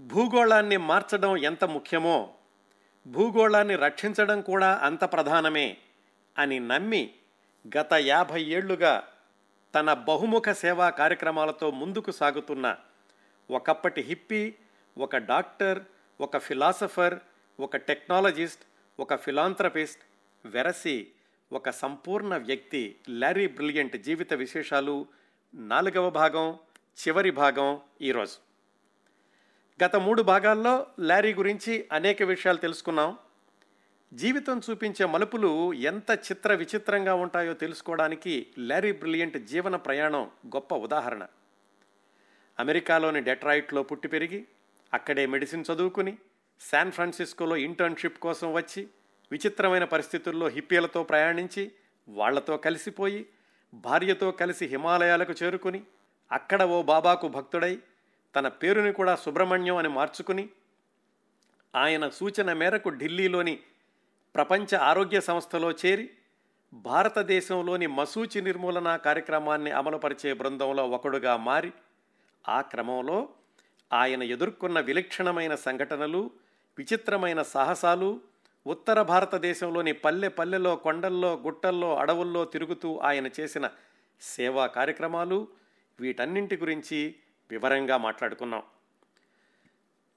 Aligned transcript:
భూగోళాన్ని 0.00 0.76
మార్చడం 0.76 1.36
ఎంత 1.36 1.64
ముఖ్యమో 1.64 2.34
భూగోళాన్ని 3.06 3.76
రక్షించడం 3.76 4.40
కూడా 4.40 4.76
అంత 4.76 5.12
ప్రధానమే 5.12 5.76
అని 6.38 6.60
నమ్మి 6.60 7.10
గత 7.76 7.92
యాభై 7.92 8.42
ఏళ్ళుగా 8.42 9.02
తన 9.74 9.92
బహుముఖ 9.92 10.48
సేవా 10.48 10.90
కార్యక్రమాలతో 10.90 11.70
ముందుకు 11.70 12.10
సాగుతున్న 12.10 12.76
ఒకప్పటి 13.50 14.02
హిప్పీ 14.02 14.54
ఒక 14.98 15.16
డాక్టర్ 15.16 15.82
ఒక 16.20 16.38
ఫిలాసఫర్ 16.38 17.18
ఒక 17.60 17.76
టెక్నాలజిస్ట్ 17.76 18.64
ఒక 18.98 19.14
ఫిలాంథ్రపిస్ట్ 19.14 20.00
వెరసి 20.46 21.08
ఒక 21.52 21.70
సంపూర్ణ 21.70 22.36
వ్యక్తి 22.36 22.96
లారీ 23.08 23.46
బ్రిలియంట్ 23.46 23.96
జీవిత 23.96 24.34
విశేషాలు 24.34 25.06
నాలుగవ 25.54 26.10
భాగం 26.10 26.58
చివరి 26.98 27.30
భాగం 27.30 27.80
ఈరోజు. 28.02 28.47
గత 29.84 29.96
మూడు 29.96 30.22
భాగాల్లో 30.22 30.86
లారీ 31.00 31.34
గురించి 31.34 31.88
అనేక 31.92 32.22
విషయాలు 32.22 32.58
తెలుసుకున్నాం. 32.58 33.18
జీవితం 34.12 34.60
చూపించే 34.70 35.06
మలుపులు 35.06 35.72
ఎంత 35.72 36.10
చిత్ర 36.10 36.54
విచిత్రంగా 36.54 37.14
ఉంటాయో 37.14 37.54
తెలుసుకోవడానికి 37.54 38.46
లారీ 38.58 38.92
బ్రిలియంట్ 38.92 39.38
జీవన 39.38 39.76
ప్రయాణం 39.76 40.30
గొప్ప 40.46 40.74
ఉదాహరణ. 40.74 41.26
అమెరికాలోని 42.58 43.20
డెట్రాయిట్లో 43.20 43.82
పుట్టి 43.82 44.08
పెరిగి 44.08 44.46
అక్కడే 44.94 45.26
మెడిసిన్ 45.26 45.64
చదువుకుని 45.72 46.18
శాన్ 46.60 46.92
ఫ్రాన్సిస్కోలో 46.92 47.56
ఇంటర్న్షిప్ 47.56 48.18
కోసం 48.18 48.52
వచ్చి 48.52 48.88
విచిత్రమైన 49.32 49.84
పరిస్థితుల్లో 49.84 50.48
హిప్పీలతో 50.48 51.02
ప్రయాణించి 51.02 51.72
వాళ్ళతో 52.08 52.56
కలిసిపోయి 52.56 53.26
భార్యతో 53.74 54.30
కలిసి 54.30 54.66
హిమాలయాలకు 54.66 55.32
చేరుకుని 55.32 55.82
అక్కడ 56.32 56.62
ఓ 56.62 56.82
బాబాకు 56.82 57.28
భక్తుడై 57.28 57.78
తన 58.34 58.48
పేరుని 58.60 58.92
కూడా 58.92 59.14
సుబ్రహ్మణ్యం 59.16 59.76
అని 59.76 59.88
మార్చుకుని 59.88 60.44
ఆయన 61.74 62.04
సూచన 62.08 62.52
మేరకు 62.52 62.90
ఢిల్లీలోని 62.90 63.54
ప్రపంచ 64.34 64.76
ఆరోగ్య 64.82 65.18
సంస్థలో 65.20 65.70
చేరి 65.82 66.06
భారతదేశంలోని 66.84 67.86
మసూచి 67.88 68.40
నిర్మూలన 68.40 68.88
కార్యక్రమాన్ని 68.96 69.70
అమలుపరిచే 69.70 70.30
బృందంలో 70.32 70.84
ఒకడుగా 70.88 71.34
మారి 71.36 71.70
ఆ 72.44 72.58
క్రమంలో 72.60 73.18
ఆయన 73.90 74.22
ఎదుర్కొన్న 74.28 74.78
విలక్షణమైన 74.80 75.54
సంఘటనలు 75.58 76.22
విచిత్రమైన 76.78 77.40
సాహసాలు 77.42 78.10
ఉత్తర 78.66 78.98
భారతదేశంలోని 79.02 79.92
పల్లె 79.98 80.28
పల్లెలో 80.28 80.72
కొండల్లో 80.76 81.30
గుట్టల్లో 81.36 81.90
అడవుల్లో 81.96 82.42
తిరుగుతూ 82.44 82.90
ఆయన 83.00 83.26
చేసిన 83.40 83.66
సేవా 84.22 84.64
కార్యక్రమాలు 84.66 85.38
వీటన్నింటి 85.98 86.56
గురించి 86.56 87.00
వివరంగా 87.50 87.96
మాట్లాడుకున్నాం. 87.96 88.62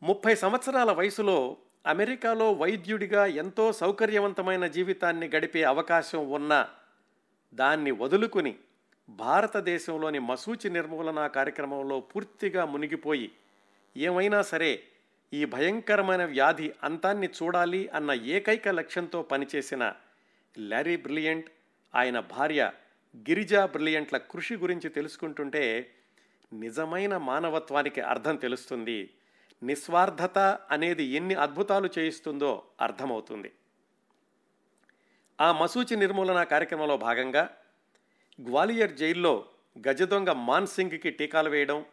ముప్పై 0.03 0.35
సంవత్సరాల 0.35 0.91
వయసులో 0.91 1.57
అమెరికాలో 1.85 2.53
వైద్యుడిగా 2.53 3.25
ఎంతో 3.25 3.71
సౌకర్యవంతమైన 3.71 4.67
జీవితాన్ని 4.67 5.27
గడిపే 5.27 5.63
అవకాశం 5.63 6.29
ఉన్న 6.29 6.67
దాన్ని 7.53 7.91
వదులుకుని 7.91 8.55
భారతదేశంలోని 9.09 10.19
మసూచి 10.19 10.69
నిర్మూలన 10.69 11.27
కార్యక్రమంలో 11.27 11.99
పూర్తిగా 11.99 12.65
మునిగిపోయి 12.65 13.31
ఏమైనా 13.97 14.41
సరే 14.41 14.83
ఈ 15.33 15.45
భయంకరమైన 15.45 16.25
వ్యాధి 16.25 16.73
అంతాన్ని 16.83 17.27
చూడాలి 17.27 17.89
అన్న 17.89 18.11
ఏకైక 18.11 18.67
లక్ష్యంతో 18.67 19.21
పనిచేసిన 19.21 19.93
లారీ 20.57 20.97
బ్రిలియంట్ 20.97 21.49
ఆయన 21.95 22.19
భార్య 22.19 22.71
గిరిజా 23.29 23.65
బ్రిలియంట్ల 23.65 24.17
కృషి 24.17 24.55
గురించి 24.55 24.89
తెలుసుకుంటుంటే 24.89 25.93
నిజమైన 26.53 27.17
మానవత్వానికి 27.17 28.01
అర్థం 28.01 28.35
తెలుస్తుంది. 28.35 29.13
నిస్వార్థత 29.63 30.59
అనేది 30.71 31.03
ఎన్ని 31.03 31.35
అద్భుతాలు 31.35 31.89
చేయిస్తుందో 31.97 32.63
అర్థమవుతుంది. 32.81 33.51
ఆ 35.41 35.51
మసూచి 35.51 35.95
నిర్మూలన 35.95 36.43
కార్యక్రమంలో 36.43 36.97
భాగంగా 36.97 37.49
గ్వాలియర్ 38.49 38.93
జైల్లో 38.93 39.45
గజదొంగ 39.87 40.31
మాన్ 40.31 40.67
సింగ్కి 40.67 41.11
టీకాలు 41.11 41.49
వేయడం 41.49 41.85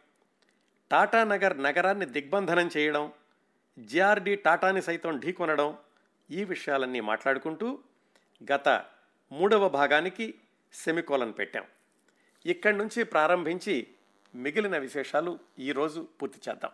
టాటానగర్ 0.91 1.59
నగరాన్ని 1.59 2.07
దిగ్బంధనం 2.07 2.71
చేయడం 2.77 3.13
జిఆర్డి 3.79 4.37
టాటాని 4.37 4.83
సైతం 4.83 5.19
ఢీకొనడం 5.19 5.79
ఈ 6.31 6.45
విషయాలన్నీ 6.45 7.01
మాట్లాడుకుంటూ 7.01 7.79
గత 8.53 8.85
మూడవ 9.33 9.69
భాగానికి 9.69 10.35
సెమికోలన్ 10.73 11.35
పెట్టాం. 11.39 11.65
ఇక్కడి 12.47 12.77
నుంచి 12.77 13.05
ప్రారంభించి 13.05 13.87
మిగిలిన 14.35 14.79
విశేషాలు 14.79 15.39
ఈరోజు 15.59 16.07
పూర్తి 16.23 16.51
చేద్దాం. 16.51 16.71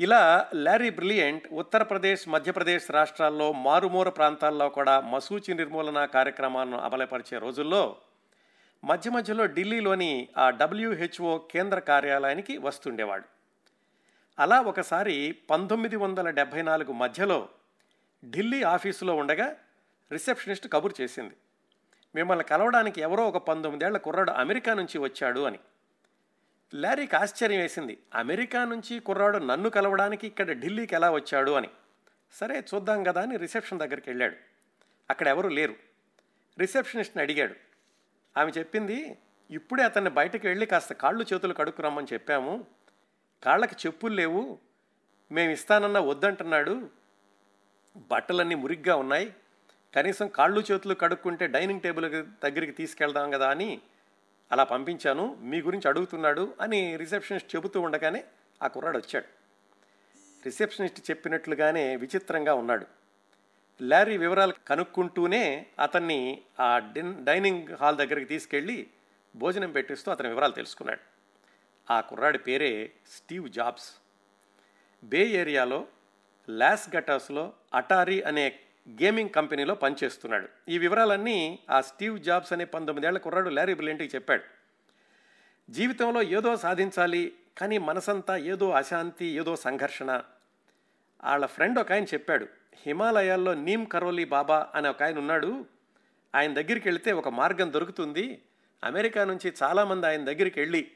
ఇలా 0.00 0.50
లారీ 0.54 0.90
బ్రిలియంట్ 0.90 1.48
ఉత్తరప్రదేశ్ 1.52 2.28
మధ్యప్రదేశ్ 2.28 2.90
రాష్ట్రాల్లో 2.90 3.52
మారుమూర 3.52 4.08
ప్రాంతాల్లో 4.08 4.68
కూడా 4.68 5.00
మసూచి 5.00 5.54
నిర్మూలన 5.54 6.04
కార్యక్రమాలను 6.04 6.78
అమలుపరిచే 6.78 7.38
రోజుల్లో 7.38 7.96
మధ్య 8.84 9.10
మధ్యలో 9.10 9.46
ఢిల్లీలోని 9.46 10.28
ఆ 10.38 10.50
డబ్ల్యూహెచ్ఓ 10.50 11.38
కేంద్ర 11.38 11.78
కార్యాలయానికి 11.78 12.58
వస్తుండేవాడు. 12.58 13.24
అలా 14.38 14.60
ఒకసారి 14.60 15.32
పంతొమ్మిది 15.50 15.96
వందల 15.96 16.30
డెబ్భై 16.30 16.62
నాలుగు 16.62 16.92
మధ్యలో 16.92 17.48
ఢిల్లీ 18.24 18.62
ఆఫీసులో 18.62 19.16
ఉండగా 19.16 19.56
రిసెప్షనిస్ట్ 20.12 20.72
కబురు 20.72 20.94
చేసింది. 21.00 21.36
మిమ్మల్ని 22.14 22.44
కలవడానికి 22.44 23.00
ఎవరో 23.00 23.28
ఒక 23.28 23.36
పంతొమ్మిదేళ్ళ 23.36 23.96
కుర్రాడు 23.96 24.30
అమెరికా 24.30 24.74
నుంచి 24.74 24.98
వచ్చాడు 24.98 25.40
అని. 25.40 25.58
లారీకి 26.74 27.16
ఆశ్చర్యం 27.16 27.60
వేసింది. 27.60 27.98
అమెరికా 28.14 28.64
నుంచి 28.64 29.00
కుర్రాడు 29.00 29.38
నన్ను 29.38 29.70
కలవడానికి 29.70 30.26
ఇక్కడ 30.26 30.52
ఢిల్లీకి 30.52 30.94
ఎలా 30.94 31.10
వచ్చాడు 31.10 31.50
అని. 31.50 31.68
సరే 32.32 32.64
చూద్దాం 32.74 33.04
కదా 33.04 33.22
అని 33.22 33.36
రిసెప్షన్ 33.36 33.78
దగ్గరికి 33.78 34.10
వెళ్ళాడు. 34.10 34.36
అక్కడ 35.10 35.28
ఎవరు 35.28 35.48
లేరు. 35.48 35.74
రిసెప్షనిస్ట్ని 36.58 37.22
అడిగాడు. 37.22 37.54
ఆమె 38.36 38.52
చెప్పింది 38.58 39.18
ఇప్పుడే 39.50 39.82
అతన్ని 39.82 40.10
బయటకు 40.10 40.46
వెళ్ళి 40.46 40.66
కాస్త 40.66 40.92
కాళ్ళు 40.92 41.24
చేతులు 41.34 41.54
కడుక్కురమ్మని 41.54 42.06
చెప్పాము. 42.12 42.66
కాళ్ళకి 43.42 43.76
చెప్పులు 43.86 44.14
లేవు. 44.14 44.58
మేము 45.32 45.50
ఇస్తానన్నా 45.50 46.00
వద్దంటున్నాడు. 46.00 46.90
బట్టలన్నీ 47.96 48.54
మురిగ్గా 48.54 48.96
ఉన్నాయి. 48.96 49.34
కనీసం 49.96 50.28
కాళ్ళు 50.28 50.60
చేతులు 50.72 50.94
కడుక్కుంటే 50.94 51.46
డైనింగ్ 51.46 51.80
టేబుల్ 51.80 52.24
దగ్గరికి 52.44 52.72
తీసుకెళ్దాం 52.72 53.30
కదా 53.30 53.50
అని 53.50 53.80
అలా 54.52 54.64
పంపించాను 54.64 55.34
మీ 55.34 55.62
గురించి 55.62 55.88
అడుగుతున్నాడు 55.88 56.54
అని 56.60 56.96
రిసెప్షనిస్ట్ 56.96 57.56
చెబుతూ 57.56 57.80
ఉండగానే 57.80 58.24
ఆ 58.62 58.66
కుర్రాడు 58.66 58.98
వచ్చాడు. 58.98 59.24
రిసెప్షనిస్ట్ 60.44 61.10
చెప్పినట్లుగానే 61.10 61.96
విచిత్రంగా 61.96 62.54
ఉన్నాడు. 62.54 62.86
లారీ 63.82 64.16
వివరాలు 64.16 64.54
కనుక్కుంటూనే 64.68 65.66
అతన్ని 65.78 66.42
ఆ 66.60 66.78
డిన్ 66.78 67.24
డైనింగ్ 67.24 67.68
హాల్ 67.68 67.96
దగ్గరికి 67.96 68.24
తీసుకెళ్ళి 68.24 68.88
భోజనం 69.36 69.72
పెట్టిస్తూ 69.72 70.12
అతని 70.12 70.28
వివరాలు 70.28 70.52
తెలుసుకున్నాడు. 70.52 71.00
ఆ 71.92 72.00
కుర్రాడి 72.00 72.38
పేరే 72.38 72.92
స్టీవ్ 73.12 73.48
జాబ్స్. 73.48 73.92
బే 75.04 75.26
ఏరియాలో 75.26 75.86
లాస్ 76.48 76.96
గటాస్లో 76.96 77.52
అటారీ 77.74 78.20
అనే 78.20 78.60
గేమింగ్ 78.90 79.30
కంపెనీలో 79.30 79.74
పనిచేస్తున్నాడు. 79.74 80.48
ఈ 80.68 80.78
వివరాలన్నీ 80.78 81.58
ఆ 81.70 81.80
స్టీవ్ 81.80 82.20
జాబ్స్ 82.20 82.52
అనే 82.52 82.64
పంతొమ్మిదేళ్ళ 82.64 83.18
కుర్రాడు 83.18 83.48
లారీ 83.48 83.74
బ్రిలియంట్కి 83.74 84.10
చెప్పాడు. 84.14 84.42
జీవితంలో 85.70 86.22
ఏదో 86.22 86.56
సాధించాలి 86.56 87.32
కానీ 87.58 87.78
మనసంతా 87.78 88.36
ఏదో 88.36 88.70
అశాంతి 88.70 89.26
ఏదో 89.26 89.56
సంఘర్షణ. 89.56 90.22
వాళ్ళ 91.24 91.46
ఫ్రెండ్ 91.46 91.78
ఒక 91.78 91.92
ఆయన 91.92 92.04
చెప్పాడు 92.04 92.46
హిమాలయాల్లో 92.86 93.54
నీమ్ 93.54 93.86
కరోలి 93.86 94.24
బాబా 94.24 94.66
అనే 94.74 94.88
ఒక 94.88 95.02
ఆయన 95.02 95.18
ఉన్నాడు. 95.18 95.66
ఆయన 96.34 96.54
దగ్గరికి 96.54 96.88
వెళితే 96.88 97.12
ఒక 97.12 97.28
మార్గం 97.28 97.72
దొరుకుతుంది. 97.72 98.42
అమెరికా 98.84 99.24
నుంచి 99.24 99.52
చాలామంది 99.62 100.06
ఆయన 100.06 100.24
దగ్గరికి 100.24 100.60
వెళ్ళి 100.60 100.90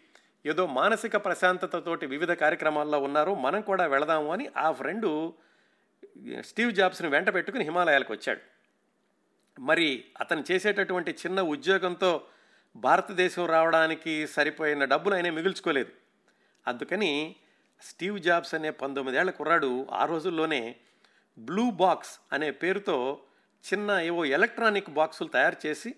ఏదో 0.47 0.66
మానసిక 0.66 1.16
ప్రశాంతతతోటి 1.16 2.06
వివిధ 2.06 2.32
కార్యక్రమాల్లో 2.32 2.98
ఉన్నారు 2.98 3.34
మనం 3.34 3.60
కూడా 3.60 3.87
వెళదాము 3.87 4.32
అని 4.32 4.50
ఆ 4.56 4.72
ఫ్రెండు 4.72 5.34
స్టీవ్ 6.41 6.73
జాబ్స్ని 6.73 7.09
వెంట 7.09 7.35
పెట్టుకుని 7.35 7.64
హిమాలయాలకు 7.64 8.12
వచ్చాడు. 8.12 8.41
మరి 9.61 10.05
అతను 10.20 10.44
చేసేటటువంటి 10.50 11.11
చిన్న 11.11 11.41
ఉద్యోగంతో 11.43 12.26
భారతదేశం 12.76 13.47
రావడానికి 13.47 14.26
సరిపోయిన 14.26 14.85
డబ్బులు 14.85 15.14
ఆయన 15.14 15.31
మిగుల్చుకోలేదు. 15.31 15.93
అందుకని 16.67 17.37
స్టీవ్ 17.81 18.20
జాబ్స్ 18.20 18.55
అనే 18.55 18.70
పంతొమ్మిదేళ్ళ 18.70 19.31
కుర్రాడు 19.31 19.87
ఆ 19.93 20.05
రోజుల్లోనే 20.05 20.76
బ్లూ 21.38 21.70
బాక్స్ 21.70 22.20
అనే 22.32 22.50
పేరుతో 22.50 23.20
చిన్న 23.73 23.91
ఏవో 23.91 24.25
ఎలక్ట్రానిక్ 24.25 24.91
బాక్సులు 24.91 25.29
తయారు 25.29 25.67
చేసి 25.67 25.94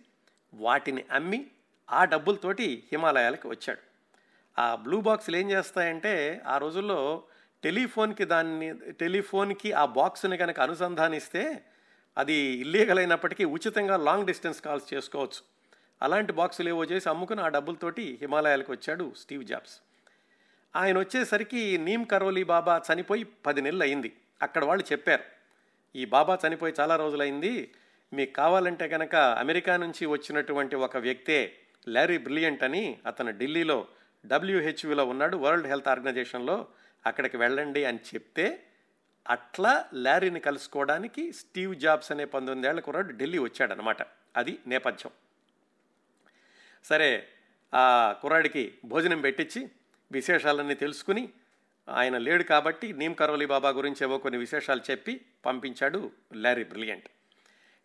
వాటిని 0.55 1.05
అమ్మి 1.13 1.47
ఆ 1.93 2.05
డబ్బులతోటి 2.05 2.85
హిమాలయాలకు 2.93 3.49
వచ్చాడు. 3.49 3.79
ఆ 4.61 4.75
బ్లూ 4.75 5.01
బాక్సులు 5.01 5.37
ఏం 5.37 5.51
చేస్తాయంటే 5.51 6.43
ఆ 6.47 6.59
రోజుల్లో 6.59 7.25
టెలిఫోన్కి 7.65 8.25
దాన్ని 8.25 8.69
టెలిఫోన్కి 8.93 9.73
ఆ 9.73 9.85
బాక్స్ని 9.99 10.37
కనుక 10.37 10.61
అనుసంధానిస్తే 10.61 11.43
అది 12.17 12.35
ఇల్లీగల్ 12.35 12.99
అయినప్పటికీ 12.99 13.45
ఉచితంగా 13.45 13.97
లాంగ్ 13.97 14.27
డిస్టెన్స్ 14.27 14.61
కాల్స్ 14.61 14.95
చేసుకోవచ్చు. 14.95 15.41
అలాంటి 16.03 16.33
బాక్సులు 16.33 16.69
ఏవో 16.69 16.85
చేసి 16.85 17.09
అమ్ముకుని 17.09 17.41
ఆ 17.41 17.49
డబ్బులతోటి 17.49 18.19
హిమాలయాలకు 18.21 18.73
వచ్చాడు 18.73 19.13
స్టీవ్ 19.21 19.45
జాబ్స్. 19.45 19.77
ఆయన 20.77 20.99
వచ్చేసరికి 20.99 21.79
నీమ్ 21.79 22.07
కరోలి 22.07 22.45
బాబా 22.45 22.83
చనిపోయి 22.89 23.25
పది 23.47 23.63
నెలలు 23.63 23.83
అయింది. 23.83 24.13
అక్కడ 24.43 24.65
వాళ్ళు 24.65 24.85
చెప్పారు 24.93 25.25
ఈ 25.97 26.05
బాబా 26.05 26.39
చనిపోయి 26.47 26.75
చాలా 26.81 26.97
రోజులైంది. 26.97 27.71
మీకు 28.13 28.33
కావాలంటే 28.33 28.89
కనుక 28.89 29.15
అమెరికా 29.15 29.77
నుంచి 29.77 30.07
వచ్చినటువంటి 30.07 30.77
ఒక 30.77 30.97
వ్యక్తే 30.97 31.39
లారీ 31.89 32.19
బ్రిలియంట్ 32.19 32.65
అని 32.65 32.99
అతను 33.07 33.39
ఢిల్లీలో 33.39 33.87
డబ్ల్యూహెచ్ఓలో 34.27 35.05
ఉన్నాడు 35.05 35.37
వరల్డ్ 35.37 35.67
హెల్త్ 35.67 35.89
ఆర్గనైజేషన్లో 35.89 36.67
అక్కడికి 37.07 37.37
వెళ్ళండి 37.37 37.85
అని 37.85 37.99
చెప్తే 37.99 38.67
అట్లా 39.29 39.89
లారీని 39.95 40.41
కలుసుకోవడానికి 40.41 41.33
స్టీవ్ 41.33 41.77
జాబ్స్ 41.77 42.13
అనే 42.13 42.25
పంతొమ్మిదేళ్ళ 42.25 42.81
కుర్రాడు 42.81 43.13
ఢిల్లీ 43.13 43.39
వచ్చాడనమాట. 43.39 43.97
అది 44.37 44.59
నేపథ్యం. 44.67 45.13
సరే 46.85 47.29
ఆ 47.75 48.17
కుర్రాడికి 48.23 48.75
భోజనం 48.85 49.21
పెట్టించి 49.21 49.71
విశేషాలన్నీ 50.13 50.75
తెలుసుకుని 50.75 51.29
ఆయన 51.89 52.19
లేడు 52.19 52.43
కాబట్టి 52.43 52.93
నీమ్ 52.93 53.15
కరోలి 53.15 53.47
బాబా 53.47 53.71
గురించి 53.71 53.97
ఏవో 54.03 54.19
కొన్ని 54.19 54.39
విశేషాలు 54.39 54.81
చెప్పి 54.91 55.21
పంపించాడు 55.47 56.13
లారీ 56.35 56.65
బ్రిలియంట్. 56.65 57.09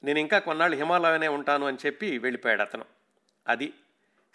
నేను 0.03 0.19
ఇంకా 0.19 0.39
కొన్నాళ్ళు 0.39 0.77
హిమాలయనే 0.77 1.27
ఉంటాను 1.27 1.65
అని 1.65 1.77
చెప్పి 1.85 2.17
వెళ్ళిపోయాడు 2.17 2.61
అతను. 2.61 2.85
అది 3.47 3.73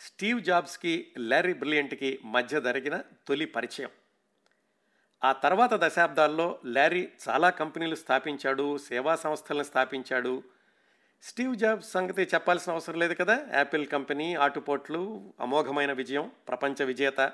స్టీవ్ 0.00 0.40
జాబ్స్కి 0.40 1.12
లారీ 1.18 1.52
బ్రిలియంట్కి 1.52 2.18
మధ్య 2.24 2.60
జరిగిన 2.60 3.02
తొలి 3.28 3.44
పరిచయం. 3.44 3.90
ఆ 5.24 5.32
తర్వాత 5.32 5.74
దశాబ్దాల్లో 5.74 6.58
లారీ 6.64 7.08
చాలా 7.28 7.50
కంపెనీలు 7.50 7.94
స్థాపించాడు 7.94 8.78
సేవా 8.78 9.16
సంస్థలను 9.16 9.62
స్థాపించాడు. 9.62 10.42
స్టీవ్ 11.22 11.56
జాబ్స్ 11.56 11.90
సంగతి 11.90 12.22
చెప్పాల్సిన 12.22 12.72
అవసరం 12.72 12.98
లేదు 12.98 13.14
కదా? 13.14 13.46
యాపిల్ 13.54 13.86
కంపెనీ 13.86 14.34
ఆటుపోట్లు 14.34 15.32
అమోఘమైన 15.40 15.92
విజయం 15.92 16.30
ప్రపంచ 16.48 16.84
విజేత. 16.84 17.32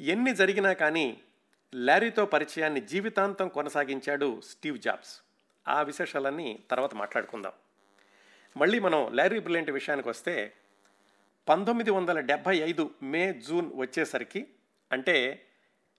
ఎన్ని 0.00 0.34
జరిగినా 0.34 0.72
కానీ 0.72 1.20
లారీతో 1.74 2.26
పరిచయాన్ని 2.26 2.80
జీవితాంతం 2.80 3.48
కొనసాగించాడు 3.48 4.40
స్టీవ్ 4.40 4.78
జాబ్స్. 4.78 5.20
ఆ 5.68 5.82
విశేషాలన్నీ 5.82 6.58
తర్వాత 6.70 6.94
మాట్లాడుకుందాం. 6.94 7.52
మళ్ళీ 8.56 8.78
మనం 8.78 9.10
లారీ 9.12 9.38
బ్రిలియంట్ 9.38 9.70
విషయానికి 9.70 10.08
వస్తే 10.08 10.52
పంతొమ్మిది 11.48 11.90
వందల 11.90 12.20
డెబ్భై 12.20 12.56
ఐదు 12.56 12.90
మే 13.02 13.32
జూన్ 13.32 13.70
వచ్చేసరికి 13.74 14.46
అంటే 14.92 15.46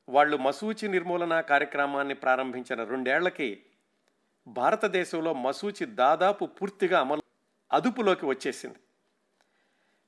వాళ్ళు 0.08 0.38
మసూచి 0.38 0.88
నిర్మూలన 0.88 1.42
కార్యక్రమాన్ని 1.42 2.14
ప్రారంభించిన 2.14 2.84
రెండేళ్ళకి 2.84 3.64
భారతదేశంలో 4.48 5.34
మసూచి 5.34 5.86
దాదాపు 5.86 6.46
పూర్తిగా 6.46 7.00
అమలు 7.00 7.22
అదుపులోకి 7.72 8.26
వచ్చేసింది. 8.26 8.80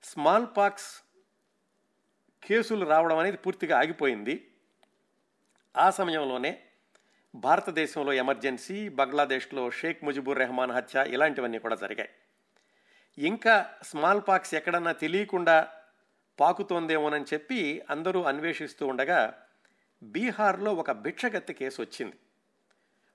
స్మాల్ 0.04 0.48
పాక్స్ 0.58 1.02
కేసులు 2.44 2.86
రావడం 2.86 3.18
అనేది 3.18 3.38
పూర్తిగా 3.38 3.80
ఆగిపోయింది. 3.80 4.52
ఆ 5.78 5.90
సమయంలోనే 5.90 6.60
భారతదేశంలో 7.36 8.14
ఎమర్జెన్సీ 8.14 8.90
బంగ్లాదేశ్లో 8.90 9.72
షేక్ 9.72 10.04
ముజిబుర్ 10.04 10.38
రెహమాన్ 10.38 10.72
హత్య 10.72 11.06
ఇలాంటివన్నీ 11.08 11.60
కూడా 11.60 11.76
జరిగాయి. 11.76 12.10
ఇంకా 13.18 13.70
స్మాల్ 13.84 14.22
పాక్స్ 14.28 14.56
ఎక్కడన్నా 14.56 14.92
తెలియకుండా 14.92 15.68
పాకుతోందేమోనని 16.40 17.26
చెప్పి 17.34 17.84
అందరూ 17.90 18.24
అన్వేషిస్తూ 18.24 18.88
ఉండగా 18.88 19.45
బీహార్లో 20.06 20.74
ఒక 20.74 20.92
భిక్షగత్తె 20.92 21.54
కేసు 21.54 21.82
వచ్చింది 21.82 22.14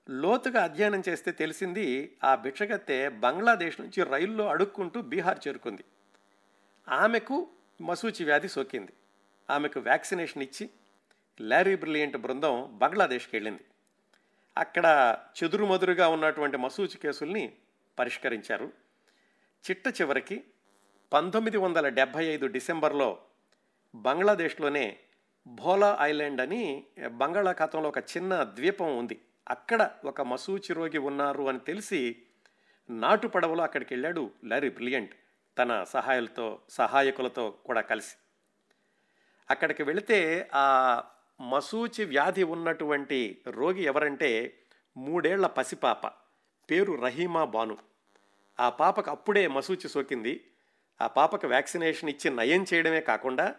లోతుగా 0.09 0.63
అధ్యయనం 0.63 1.03
చేస్తే 1.09 1.31
తెలిసింది 1.31 2.17
ఆ 2.23 2.35
భిక్షగత్తె 2.35 3.09
బంగ్లాదేశ్ 3.09 3.81
నుంచి 3.81 4.03
రైల్లో 4.03 4.47
అడుక్కుంటూ 4.47 5.01
బీహార్ 5.01 5.39
చేరుకుంది. 5.47 5.83
ఆమెకు 6.89 7.49
మసూచి 7.81 8.25
వ్యాధి 8.25 8.49
సోకింది. 8.49 8.93
ఆమెకు 9.49 9.79
వ్యాక్సినేషన్ 9.79 10.43
ఇచ్చి 10.43 10.69
లారీ 11.41 11.75
బ్రిలియంట్ 11.75 12.17
బృందం 12.17 12.69
బంగ్లాదేశ్కి 12.73 13.35
వెళ్ళింది. 13.35 13.63
అక్కడ 14.57 15.17
చెదురుమదురుగా 15.43 16.07
ఉన్నటువంటి 16.07 16.57
మసూచి 16.57 16.97
కేసుల్ని 16.97 17.53
పరిష్కరించారు. 17.99 18.73
చిట్ట 19.69 20.01
చివరికి 20.01 20.43
పంతొమ్మిది 21.13 21.57
వందల 21.57 21.89
డెబ్భై 21.89 22.25
ఐదు 22.25 22.45
డిసెంబర్లో 22.45 23.17
బంగ్లాదేశ్లోనే 23.95 24.99
భోలా 25.47 25.97
ఐలాండ్ 26.01 26.41
అని 26.41 26.85
బంగాళాఖాతంలో 27.07 27.89
ఒక 27.89 27.97
చిన్న 27.97 28.43
ద్వీపం 28.43 28.97
ఉంది. 28.97 29.21
అక్కడ 29.49 29.91
ఒక 30.05 30.21
మసూచి 30.21 30.73
రోగి 30.73 30.97
ఉన్నారు 30.97 31.49
అని 31.49 31.59
తెలిసి 31.59 32.21
నాటు 32.89 33.27
పడవలో 33.27 33.63
అక్కడికి 33.63 33.93
వెళ్ళాడు 33.93 34.31
లారీ 34.45 34.69
బ్రిలియంట్. 34.69 35.11
తన 35.57 35.83
సహాయాలతో 35.83 36.59
సహాయకులతో 36.69 37.51
కూడా 37.51 37.81
కలిసి. 37.81 38.15
అక్కడికి 39.49 39.83
వెళితే 39.83 40.49
ఆ 40.53 41.03
మసూచి 41.41 42.05
వ్యాధి 42.05 42.43
ఉన్నటువంటి 42.43 43.41
రోగి 43.47 43.83
ఎవరంటే 43.83 44.59
మూడేళ్ళ 44.97 45.47
పసిపాప 45.47 46.07
పేరు 46.71 46.93
రహీమా 46.93 47.45
బాను. 47.45 47.77
ఆ 48.59 48.69
పాపకు 48.69 49.11
అప్పుడే 49.11 49.47
మసూచి 49.47 49.89
సోకింది. 49.89 50.47
ఆ 51.01 51.07
పాపకు 51.07 51.47
వ్యాక్సినేషన్ 51.47 52.09
ఇచ్చి 52.09 52.31
నయం 52.31 52.65
చేయడమే 52.73 53.01
కాకుండా 53.01 53.55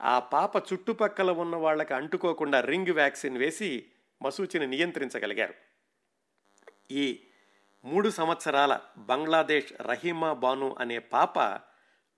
ఆ 0.00 0.18
పాప 0.18 0.72
చుట్టుపక్కల 0.72 1.30
ఉన్న 1.30 1.56
వాళ్ళకి 1.56 1.94
అంటుకోకుండా 1.94 2.60
రింగ్ 2.60 2.90
వ్యాక్సిన్ 2.90 3.38
వేసి 3.38 3.86
మసూచిని 4.22 4.66
నియంత్రించగలిగారు. 4.66 5.54
ఈ 6.90 7.22
మూడు 7.84 8.08
సంవత్సరాల 8.08 8.80
బంగ్లాదేశ్ 8.98 9.82
రహీమా 9.82 10.32
బాను 10.32 10.76
అనే 10.78 10.98
పాప 10.98 11.38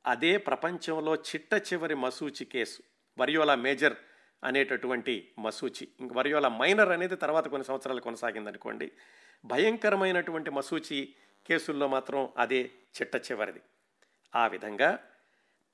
అదే 0.07 0.37
ప్రపంచంలో 0.37 1.15
చిట్ట 1.15 1.55
చివరి 1.55 1.95
మసూచి 1.95 2.45
కేసు 2.45 2.83
వరియోలా 3.19 3.55
మేజర్ 3.55 3.95
అనేటటువంటి 4.45 5.33
మసూచి. 5.39 5.89
ఇంక 6.01 6.13
వరియోలా 6.13 6.49
మైనర్ 6.49 6.89
అనేది 6.89 7.17
తర్వాత 7.17 7.49
కొన్ని 7.49 7.67
సంవత్సరాలు 7.67 8.01
కొనసాగిందనుకోండి. 8.01 8.93
భయంకరమైనటువంటి 9.45 10.51
మసూచి 10.51 11.15
కేసుల్లో 11.47 11.89
మాత్రం 11.89 12.29
అదే 12.39 12.71
చిట్ట 13.03 13.17
చివరిది. 13.17 13.61
ఆ 14.37 14.47
విధంగా 14.47 14.99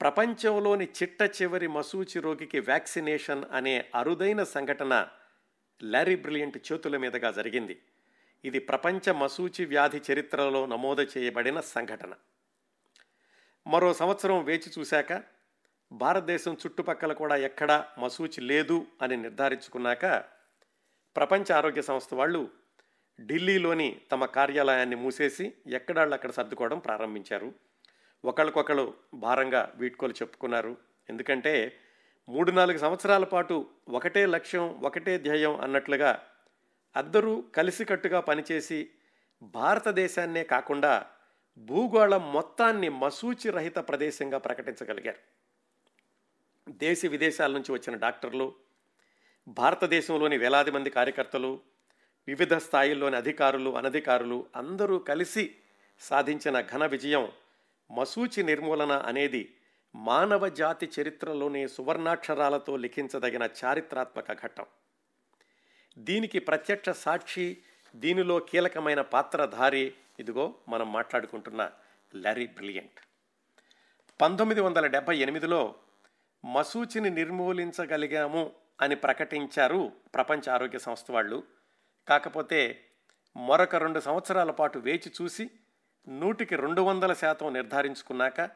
ప్రపంచంలోని 0.01 0.85
చిట్ట 0.85 1.23
చివరి 1.23 1.69
మసూచి 1.69 2.21
రోగికి 2.21 2.61
వ్యాక్సినేషన్ 2.61 3.45
అనే 3.53 3.85
అరుదైన 3.95 4.43
సంఘటన 4.43 5.09
లారీ 5.83 6.17
బ్రిలియంట్ 6.17 6.59
చేతుల 6.59 6.97
మీదుగా 6.97 7.31
జరిగింది. 7.33 7.81
ఇది 8.45 8.59
ప్రపంచ 8.59 9.13
మసూచి 9.13 9.65
వ్యాధి 9.65 10.01
చరిత్రలో 10.13 10.67
నమోదు 10.67 11.03
చేయబడిన 11.03 11.61
సంఘటన. 11.61 12.15
మరో 13.67 13.95
సంవత్సరం 13.95 14.45
వేచి 14.45 14.71
చూశాక 14.79 15.23
భారతదేశం 15.93 16.55
చుట్టుపక్కల 16.55 17.13
కూడా 17.13 17.37
ఎక్కడా 17.37 17.89
మసూచి 17.99 18.41
లేదు 18.41 18.87
అని 19.03 19.17
నిర్ధారించుకున్నాక 19.17 20.25
ప్రపంచ 21.17 21.53
ఆరోగ్య 21.53 21.83
సంస్థ 21.83 22.15
వాళ్ళు 22.15 22.50
ఢిల్లీలోని 23.21 24.00
తమ 24.12 24.25
కార్యాలయాన్ని 24.25 24.97
మూసేసి 24.97 25.53
ఎక్కడాళ్ళు 25.67 26.15
అక్కడ 26.15 26.31
సర్దుకోవడం 26.31 26.79
ప్రారంభించారు. 26.79 27.55
ఒకళ్ళకొకళ్ళు 28.25 28.94
భారంగా 29.14 29.73
వీడ్కోలు 29.76 30.12
చెప్పుకున్నారు. 30.12 30.76
ఎందుకంటే 31.08 31.78
మూడు 32.28 32.50
నాలుగు 32.50 32.78
సంవత్సరాల 32.78 33.25
పాటు 33.25 33.66
ఒకటే 33.88 34.26
లక్ష్యం 34.26 34.80
ఒకటే 34.80 35.18
ధ్యేయం 35.18 35.61
అన్నట్లుగా 35.61 36.26
అందరూ 36.96 37.44
కలిసికట్టుగా 37.54 38.20
పనిచేసి 38.20 38.90
భారతదేశాన్నే 39.42 40.44
కాకుండా 40.44 41.06
భూగోళం 41.58 42.32
మొత్తాన్ని 42.32 42.88
మసూచి 42.88 43.50
రహిత 43.50 43.76
ప్రదేశంగా 43.76 44.38
ప్రకటించగలిగారు. 44.38 45.18
దేశ 46.68 47.06
విదేశాల 47.06 47.52
నుంచి 47.52 47.73
వచ్చిన 47.73 47.96
డాక్టర్లు 47.96 48.54
భారతదేశంలోని 49.49 50.38
వేలాది 50.38 50.70
మంది 50.70 50.90
కార్యకర్తలు 50.90 51.61
వివిధ 52.28 52.54
స్థాయిల్లోని 52.54 53.16
అధికారులు 53.16 53.76
అనధికారులు 53.76 54.46
అందరూ 54.56 54.99
కలిసి 54.99 55.56
సాధించిన 56.00 56.61
ఘన 56.61 56.87
విజయం 56.87 57.32
మసూచి 57.90 58.43
నిర్మూలన 58.43 58.93
అనేది 58.93 59.55
మానవ 59.95 60.49
జాతి 60.49 60.90
చరిత్రలోని 61.00 61.69
సువర్ణాక్షరాలతో 61.69 62.76
లిఖించదగిన 62.76 63.49
చారిత్రాత్మక 63.64 64.33
ఘట్టం. 64.43 64.66
దీనికి 65.99 66.38
ప్రత్యక్ష 66.38 66.88
సాక్షి 66.90 67.59
దీనిలో 67.97 68.38
కీలకమైన 68.38 69.00
పాత్రధారి 69.00 69.95
ఇదిగో 70.19 70.55
మనం 70.69 70.93
మాట్లాడుకుంటున్న 70.93 71.71
లరీ 72.14 72.47
బ్రిలియంట్. 72.47 73.00
పంతొమ్మిది 74.21 74.61
వందల 74.61 74.87
డెబ్భై 74.87 75.19
ఎనిమిదిలో 75.19 75.75
మసూచిని 76.45 77.11
నిర్మూలించగలిగాము 77.11 78.52
అని 78.81 78.97
ప్రకటించారు 78.97 79.93
ప్రపంచ 80.14 80.50
ఆరోగ్య 80.50 80.78
సంస్థ 80.78 81.11
వాళ్ళు. 81.11 81.43
కాకపోతే 82.09 82.85
మరొక 83.37 83.76
రెండు 83.76 84.00
సంవత్సరాల 84.00 84.50
పాటు 84.50 84.78
వేచి 84.78 85.12
చూసి 85.23 85.50
నూటికి 86.09 86.57
రెండు 86.57 86.83
వందల 86.83 87.13
శాతం 87.13 87.53
నిర్ధారించుకున్నాక 87.53 88.51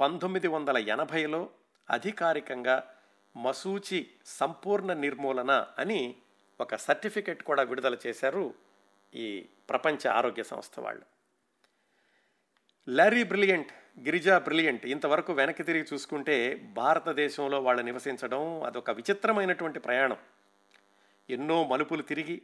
పంతొమ్మిది 0.00 0.48
వందల 0.48 0.78
ఎనభైలో 0.78 1.50
అధికారికంగా 1.90 2.94
మసూచి 3.36 4.06
సంపూర్ణ 4.26 4.92
నిర్మూలన 4.92 5.66
అని 5.78 6.16
ఒక 6.60 6.74
సర్టిఫికెట్ 6.74 7.42
కూడా 7.42 7.62
విడుదల 7.62 7.96
చేశారు 8.06 8.54
ఈ 9.14 9.46
ప్రపంచ 9.70 10.08
ఆరోగ్య 10.08 10.42
సంస్థ 10.42 10.80
వాళ్ళు. 10.80 11.02
లారీ 12.88 13.24
బ్రిలియంట్ 13.24 14.00
గిరిజా 14.00 14.38
బ్రిలియంట్ 14.38 14.86
ఇంతవరకు 14.86 15.32
వెనక్కి 15.32 15.62
తిరిగి 15.62 15.86
చూసుకుంటే 15.92 16.54
భారతదేశంలో 16.54 17.60
వాళ్ళు 17.60 17.82
నివసించడం 17.82 18.62
అదొక 18.62 18.90
విచిత్రమైనటువంటి 18.90 19.78
ప్రయాణం. 19.78 20.16
ఎన్నో 21.30 21.64
మలుపులు 21.64 22.02
తిరిగి 22.02 22.42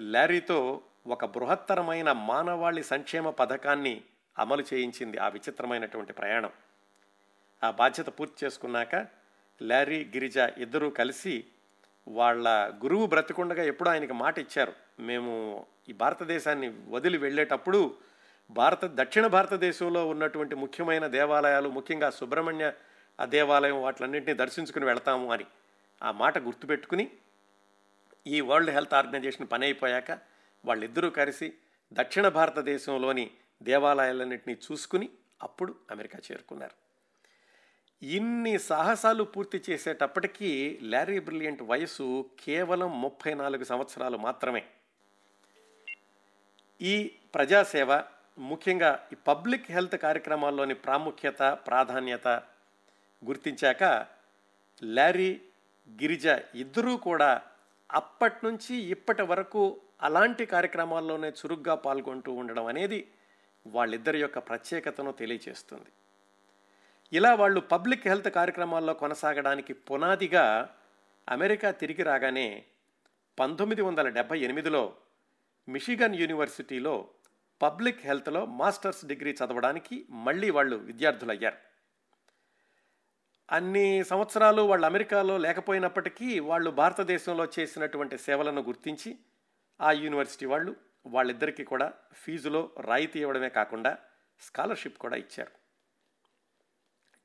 లారీతో 0.00 0.80
ఒక 1.08 1.24
బృహత్తరమైన 1.24 2.12
మానవాళి 2.12 2.82
సంక్షేమ 2.82 3.30
పథకాన్ని 3.30 4.02
అమలు 4.38 4.64
చేయించింది 4.74 5.18
ఆ 5.18 5.28
విచిత్రమైనటువంటి 5.28 6.12
ప్రయాణం. 6.12 6.50
ఆ 7.62 7.70
బాధ్యత 7.70 8.08
పూర్తి 8.08 8.46
చేసుకున్నాక 8.46 8.94
లారీ 9.62 10.04
గిరిజ 10.04 10.38
ఇద్దరూ 10.58 10.90
కలిసి 10.90 11.44
వాళ్ళ 12.08 12.48
గురువు 12.84 13.06
బ్రతికుండగా 13.06 13.62
ఎప్పుడూ 13.62 13.90
ఆయనకి 13.90 14.12
మాట 14.12 14.38
ఇచ్చారు. 14.38 14.72
మేము 15.00 15.66
ఈ 15.88 15.92
భారతదేశాన్ని 15.92 16.74
వదిలి 16.88 17.18
వెళ్ళేటప్పుడు 17.18 17.94
భారత 18.50 18.84
దక్షిణ 18.84 19.26
భారతదేశంలో 19.26 20.08
ఉన్నటువంటి 20.08 20.54
ముఖ్యమైన 20.54 21.06
దేవాలయాలు 21.06 21.68
ముఖ్యంగా 21.68 22.10
సుబ్రహ్మణ్య 22.10 22.72
ఆ 23.20 23.24
దేవాలయం 23.24 23.82
వాటిలన్నింటినీ 23.82 24.34
దర్శించుకుని 24.34 24.86
వెళ్తాము 24.86 25.32
అని 25.32 25.46
ఆ 26.02 26.10
మాట 26.12 26.38
గుర్తుపెట్టుకుని 26.38 27.10
ఈ 28.26 28.40
వరల్డ్ 28.40 28.70
హెల్త్ 28.70 28.94
ఆర్గనైజేషన్ 28.94 29.48
పని 29.52 29.64
అయిపోయాక 29.64 30.10
వాళ్ళిద్దరూ 30.64 31.10
కలిసి 31.10 31.52
దక్షిణ 31.92 32.28
భారతదేశంలోని 32.28 33.30
దేవాలయాలన్నింటినీ 33.62 34.58
చూసుకుని 34.72 35.08
అప్పుడు 35.42 35.74
అమెరికా 35.90 36.18
చేరుకున్నారు. 36.32 36.74
ఇన్ని 38.02 38.58
సాహసాలు 38.58 39.24
పూర్తి 39.24 39.62
చేసేటప్పటికీ 39.70 40.78
లారీ 40.82 41.18
బ్రిలియంట్ 41.18 41.62
వయసు 41.62 42.30
కేవలం 42.40 43.00
ముప్పై 43.00 43.34
నాలుగు 43.34 43.64
సంవత్సరాలు 43.64 44.16
మాత్రమే. 44.16 44.66
ఈ 46.80 47.12
ప్రజాసేవ 47.34 48.02
ముఖ్యంగా 48.38 49.08
ఈ 49.12 49.16
పబ్లిక్ 49.28 49.70
హెల్త్ 49.70 49.96
కార్యక్రమాల్లోని 49.96 50.74
ప్రాముఖ్యత 50.74 51.58
ప్రాధాన్యత 51.66 52.28
గుర్తించాక 53.24 54.06
లారీ 54.82 55.40
గిరిజ 56.02 56.26
ఇద్దరూ 56.54 56.96
కూడా 56.96 57.42
అప్పటి 57.92 58.46
నుంచి 58.46 58.76
ఇప్పటి 58.76 59.22
వరకు 59.22 59.80
అలాంటి 60.02 60.46
కార్యక్రమాల్లోనే 60.46 61.28
చురుగ్గా 61.28 61.74
పాల్గొంటూ 61.74 62.32
ఉండడం 62.32 62.66
అనేది 62.66 63.10
వాళ్ళిద్దరి 63.66 64.20
యొక్క 64.20 64.38
ప్రత్యేకతను 64.38 65.12
తెలియచేస్తుంది. 65.12 65.90
ఇలా 67.12 67.34
వాళ్ళు 67.34 67.60
పబ్లిక్ 67.60 68.08
హెల్త్ 68.08 68.30
కార్యక్రమాల్లో 68.30 68.94
కొనసాగడానికి 68.94 69.72
పునాదిగా 69.72 70.74
అమెరికా 71.28 71.70
తిరిగి 71.70 72.02
రాగానే 72.02 72.64
పంతొమ్మిది 73.38 73.82
వందల 73.82 74.08
డెబ్భై 74.08 74.38
ఎనిమిదిలో 74.40 74.96
మిషిగన్ 75.68 76.14
యూనివర్సిటీలో 76.14 77.08
పబ్లిక్ 77.62 78.06
హెల్త్లో 78.06 78.46
మాస్టర్స్ 78.46 79.04
డిగ్రీ 79.04 79.32
చదవడానికి 79.32 80.06
మళ్ళీ 80.10 80.50
వాళ్ళు 80.50 80.76
విద్యార్థులయ్యారు. 80.76 81.56
అన్ని 83.50 84.04
సంవత్సరాలు 84.04 84.62
వాళ్ళు 84.62 84.86
అమెరికాలో 84.86 85.38
లేకపోయినప్పటికీ 85.38 86.38
వాళ్ళు 86.38 86.70
భారతదేశంలో 86.70 87.46
చేసినటువంటి 87.58 88.18
సేవలను 88.18 88.62
గుర్తించి 88.62 89.18
ఆ 89.80 89.90
యూనివర్సిటీ 89.92 90.46
వాళ్ళు 90.46 90.76
వాళ్ళిద్దరికీ 91.06 91.64
కూడా 91.64 91.92
ఫీజులో 92.12 92.72
రాయితీ 92.80 93.20
ఇవ్వడమే 93.20 93.48
కాకుండా 93.48 93.98
స్కాలర్షిప్ 94.40 94.98
కూడా 94.98 95.16
ఇచ్చారు. 95.16 95.52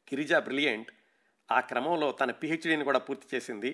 గిరిజా 0.07 0.39
బ్రిలియంట్ 0.39 0.91
ఆ 1.51 1.59
క్రమంలో 1.59 2.11
తన 2.11 2.31
పిహెచ్డీని 2.31 2.83
కూడా 2.83 2.99
పూర్తి 2.99 3.35
చేసింది. 3.35 3.71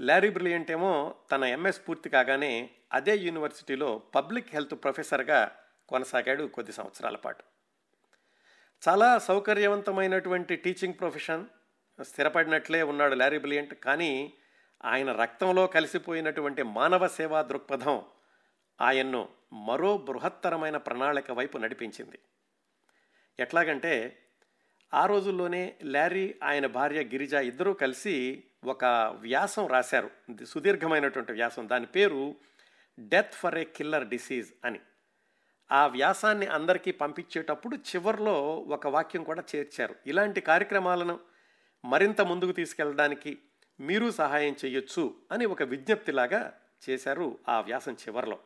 లారీ 0.00 0.30
బ్రిలియంట్ 0.30 0.70
ఏమో 0.70 1.16
తన 1.32 1.44
ఎంఎస్ 1.44 1.88
పూర్తి 1.88 2.08
కాగానే 2.08 2.70
అదే 2.92 3.16
యూనివర్సిటీలో 3.16 3.98
పబ్లిక్ 4.14 4.50
హెల్త్ 4.54 4.74
ప్రొఫెసర్గా 4.82 5.56
కొనసాగాడు 5.88 6.44
కొద్ది 6.46 6.72
సంవత్సరాల 6.72 7.16
పాటు. 7.16 7.44
చాలా 8.82 9.18
సౌకర్యవంతమైనటువంటి 9.18 10.56
టీచింగ్ 10.56 10.94
ప్రొఫెషన్ 10.94 11.44
స్థిరపడినట్లే 12.00 12.82
ఉన్నాడు 12.82 13.14
లారీ 13.14 13.38
బ్రిలియంట్ 13.38 13.74
కానీ 13.74 14.38
ఆయన 14.84 15.12
రక్తంలో 15.12 15.66
కలిసిపోయినటువంటి 15.66 16.62
మానవ 16.62 17.08
సేవా 17.08 17.42
దృక్పథం 17.42 18.02
ఆయన్ను 18.80 19.28
మరో 19.52 19.98
బృహత్తరమైన 19.98 20.76
ప్రణాళిక 20.76 21.30
వైపు 21.30 21.58
నడిపించింది. 21.58 22.18
ఎట్లాగంటే 23.40 24.22
ఆ 24.94 25.06
రోజుల్లోనే 25.06 25.74
లారీ 25.82 26.34
ఆయన 26.42 26.66
భార్య 26.66 27.04
గిరిజ 27.04 27.34
ఇద్దరూ 27.34 27.72
కలిసి 27.72 28.44
ఒక 28.64 28.84
వ్యాసం 29.18 29.66
రాశారు. 29.66 30.10
సుదీర్ఘమైనటువంటి 30.44 31.32
వ్యాసం. 31.32 31.68
దాని 31.68 31.86
పేరు 31.86 32.34
death 32.98 33.34
for 33.34 33.58
a 33.58 33.64
killer 33.64 34.08
disease 34.08 34.52
అని. 34.64 34.80
ఆ 35.72 35.86
వ్యాసాన్ని 35.86 36.46
అందరికీ 36.46 36.92
పంపించేటప్పుడు 36.92 37.76
చివరిలో 37.76 38.56
ఒక 38.56 38.86
వాక్యం 38.86 39.24
కూడా 39.24 39.42
చేర్చారు. 39.56 39.94
ఇలాంటి 40.06 40.40
కార్యక్రమాలను 40.40 41.20
మరింత 41.84 42.20
ముందుకు 42.20 42.52
తీసుకెళ్ళడానికి 42.52 43.38
మీరు 43.80 44.10
సహాయం 44.10 44.56
చేయొచ్చు 44.64 45.14
అని 45.32 45.46
ఒక 45.46 45.62
విజ్ఞప్తిలాగా 45.62 46.60
చేశారు 46.90 47.38
ఆ 47.48 47.60
వ్యాసం 47.60 47.92
చివరిలో. 47.92 48.38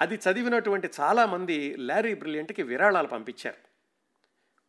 అది 0.00 0.14
చదివినటువంటి 0.14 0.88
చాలామంది 1.00 1.76
లారీ 1.76 2.14
బ్రిలియంట్కి 2.14 2.62
విరాళాలు 2.62 3.06
పంపించారు. 3.06 3.68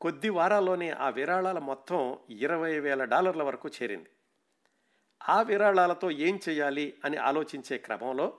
కొద్ది 0.01 0.29
వారాల్లోనే 0.29 0.89
ఆ 0.89 1.09
విరాళాల 1.09 1.59
మొత్తం 1.59 2.17
ఇరవై 2.29 2.79
వేల 2.79 3.03
డాలర్ల 3.03 3.43
వరకు 3.43 3.69
చేరింది. 3.69 4.09
ఆ 5.29 5.41
విరాళాలతో 5.41 6.11
ఏం 6.11 6.39
చేయాలి 6.49 6.93
అని 7.05 7.17
ఆలోచించే 7.17 7.77
క్రమంలో 7.77 8.37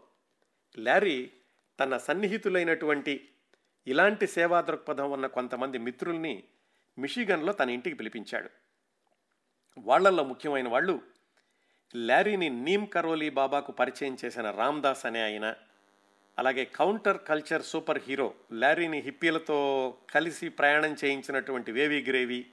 లారీ 0.78 1.32
తన 1.80 1.96
సన్నిహితులైనటువంటి 1.96 3.28
ఇలాంటి 3.86 4.26
సేవా 4.26 4.60
దృక్పథం 4.60 5.10
ఉన్న 5.10 5.26
కొంతమంది 5.26 5.78
మిత్రుల్ని 5.78 6.44
మిషిగన్లో 6.98 7.52
తన 7.52 7.70
ఇంటికి 7.70 7.96
పిలిపించాడు. 7.96 8.59
వాళ్ళల్లో 9.78 10.24
ముఖ్యమైన 10.24 10.68
వాళ్ళు 10.68 11.02
లారీని 11.94 12.48
నీమ్ 12.48 12.88
కరోలీ 12.88 13.30
బాబాకు 13.30 13.72
పరిచయం 13.72 14.16
చేసిన 14.24 14.50
రామ్దాస్ 14.50 15.06
అనే 15.06 15.22
ఆయన 15.22 15.54
అలాగే 16.38 16.64
కౌంటర్ 16.64 17.18
కల్చర్ 17.28 17.62
సూపర్ 17.62 18.02
హీరో 18.08 18.34
లారీని 18.52 19.00
హిప్పీలతో 19.00 19.58
కలిసి 20.10 20.48
ప్రయాణం 20.48 20.96
చేయించినటువంటి 21.04 21.72
వేవి 21.72 22.02
గ్రేవీ 22.02 22.46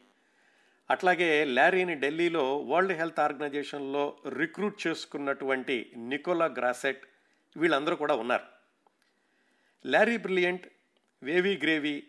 అట్లాగే 0.90 1.46
లారీని 1.46 1.96
ఢిల్లీలో 1.96 2.58
వరల్డ్ 2.58 2.94
హెల్త్ 2.94 3.20
ఆర్గనైజేషన్లో 3.20 4.18
రిక్రూట్ 4.30 4.88
చేసుకున్నటువంటి 4.88 5.92
నికోలా 5.98 6.46
గ్రాసెట్ 6.46 7.02
వీళ్ళందరూ 7.58 7.96
కూడా 7.96 8.16
ఉన్నారు. 8.16 8.44
లారీ 9.86 10.18
బ్రిలియంట్ 10.18 10.68
వేవి 11.24 11.58
గ్రేవీ 11.64 12.04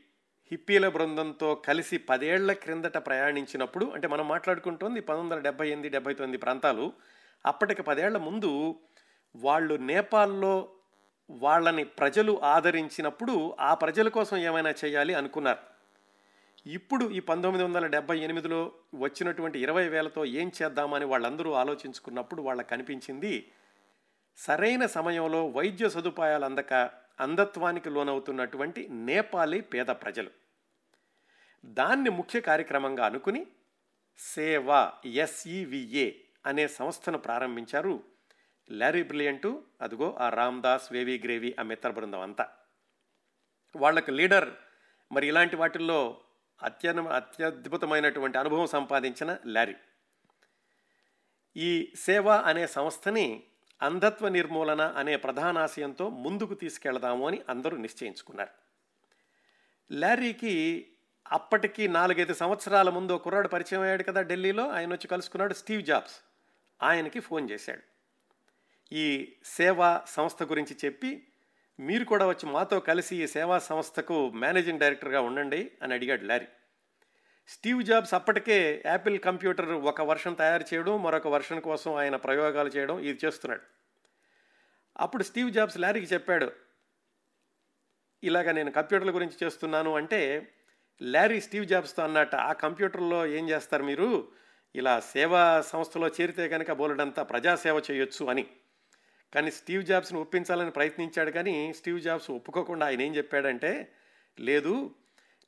హిప్పీల 0.50 0.88
బృందంతో 0.88 1.54
కలిసి 1.54 1.98
పదేళ్ళ 1.98 2.52
క్రిందట 2.52 2.96
ప్రయాణించినప్పుడు 2.98 3.86
అంటే 3.90 4.08
మనం 4.08 4.28
మాట్లాడుకుంటోంది 4.28 5.00
పంతొమ్మిది 5.00 5.34
వందల 5.34 5.44
డెబ్బై 5.44 5.66
ఎనిమిది 5.68 5.88
డెబ్బై 5.88 6.14
తొమ్మిది 6.14 6.38
ప్రాంతాలు 6.38 6.92
అప్పటికి 7.46 7.82
పదేళ్ళ 7.82 8.16
ముందు 8.18 8.50
వాళ్ళు 9.34 9.74
నేపాల్లో 9.74 10.54
వాళ్ళని 11.30 11.84
ప్రజలు 11.84 12.40
ఆదరించినప్పుడు 12.44 13.56
ఆ 13.60 13.74
ప్రజల 13.74 14.08
కోసం 14.08 14.36
ఏమైనా 14.36 14.70
చేయాలి 14.84 15.14
అనుకున్నారు. 15.14 15.58
ఇప్పుడు 16.66 17.04
ఈ 17.10 17.20
పంతొమ్మిది 17.20 17.64
వందల 17.64 17.86
డెబ్బై 17.86 18.18
ఎనిమిదిలో 18.18 18.72
వచ్చినటువంటి 18.94 19.58
ఇరవై 19.58 19.88
వేలతో 19.88 20.24
ఏం 20.24 20.48
చేద్దామని 20.62 21.04
వాళ్ళందరూ 21.04 21.52
ఆలోచించుకున్నప్పుడు 21.52 22.42
వాళ్ళ 22.42 22.62
కనిపించింది 22.62 23.34
సరైన 24.38 24.86
సమయంలో 24.86 25.46
వైద్య 25.48 25.88
సదుపాయాలు 25.88 26.44
అందక 26.44 26.72
అంధత్వానికి 27.20 27.90
లోనవుతున్నటువంటి 27.90 28.88
నేపాలీ 28.88 29.60
పేద 29.60 29.86
ప్రజలు. 29.86 30.30
దాన్ని 31.64 32.10
ముఖ్య 32.10 32.40
కార్యక్రమంగా 32.40 33.06
అనుకుని 33.06 33.46
సేవా 34.18 34.92
ఎస్ఈవిఏ 35.06 36.12
అనే 36.46 36.68
సంస్థను 36.68 37.18
ప్రారంభించారు 37.18 38.04
లారీ 38.70 39.02
బ్రిలియంటు 39.02 39.64
అదిగో 39.80 40.16
ఆ 40.20 40.28
రామ్దాస్ 40.28 40.92
వేవి 40.92 41.20
గ్రేవి 41.24 41.56
ఆ 41.60 41.62
మిత్ర 41.62 41.90
బృందం 41.90 42.20
అంతా. 42.20 42.48
వాళ్ళకు 43.76 44.10
లీడర్ 44.10 44.48
మరి 45.12 45.26
ఇలాంటి 45.26 45.56
వాటిల్లో 45.56 46.20
అత్యన 46.62 47.00
అత్యద్భుతమైనటువంటి 47.00 48.38
అనుభవం 48.38 48.66
సంపాదించిన 48.66 49.36
లారీ. 49.46 49.74
ఈ 51.56 51.92
సేవ 51.96 52.30
అనే 52.30 52.66
సంస్థని 52.66 53.44
అంధత్వ 53.82 54.28
నిర్మూలన 54.28 54.82
అనే 54.82 55.16
ప్రధానాశయంతో 55.16 56.10
ముందుకు 56.10 56.54
తీసుకెళ్దాము 56.54 57.26
అని 57.26 57.42
అందరూ 57.48 57.76
నిశ్చయించుకున్నారు. 57.76 58.50
లారీకి 59.92 60.86
అప్పటికి 61.32 61.88
నాలుగైదు 61.88 62.34
సంవత్సరాల 62.34 62.90
ముందు 62.90 63.16
కుర్రాడు 63.16 63.48
పరిచయం 63.48 63.80
అయ్యాడు 63.80 64.02
కదా 64.02 64.22
ఢిల్లీలో. 64.22 64.68
ఆయన 64.68 64.88
వచ్చి 64.92 65.08
కలుసుకున్నాడు 65.08 65.54
స్టీవ్ 65.54 65.82
జాబ్స్. 65.82 66.20
ఆయనకి 66.82 67.20
ఫోన్ 67.20 67.50
చేశాడు. 67.50 67.82
ఈ 68.94 69.34
సేవా 69.44 70.02
సంస్థ 70.06 70.42
గురించి 70.42 70.76
చెప్పి 70.84 71.26
మీరు 71.80 72.04
కూడా 72.04 72.26
వచ్చి 72.26 72.52
మాతో 72.52 72.80
కలిసి 72.80 73.24
ఈ 73.24 73.26
సేవా 73.26 73.58
సంస్థకు 73.58 74.30
మేనేజింగ్ 74.30 74.80
డైరెక్టర్గా 74.80 75.20
ఉండండి 75.20 75.70
అని 75.82 75.94
అడిగాడు 75.94 76.24
లారీ. 76.24 76.46
స్టీవ్ 77.48 77.82
జాబ్స్ 77.82 78.14
అప్పటికే 78.14 78.82
యాపిల్ 78.86 79.20
కంప్యూటర్ 79.20 79.70
ఒక 79.70 80.00
వర్షన్ 80.00 80.36
తయారు 80.36 80.64
చేయడం 80.74 81.02
మరొక 81.02 81.28
వర్షన్ 81.28 81.60
కోసం 81.60 81.94
ఆయన 81.94 82.16
ప్రయోగాలు 82.16 82.68
చేయడం 82.68 82.98
ఇది 82.98 83.18
చేస్తున్నాడు. 83.24 83.62
అప్పుడు 85.00 85.22
స్టీవ్ 85.22 85.50
జాబ్స్ 85.50 85.78
ల్యారీకి 85.78 86.14
చెప్పాడు 86.14 86.52
ఇలాగ 88.22 88.52
నేను 88.52 88.70
కంప్యూటర్ల 88.70 89.14
గురించి 89.14 89.44
చేస్తున్నాను 89.44 89.94
అంటే 89.94 90.52
ల్యారీ 91.02 91.40
స్టీవ్ 91.40 91.66
జాబ్స్తో 91.66 92.04
అన్నట్ట 92.04 92.34
ఆ 92.34 92.52
కంప్యూటర్లో 92.52 93.26
ఏం 93.26 93.48
చేస్తారు 93.48 93.82
మీరు? 93.82 94.28
ఇలా 94.74 95.00
సేవా 95.00 95.60
సంస్థలో 95.60 96.08
చేరితే 96.08 96.48
కనుక 96.48 96.70
బోలెడంతా 96.70 97.22
ప్రజాసేవ 97.22 97.82
చేయొచ్చు 97.90 98.26
అని. 98.26 98.46
కానీ 99.34 99.50
స్టీవ్ 99.50 99.84
జాబ్స్ని 99.84 100.20
ఒప్పించాలని 100.20 100.70
ప్రయత్నించాడు 100.70 101.30
కానీ 101.30 101.72
స్టీవ్ 101.72 102.00
జాబ్స్ 102.00 102.30
ఒప్పుకోకుండా 102.30 102.86
ఆయన 102.86 103.00
ఏం 103.00 103.16
చెప్పాడంటే 103.16 103.92
లేదు 104.38 104.94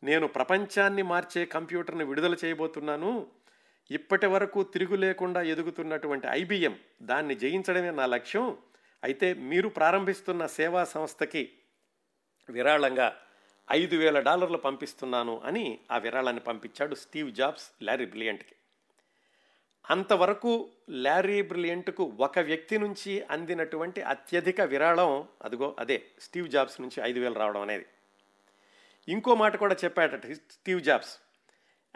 నేను 0.02 0.26
ప్రపంచాన్ని 0.26 1.02
మార్చే 1.02 1.44
కంప్యూటర్ని 1.44 2.04
విడుదల 2.04 2.36
చేయబోతున్నాను. 2.44 3.26
ఇప్పటి 3.90 4.26
వరకు 4.26 4.62
తిరుగు 4.62 4.96
లేకుండా 4.96 5.42
ఎదుగుతున్నటువంటి 5.42 6.26
ఐబిఎం 6.30 6.78
దాన్ని 7.02 7.34
జయించడమే 7.34 7.90
నా 7.90 8.06
లక్ష్యం. 8.06 8.58
అయితే 9.04 9.34
మీరు 9.34 9.68
ప్రారంభిస్తున్న 9.68 10.46
సేవా 10.46 10.84
సంస్థకి 10.84 11.52
విరాళంగా 12.48 13.16
ఐదు 13.70 13.96
వేల 13.96 14.20
డాలర్లు 14.20 14.58
పంపిస్తున్నాను 14.58 15.40
అని 15.44 15.78
ఆ 15.90 15.98
విరాళాన్ని 15.98 16.42
పంపించాడు 16.42 16.94
స్టీవ్ 16.94 17.32
జాబ్స్ 17.32 17.70
ల్యారీ 17.82 18.06
బ్రిలియంట్కి. 18.06 18.54
అంతవరకు 19.90 20.70
ల్యారీ 20.90 21.42
బ్రిలియంట్కు 21.42 22.16
ఒక 22.20 22.38
వ్యక్తి 22.38 22.78
నుంచి 22.78 23.20
అందినటువంటి 23.20 24.02
అత్యధిక 24.02 24.60
విరాళం 24.60 25.28
అదిగో 25.42 25.76
అదే 25.78 26.06
స్టీవ్ 26.20 26.48
జాబ్స్ 26.48 26.80
నుంచి 26.80 27.02
ఐదు 27.02 27.20
వేలు 27.20 27.34
రావడం 27.34 27.60
అనేది. 27.60 27.86
ఇంకో 29.10 29.34
మాట 29.34 29.56
కూడా 29.56 29.76
చెప్పాడట 29.84 30.26
స్టీవ్ 30.32 30.80
జాబ్స్. 30.80 31.18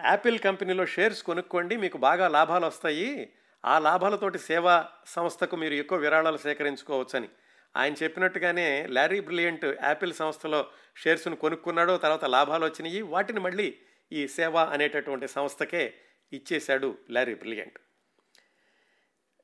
యాపిల్ 0.04 0.38
కంపెనీలో 0.38 0.86
షేర్స్ 0.86 1.22
కొనుక్కోండి 1.22 1.76
మీకు 1.76 1.98
బాగా 1.98 2.28
లాభాలు 2.28 2.66
వస్తాయి. 2.66 3.32
ఆ 3.64 3.78
లాభాలతోటి 3.78 4.38
సేవా 4.38 4.88
సంస్థకు 5.06 5.56
మీరు 5.56 5.74
ఎక్కువ 5.74 5.98
విరాళాలు 5.98 6.36
సేకరించుకోవచ్చని. 6.36 7.28
ఆయన 7.76 7.94
చెప్పినట్టుగానే 8.02 8.86
లారీ 8.86 9.20
బ్రిలియంట్ 9.20 9.64
యాపిల్ 9.64 10.14
సంస్థలో 10.14 10.66
షేర్స్ను 10.96 11.36
కొనుక్కున్నాడో 11.36 11.96
తర్వాత 11.96 12.24
లాభాలు 12.24 12.64
వచ్చినాయి. 12.64 13.02
వాటిని 13.02 13.40
మళ్ళీ 13.40 13.78
ఈ 14.12 14.28
సేవ 14.28 14.56
అనేటటువంటి 14.56 15.28
సంస్థకే 15.28 15.94
ఇచ్చేశాడు 16.32 16.98
లారీ 17.10 17.34
బ్రిలియంట్. 17.34 17.78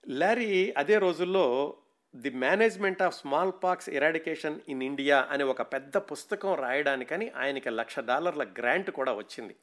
లారీ 0.09 0.75
అదే 0.77 0.99
రోజుల్లో 0.99 1.77
the 2.15 2.31
management 2.31 3.03
of 3.03 3.15
smallpox 3.65 3.89
eradication 3.89 4.61
in 4.69 4.83
India 4.83 5.27
అనే 5.31 5.45
ఒక 5.45 5.63
పెద్ద 5.63 5.97
పుస్తకం 5.97 6.55
రాయడానికని 6.55 7.31
ఆయనకి 7.37 7.71
లక్ష 7.71 7.99
డాలర్ల 7.99 8.43
గ్రాంట్ 8.43 8.91
కూడా 8.91 9.13
వచ్చింది. 9.13 9.57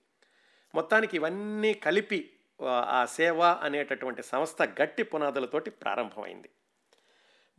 మొత్తానికి 0.76 1.16
ఇవన్నీ 1.16 1.74
కలిపి 1.74 2.32
ఆ 2.64 3.06
సేవ 3.06 3.42
అనేటటువంటి 3.42 4.24
సంస్థ 4.24 4.64
గట్టి 4.82 5.04
పునాదులతోటి 5.04 5.70
ప్రారంభమైంది. 5.70 6.50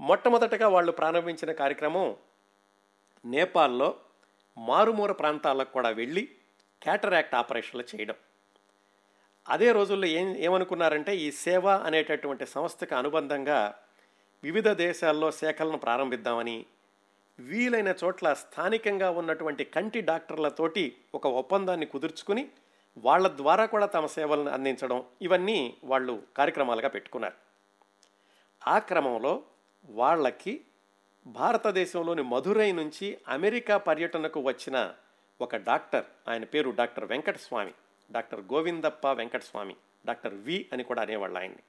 మొట్టమొదటగా 0.01 0.69
వాళ్ళు 0.69 0.93
ప్రారంభించిన 0.93 1.53
కార్యక్రమం 1.53 2.17
నేపాల్లో 3.25 3.97
మారుమూర 4.59 5.13
ప్రాంతాలకు 5.13 5.73
కూడా 5.73 5.89
వెళ్ళి 5.91 6.29
క్యాటరాక్ట్ 6.83 7.35
ఆపరేషన్లు 7.35 7.97
చేయడం. 7.97 8.15
అదే 9.49 9.73
రోజుల్లో 9.73 10.07
ఏం 10.07 10.37
ఏమనుకున్నారంటే 10.37 11.17
ఈ 11.17 11.31
సేవ 11.31 11.69
అనేటటువంటి 11.69 12.47
సంస్థకు 12.47 12.95
అనుబంధంగా 12.95 13.75
వివిధ 14.43 14.69
దేశాల్లో 14.69 15.31
శాఖలను 15.31 15.79
ప్రారంభిద్దామని 15.79 16.67
వీలైన 17.39 17.95
చోట్ల 18.05 18.33
స్థానికంగా 18.33 19.11
ఉన్నటువంటి 19.11 19.65
కంటి 19.65 20.01
డాక్టర్లతోటి 20.01 20.97
ఒక 21.15 21.27
ఒప్పందాన్ని 21.27 21.87
కుదుర్చుకుని 21.87 22.49
వాళ్ళ 22.99 23.29
ద్వారా 23.29 23.67
కూడా 23.67 23.87
తమ 23.87 24.07
సేవలను 24.07 24.51
అందించడం 24.51 25.05
ఇవన్నీ 25.23 25.77
వాళ్ళు 25.85 26.23
కార్యక్రమాలుగా 26.37 26.89
పెట్టుకున్నారు. 26.89 27.35
ఆ 28.69 28.79
క్రమంలో 28.79 29.43
వాళ్ళకి 29.85 30.61
భారతదేశంలోని 31.27 32.23
మధురై 32.23 32.73
నుంచి 32.73 33.19
అమెరికా 33.29 33.77
పర్యటనకు 33.77 34.41
వచ్చిన 34.41 34.95
ఒక 35.41 35.57
డాక్టర్ 35.57 36.05
ఆయన 36.29 36.45
పేరు 36.45 36.71
doctor 36.71 37.05
Venkataswamy 37.05 37.73
doctor 38.13 38.41
Govindappa 38.41 39.13
Venkataswamy 39.13 39.77
doctor 40.07 40.35
V 40.35 40.67
అని 40.73 40.85
కూడా 40.85 41.03
అనేవాళ్ళు 41.03 41.39
ఆయన్ని. 41.39 41.63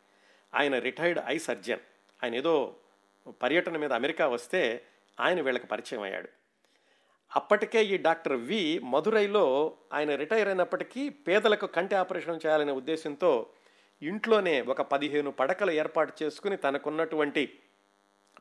ఆయన 0.53 0.79
రిటైర్డ్ 0.79 1.19
ఐ 1.25 1.37
సర్జన్. 1.37 1.79
ఆయన 2.23 2.35
ఏదో 2.35 2.75
పర్యటన 3.41 3.77
మీద 3.77 3.93
అమెరికా 3.93 4.27
వస్తే 4.27 4.85
ఆయన 5.19 5.41
వీళ్ళకి 5.41 5.67
పరిచయం 5.67 6.01
అయ్యాడు. 6.01 6.29
అప్పటికే 7.35 7.85
ఈ 7.85 7.97
డాక్టర్ 7.97 8.33
వి 8.33 8.79
మధురైలో 8.83 9.75
ఆయన 9.93 10.15
రిటైర్ 10.15 10.47
అయినప్పటికీ 10.47 11.09
పేదలకు 11.09 11.65
కంటి 11.65 11.95
ఆపరేషన్ 11.95 12.39
చేయాలనే 12.45 12.71
ఉద్దేశంతో 12.71 13.49
ఇంట్లోనే 14.01 14.61
ఒక 14.61 14.81
పదిహేను 14.81 15.31
పడకలు 15.31 15.71
ఏర్పాటు 15.71 16.23
చేసుకుని 16.23 16.57
తనకున్నటువంటి 16.57 17.59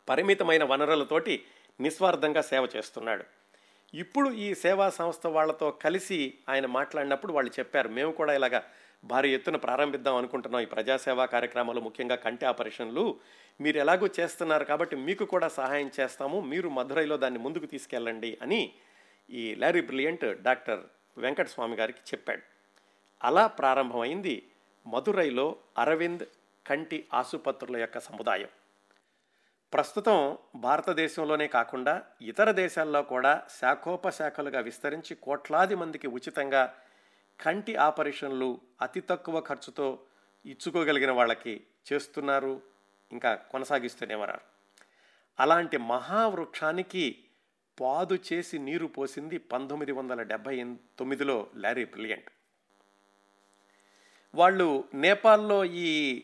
పరిమితమైన 0.08 0.64
వనరులతోటి 0.64 1.44
నిస్వార్థంగా 1.80 2.42
సేవ 2.42 2.68
చేస్తున్నాడు. 2.76 3.24
ఇప్పుడు 3.94 4.30
ఈ 4.30 4.54
సేవా 4.54 4.90
సంస్థ 4.90 5.26
వాళ్ళతో 5.26 5.70
కలిసి 5.70 6.38
ఆయన 6.48 6.66
మాట్లాడినప్పుడు 6.66 7.32
వాళ్ళు 7.32 7.50
చెప్పారు 7.58 7.88
మేము 7.88 8.12
కూడా 8.12 8.34
ఇలాగా 8.34 8.64
భారీ 9.04 9.34
ఎత్తున 9.34 9.56
ప్రారంభిద్దాం 9.56 10.16
అనుకుంటున్నాం 10.16 10.62
ఈ 10.62 10.64
ప్రజాసేవా 10.64 11.26
కార్యక్రమాలు 11.26 11.80
ముఖ్యంగా 11.80 12.16
కంటి 12.16 12.46
ఆపరేషన్లు. 12.46 13.20
మీరు 13.60 13.78
ఎలాగో 13.78 14.08
చేస్తున్నారు 14.20 14.64
కాబట్టి 14.64 14.96
మీకు 14.96 15.24
కూడా 15.24 15.48
సహాయం 15.48 15.90
చేస్తాము. 16.00 16.40
మీరు 16.40 16.68
మధురైలో 16.68 17.16
దాన్ని 17.16 17.38
ముందుకు 17.38 17.66
తీసుకెళ్ళండి 17.66 18.38
అని 18.42 18.72
ఈ 19.30 19.54
లారీ 19.54 19.80
బ్రిలియంట్ 19.80 20.42
డాక్టర్ 20.42 20.82
వెంకటస్వామి 21.18 21.76
గారికి 21.76 21.98
చెప్పాడు. 21.98 22.42
అలా 23.24 23.46
ప్రారంభమైంది 23.46 24.50
మధురైలో 24.86 25.56
అరవింద్ 25.78 26.24
కంటి 26.66 27.06
ఆసుపత్రుల 27.14 27.76
యొక్క 27.76 27.98
సముదాయం. 27.98 28.48
ప్రస్తుతం 29.72 30.38
భారతదేశంలోనే 30.56 31.46
కాకుండా 31.46 32.02
ఇతర 32.22 32.50
దేశాల్లో 32.50 33.02
కూడా 33.02 33.42
శాఖోపశాఖలుగా 33.60 34.60
విస్తరించి 34.60 35.14
కోట్లాది 35.14 35.74
మందికి 35.74 36.06
ఉచితంగా 36.06 36.74
కంటి 37.40 37.76
ఆపరేషన్లు 37.76 38.60
అతి 38.82 39.00
తక్కువ 39.00 39.40
ఖర్చుతో 39.40 39.98
ఇచ్చుకోగలిగిన 40.46 41.10
వాళ్ళకి 41.10 41.66
చేస్తున్నారు 41.92 42.62
ఇంకా 43.12 43.34
కొనసాగిస్తూనేవారు 43.34 44.40
అలాంటి 45.40 45.76
మహావృక్షానికి 45.76 47.24
పాదు 47.80 48.18
చేసి 48.32 48.58
నీరు 48.58 48.86
పోసింది 48.86 49.38
పంతొమ్మిది 49.38 49.92
వందల 49.92 50.22
డెబ్భై 50.22 50.76
తొమ్మిదిలో 50.98 51.46
లారీ 51.56 51.84
బ్రిలియంట్. 51.84 52.30
వాళ్ళు 54.34 54.84
నేపాల్లో 54.94 55.64
ఈ 55.64 56.22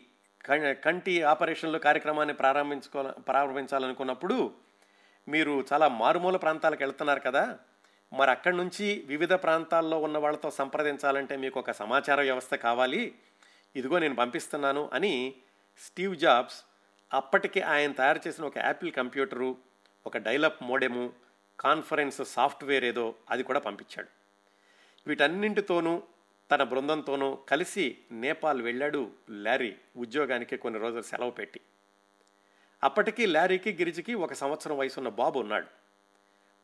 కంటి 0.74 1.22
ఆపరేషన్లు 1.22 1.78
కార్యక్రమాన్ని 1.78 2.34
ప్రారంభించుకో 2.34 3.02
ప్రారంభించాలనుకున్నప్పుడు 3.02 4.54
మీరు 5.28 5.64
చాలా 5.72 5.88
మారుమూల 5.88 6.36
ప్రాంతాలకు 6.36 6.82
వెళ్తున్నారు 6.82 7.20
కదా 7.20 7.58
మరి 8.14 8.30
అక్కడి 8.30 8.56
నుంచి 8.56 9.02
వివిధ 9.06 9.32
ప్రాంతాల్లో 9.32 9.98
ఉన్న 9.98 10.18
వాళ్ళతో 10.18 10.50
సంప్రదించాలంటే 10.50 11.36
మీకు 11.36 11.60
ఒక 11.60 11.70
సమాచార 11.70 12.20
వ్యవస్థ 12.20 12.54
కావాలి. 12.54 13.14
ఇదిగో 13.76 13.98
నేను 13.98 14.14
పంపిస్తున్నాను 14.14 14.90
అని 14.92 15.34
స్టీవ్ 15.78 16.16
జాబ్స్ 16.16 16.64
అప్పటికి 17.14 17.60
ఆయన 17.60 17.92
తయారు 17.92 18.20
చేసిన 18.26 18.44
ఒక 18.44 18.58
యాపిల్ 18.58 18.92
కంప్యూటరు 18.92 19.56
ఒక 20.06 20.18
డైలప్ 20.18 20.62
మోడెము 20.62 21.12
కాన్ఫరెన్స్ 21.60 22.24
సాఫ్ట్వేర్ 22.24 22.84
ఏదో 22.84 23.14
అది 23.30 23.42
కూడా 23.42 23.60
పంపించాడు. 23.60 24.08
వీటన్నింటితోనూ 25.06 26.02
తన 26.50 26.62
బృందంతోనూ 26.62 27.34
కలిసి 27.34 27.98
నేపాల్ 28.12 28.62
వెళ్ళాడు 28.62 29.10
ల్యారీ 29.30 29.76
ఉద్యోగానికి 29.96 30.56
కొన్ని 30.56 30.80
రోజులు 30.80 31.02
సెలవు 31.02 31.30
పెట్టి. 31.30 31.60
అప్పటికి 32.84 33.26
ల్యారీకి 33.26 33.72
గిరిజికి 33.72 34.14
ఒక 34.14 34.32
సంవత్సరం 34.32 34.78
వయసున్న 34.78 35.08
బాబు 35.08 35.38
ఉన్నాడు. 35.38 35.83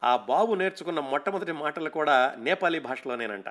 ఆ 0.03 0.17
బాబు 0.17 0.55
నేర్చుకున్న 0.55 1.01
మొట్టమొదటి 1.01 1.53
మాటలు 1.53 1.91
కూడా 1.91 2.35
నేపాలీ 2.39 2.81
భాషలోనేనంట. 2.81 3.45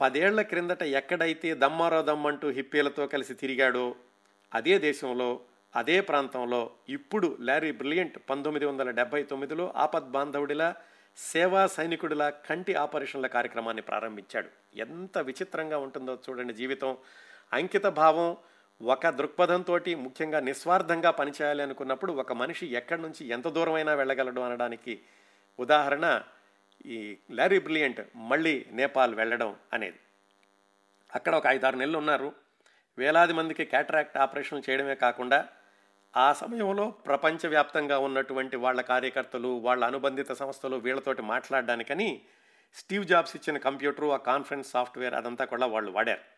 పదేళ్ళ 0.00 0.42
క్రిందట 0.42 0.82
ఎక్కడైతే 0.82 1.54
దమ్మారో 1.54 2.02
దమ్మంటూ 2.02 2.50
హిప్పీలతో 2.50 3.06
కలిసి 3.06 3.34
తిరిగాడో 3.34 3.94
అదే 4.54 4.78
దేశంలో 4.78 5.40
అదే 5.76 6.00
ప్రాంతంలో 6.00 6.70
ఇప్పుడు 6.88 7.36
లారీ 7.40 7.72
బ్రిలియంట్ 7.72 8.18
పంతొమ్మిది 8.30 8.66
వందల 8.66 8.90
డెబ్బై 8.90 9.22
తొమ్మిదిలో 9.22 9.72
ఆపద్ 9.76 10.10
బాంధవుడిలా 10.10 10.74
సేవా 11.16 11.66
సైనికుడిలా 11.66 12.30
కంటి 12.30 12.74
ఆపరేషన్ల 12.74 13.26
కార్యక్రమాన్ని 13.26 13.82
ప్రారంభించాడు. 13.82 14.48
ఎంత 14.76 15.18
విచిత్రంగా 15.18 15.78
ఉంటుందో 15.78 16.18
చూడండి 16.30 16.54
జీవితం. 16.54 16.96
అంకిత 17.52 17.86
భావం 17.86 18.36
ఒక 18.80 19.08
దృక్పథంతో 19.08 19.78
ముఖ్యంగా 19.96 20.40
నిస్వార్థంగా 20.40 21.10
పనిచేయాలి 21.10 21.62
అనుకున్నప్పుడు 21.62 22.12
ఒక 22.12 22.32
మనిషి 22.32 22.66
ఎక్కడి 22.66 23.02
నుంచి 23.02 23.26
ఎంత 23.26 23.48
దూరమైనా 23.48 23.94
వెళ్ళగలడు 23.94 24.40
అనడానికి 24.40 25.00
ఉదాహరణ 25.58 26.22
ఈ 26.86 27.16
లారీ 27.30 27.58
బ్రిలియంట్ 27.58 28.00
మళ్ళీ 28.16 28.66
నేపాల్ 28.70 29.14
వెళ్ళడం 29.14 29.56
అనేది. 29.72 29.98
అక్కడ 31.14 31.34
ఒక 31.34 31.46
ఐదారు 31.46 31.76
నెలలు 31.76 31.98
ఉన్నారు. 31.98 32.32
వేలాది 32.98 33.32
మందికి 33.32 33.64
క్యాటరాక్ట్ 33.64 34.16
ఆపరేషన్ 34.16 34.62
చేయడమే 34.70 34.94
కాకుండా 34.94 35.48
ఆ 36.16 36.32
సమయంలో 36.32 36.90
ప్రపంచవ్యాప్తంగా 36.90 37.98
ఉన్నటువంటి 37.98 38.56
వాళ్ళ 38.56 38.80
కార్యకర్తలు 38.80 39.48
వాళ్ళ 39.48 39.84
అనుబంధిత 39.84 40.32
సంస్థలు 40.32 40.76
వీళ్ళతోటి 40.76 41.22
మాట్లాడడానికని 41.22 42.20
స్టీవ్ 42.74 43.06
జాబ్స్ 43.06 43.36
ఇచ్చిన 43.36 43.58
కంప్యూటరు 43.58 44.12
ఆ 44.12 44.16
కాన్ఫరెన్స్ 44.16 44.70
సాఫ్ట్వేర్ 44.70 45.14
అదంతా 45.14 45.44
కూడా 45.44 45.66
వాళ్ళు 45.66 45.90
వాడారు. 45.90 46.35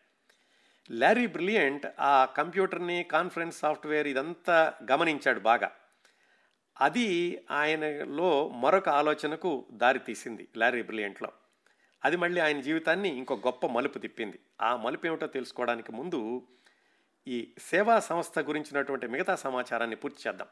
ల్యారీ 0.91 1.27
బ్రిలియంట్ 1.27 1.87
ఆ 1.99 2.25
కంప్యూటర్ని 2.25 3.03
కాన్ఫరెన్స్ 3.03 3.59
సాఫ్ట్వేర్ 3.59 4.07
ఇదంతా 4.07 4.73
గమనించాడు 4.91 5.39
బాగా. 5.39 5.71
అది 6.81 7.39
ఆయనలో 7.51 8.49
మరొక 8.49 8.89
ఆలోచనకు 8.89 9.67
దారితీసింది 9.71 10.47
లారీ 10.57 10.81
బ్రిలియంట్లో. 10.81 11.31
అది 12.05 12.17
మళ్ళీ 12.17 12.41
ఆయన 12.41 12.61
జీవితాన్ని 12.61 13.09
ఇంకో 13.09 13.35
గొప్ప 13.35 13.67
మలుపు 13.67 13.99
తిప్పింది. 13.99 14.39
ఆ 14.61 14.75
మలుపు 14.75 15.07
ఏమిటో 15.07 15.27
తెలుసుకోవడానికి 15.27 15.91
ముందు 15.91 16.47
ఈ 17.27 17.55
సేవా 17.59 17.99
సంస్థ 17.99 18.39
గురించినటువంటి 18.39 19.07
మిగతా 19.07 19.35
సమాచారాన్ని 19.35 19.95
పూర్తి 19.95 20.29
చేద్దాం. 20.29 20.47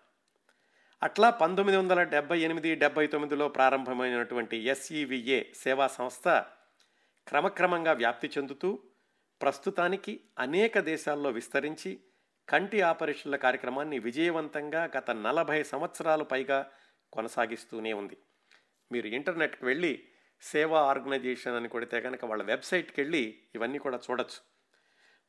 అట్లా 1.04 1.30
పంతొమ్మిది 1.30 1.78
వందల 1.80 2.04
డెబ్బై 2.04 2.39
ఎనిమిది 2.39 2.76
డెబ్బై 2.76 3.08
తొమ్మిదిలో 3.08 3.47
ప్రారంభమైనటువంటి 3.47 4.58
ఎస్ఈవిఏ 4.58 5.43
సేవా 5.56 5.88
సంస్థ 5.88 6.28
క్రమక్రమంగా 7.28 7.91
వ్యాప్తి 7.91 8.28
చెందుతూ 8.38 8.80
ప్రస్తుతానికి 9.41 10.19
అనేక 10.39 10.80
దేశాల్లో 10.80 11.30
విస్తరించి 11.30 12.00
కంటి 12.50 12.82
ఆపరేషన్ల 12.82 13.36
కార్యక్రమాన్ని 13.36 14.00
విజయవంతంగా 14.00 14.91
గత 14.97 15.12
నలభై 15.12 15.63
సంవత్సరాలు 15.63 16.23
పైగా 16.23 16.71
కొనసాగిస్తూనే 17.13 17.93
ఉంది. 17.93 18.17
మీరు 18.91 19.08
ఇంటర్నెట్కి 19.08 19.65
వెళ్ళి 19.65 20.04
సేవా 20.41 20.82
ఆర్గనైజేషన్ 20.82 21.56
అని 21.56 21.69
కొడితే 21.69 22.02
కనుక 22.02 22.26
వాళ్ళ 22.26 22.43
వెబ్సైట్కి 22.43 23.02
వెళ్ళి 23.02 23.39
ఇవన్నీ 23.56 23.78
కూడా 23.78 24.00
చూడొచ్చు. 24.12 24.39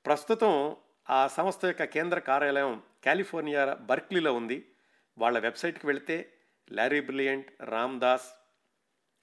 ప్రస్తుతం 0.07 0.77
ఆ 1.11 1.27
సంస్థ 1.27 1.64
యొక్క 1.64 1.85
కేంద్ర 1.85 2.18
కార్యాలయం 2.18 2.83
కాలిఫోర్నియా 3.07 3.75
బర్క్లీలో 3.75 4.33
ఉంది. 4.33 4.73
వాళ్ళ 5.18 5.38
వెబ్సైట్కి 5.38 5.87
వెళితే 5.87 6.35
Larry 6.73 7.01
Brilliant 7.01 7.62
Ram 7.62 8.01
Das 8.01 8.38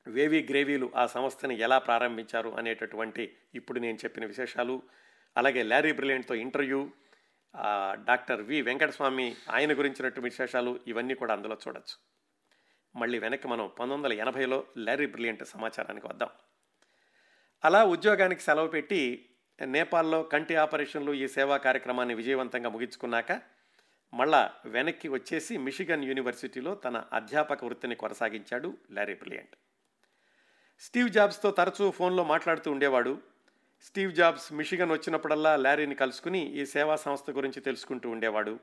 Wavy 0.07 0.47
గ్రేవీలు 0.49 0.91
ఆ 0.95 1.05
సంస్థని 1.05 1.59
ఎలా 1.59 1.79
ప్రారంభించారు 1.79 2.49
అనేటటువంటి 2.49 3.37
ఇప్పుడు 3.55 3.79
నేను 3.79 3.97
చెప్పిన 4.05 4.25
విశేషాలు 4.25 4.81
అలాగే 5.37 5.63
లారీ 5.63 5.91
బ్రిలియంట్తో 5.91 6.35
ఇంటర్వ్యూ 6.35 6.89
డాక్టర్ 8.05 8.41
వి 8.41 8.61
వెంకటస్వామి 8.61 9.35
ఆయన 9.49 9.73
గురించినట్టు 9.73 10.21
విశేషాలు 10.21 10.79
ఇవన్నీ 10.87 11.13
కూడా 11.13 11.33
అందులో 11.33 11.57
చూడొచ్చు. 11.67 11.95
మళ్ళీ 12.95 13.19
వెనక్కి 13.19 13.47
మనం 13.47 13.67
పంతొమ్మిది 13.67 13.93
వందల 13.93 14.13
ఎనభైలో 14.13 14.65
లారీ 14.77 15.05
బ్రిలియంట్ 15.05 15.43
సమాచారానికి 15.45 16.07
వద్దాం. 16.07 16.29
అలా 17.63 17.85
ఉద్యోగానికి 17.85 18.41
సెలవు 18.41 18.67
పెట్టి 18.67 19.29
నేపాల్లో 19.61 20.23
కంటి 20.23 20.55
ఆపరేషన్లు 20.55 21.13
ఈ 21.13 21.27
సేవా 21.27 21.57
కార్యక్రమాన్ని 21.57 22.15
విజయవంతంగా 22.15 22.69
ముగించుకున్నాక 22.69 23.41
మళ్ళా 24.13 24.53
వెనక్కి 24.65 25.07
వచ్చేసి 25.07 25.57
మిషిగన్ 25.57 26.03
యూనివర్సిటీలో 26.03 26.75
తన 26.75 27.03
అధ్యాపక 27.13 27.65
వృత్తిని 27.65 27.95
కొనసాగించాడు 27.95 28.77
లారీ 28.91 29.13
బ్రిలియంట్. 29.13 29.55
స్టీవ్ 30.85 31.09
జాబ్స్తో 31.09 31.51
తరచూ 31.51 31.91
ఫోన్లో 31.91 32.23
మాట్లాడుతూ 32.23 32.71
ఉండేవాడు. 32.71 33.17
స్టీవ్ 33.81 34.13
జాబ్స్ 34.13 34.53
మిషిగన్ 34.53 34.91
వచ్చినప్పుడల్లా 34.91 35.55
లారీని 35.55 35.95
కలుసుకుని 35.95 36.39
ఈ 36.39 36.65
సేవా 36.65 36.95
సంస్థ 36.95 37.29
గురించి 37.31 37.61
తెలుసుకుంటూ 37.61 38.09
ఉండేవాడు. 38.09 38.59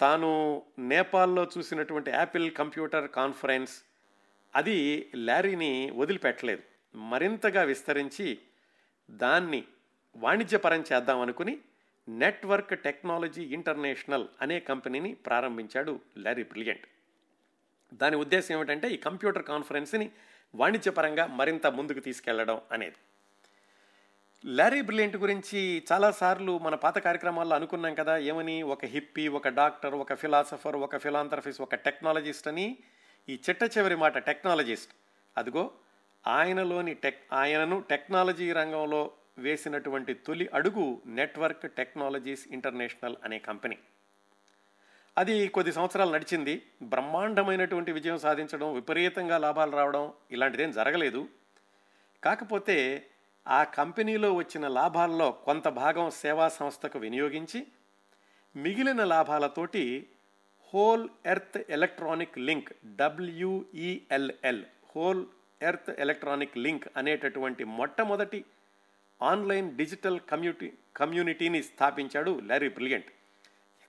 తాను 0.00 0.62
నేపాల్లో 0.78 1.48
చూసినటువంటి 1.58 2.10
యాపిల్ 2.10 2.50
కంప్యూటర్ 2.50 3.10
కాన్ఫరెన్స్ 3.10 3.82
అది 4.56 5.10
లారీని 5.14 5.90
వదిలిపెట్టలేదు. 5.94 6.62
మరింతగా 6.94 7.62
విస్తరించి 7.62 8.38
దాన్ని 9.10 9.64
వాణిజ్యపరం 10.16 10.84
చేద్దామనుకుని 10.92 11.58
నెట్వర్క్ 12.08 12.80
టెక్నాలజీ 12.80 13.42
ఇంటర్నేషనల్ 13.44 14.26
అనే 14.40 14.60
కంపెనీని 14.60 15.14
ప్రారంభించాడు 15.14 16.00
లారీ 16.16 16.42
బ్రిలియంట్. 16.42 16.86
దాని 17.94 18.16
ఉద్దేశం 18.16 18.54
ఏమిటంటే 18.54 18.88
ఈ 18.88 18.96
కంప్యూటర్ 18.96 19.42
కాన్ఫరెన్స్ని 19.42 20.10
వాణిజ్యపరంగా 20.54 21.26
మరింత 21.26 21.66
ముందుకు 21.66 22.00
తీసుకెళ్ళడం 22.00 22.60
అనేది. 22.72 22.96
లారీ 24.44 24.80
బ్రిలియంట్ 24.80 25.16
గురించి 25.16 25.84
చాలాసార్లు 25.92 26.58
మన 26.58 26.74
పాత 26.74 26.98
కార్యక్రమాల్లో 26.98 27.56
అనుకున్నాం 27.56 27.94
కదా 27.94 28.16
ఏమని? 28.16 28.62
ఒక 28.62 28.84
హిప్పీ 28.84 29.28
ఒక 29.28 29.48
డాక్టర్ 29.48 29.94
ఒక 29.94 30.14
ఫిలాసఫర్ 30.14 30.76
ఒక 30.76 30.96
ఫిలాంథ్రఫిస్ట్ 30.96 31.62
ఒక 31.62 31.74
టెక్నాలజిస్ట్ 31.74 32.48
అని 32.48 32.78
ఈ 33.28 33.40
చిట్ట 33.50 33.78
చివరి 33.78 33.96
మాట 33.96 34.18
టెక్నాలజిస్ట్. 34.18 34.92
అదిగో 35.36 35.70
ఆయనలోని 36.26 36.94
టెక్ 36.94 37.20
ఆయనను 37.32 37.80
టెక్నాలజీ 37.80 38.52
రంగంలో 38.52 39.10
వేసినటువంటి 39.38 40.14
తొలి 40.14 40.50
అడుగు 40.54 41.02
నెట్వర్క్ 41.06 41.72
టెక్నాలజీస్ 41.72 42.48
ఇంటర్నేషనల్ 42.48 43.16
అనే 43.24 43.38
కంపెనీ. 43.38 43.78
అది 45.18 45.48
కొద్ది 45.48 45.72
సంవత్సరాలు 45.72 46.12
నడిచింది. 46.12 46.62
బ్రహ్మాండమైనటువంటి 46.82 47.92
విజయం 47.92 48.18
సాధించడం 48.18 48.74
విపరీతంగా 48.74 49.38
లాభాలు 49.38 49.70
రావడం 49.70 50.12
ఇలాంటిదేం 50.30 50.70
జరగలేదు. 50.70 51.28
కాకపోతే 52.24 53.06
ఆ 53.48 53.64
కంపెనీలో 53.64 54.32
వచ్చిన 54.32 54.68
లాభాల్లో 54.68 55.30
కొంత 55.30 55.68
భాగం 55.68 56.10
సేవా 56.10 56.48
సంస్థకు 56.48 56.98
వినియోగించి 56.98 57.66
మిగిలిన 58.56 59.04
లాభాలతోటి 59.04 60.06
Whole 60.74 61.08
Earth 61.26 61.58
Electronic 61.70 62.38
Link 62.38 62.72
W E L L 62.84 64.64
Whole 64.96 65.26
Earth 65.62 65.90
Electronic 65.98 66.58
Link 66.58 66.88
అనేటటువంటి 66.96 67.64
మొట్టమొదటి 67.64 68.44
ఆన్లైన్ 69.22 69.76
డిజిటల్ 69.76 70.20
కమ్యూనిటీ 70.20 70.72
కమ్యూనిటీని 70.96 71.62
స్థాపించాడు 71.62 72.40
లారీ 72.40 72.68
బ్రిలియంట్. 72.68 73.06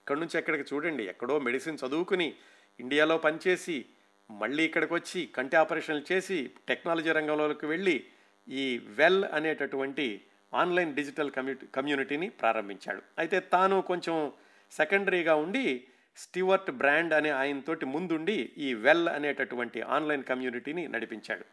ఇక్కడి 0.02 0.20
నుంచి 0.20 0.38
ఎక్కడికి 0.38 0.74
చూడండి. 0.74 1.04
ఎక్కడో 1.04 1.38
మెడిసిన్ 1.38 1.78
చదువుకుని 1.86 2.34
ఇండియాలో 2.80 3.18
పనిచేసి 3.18 3.84
మళ్ళీ 4.30 4.64
ఇక్కడికి 4.64 4.94
వచ్చి 4.94 5.26
కంటి 5.26 5.56
ఆపరేషన్లు 5.56 6.12
చేసి 6.12 6.50
టెక్నాలజీ 6.68 7.12
రంగంలోకి 7.12 7.66
వెళ్ళి 7.66 8.04
ఈ 8.48 8.78
వెల్ 8.78 9.24
అనేటటువంటి 9.24 10.24
ఆన్లైన్ 10.54 10.94
డిజిటల్ 10.94 11.30
కమ్యూ 11.30 11.54
కమ్యూనిటీని 11.74 12.28
ప్రారంభించాడు. 12.28 13.02
అయితే 13.18 13.40
తాను 13.40 13.80
కొంచెం 13.80 14.32
సెకండరీగా 14.72 15.34
ఉండి 15.34 15.84
స్టీవర్ట్ 16.16 16.70
బ్రాండ్ 16.70 17.14
అనే 17.14 17.30
ఆయనతోటి 17.30 17.86
ముందుండి 17.86 18.52
ఈ 18.58 18.74
వెల్ 18.74 19.08
అనేటటువంటి 19.08 19.80
ఆన్లైన్ 19.82 20.24
కమ్యూనిటీని 20.24 20.88
నడిపించాడు. 20.88 21.44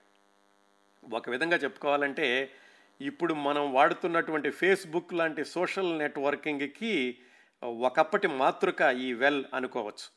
ఒక 1.14 1.30
విధంగా 1.30 1.58
చెప్పుకోవాలంటే 1.58 2.52
ఇప్పుడు 3.02 3.34
మనం 3.34 3.74
వాడుతున్నటువంటి 3.74 4.50
ఫేస్బుక్ 4.50 5.14
లాంటి 5.14 5.46
సోషల్ 5.46 6.00
నెట్వర్కింగ్కి 6.00 7.20
ఒకప్పటి 7.64 8.28
మాతృక 8.28 8.82
ఈ 8.82 9.14
వెల్ 9.14 9.44
అనుకోవచ్చు. 9.54 10.08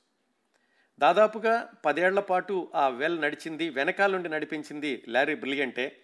దాదాపుగా 0.98 1.70
పదేళ్ళ 1.84 2.20
పాటు 2.20 2.72
ఆ 2.74 2.88
వెల్ 2.88 3.22
నడిచింది 3.22 3.68
వెనకాల 3.68 4.10
నుండి 4.12 4.28
నడిపించింది 4.28 5.04
లారీ 5.08 5.34
బ్రిలియంటే 5.34 5.96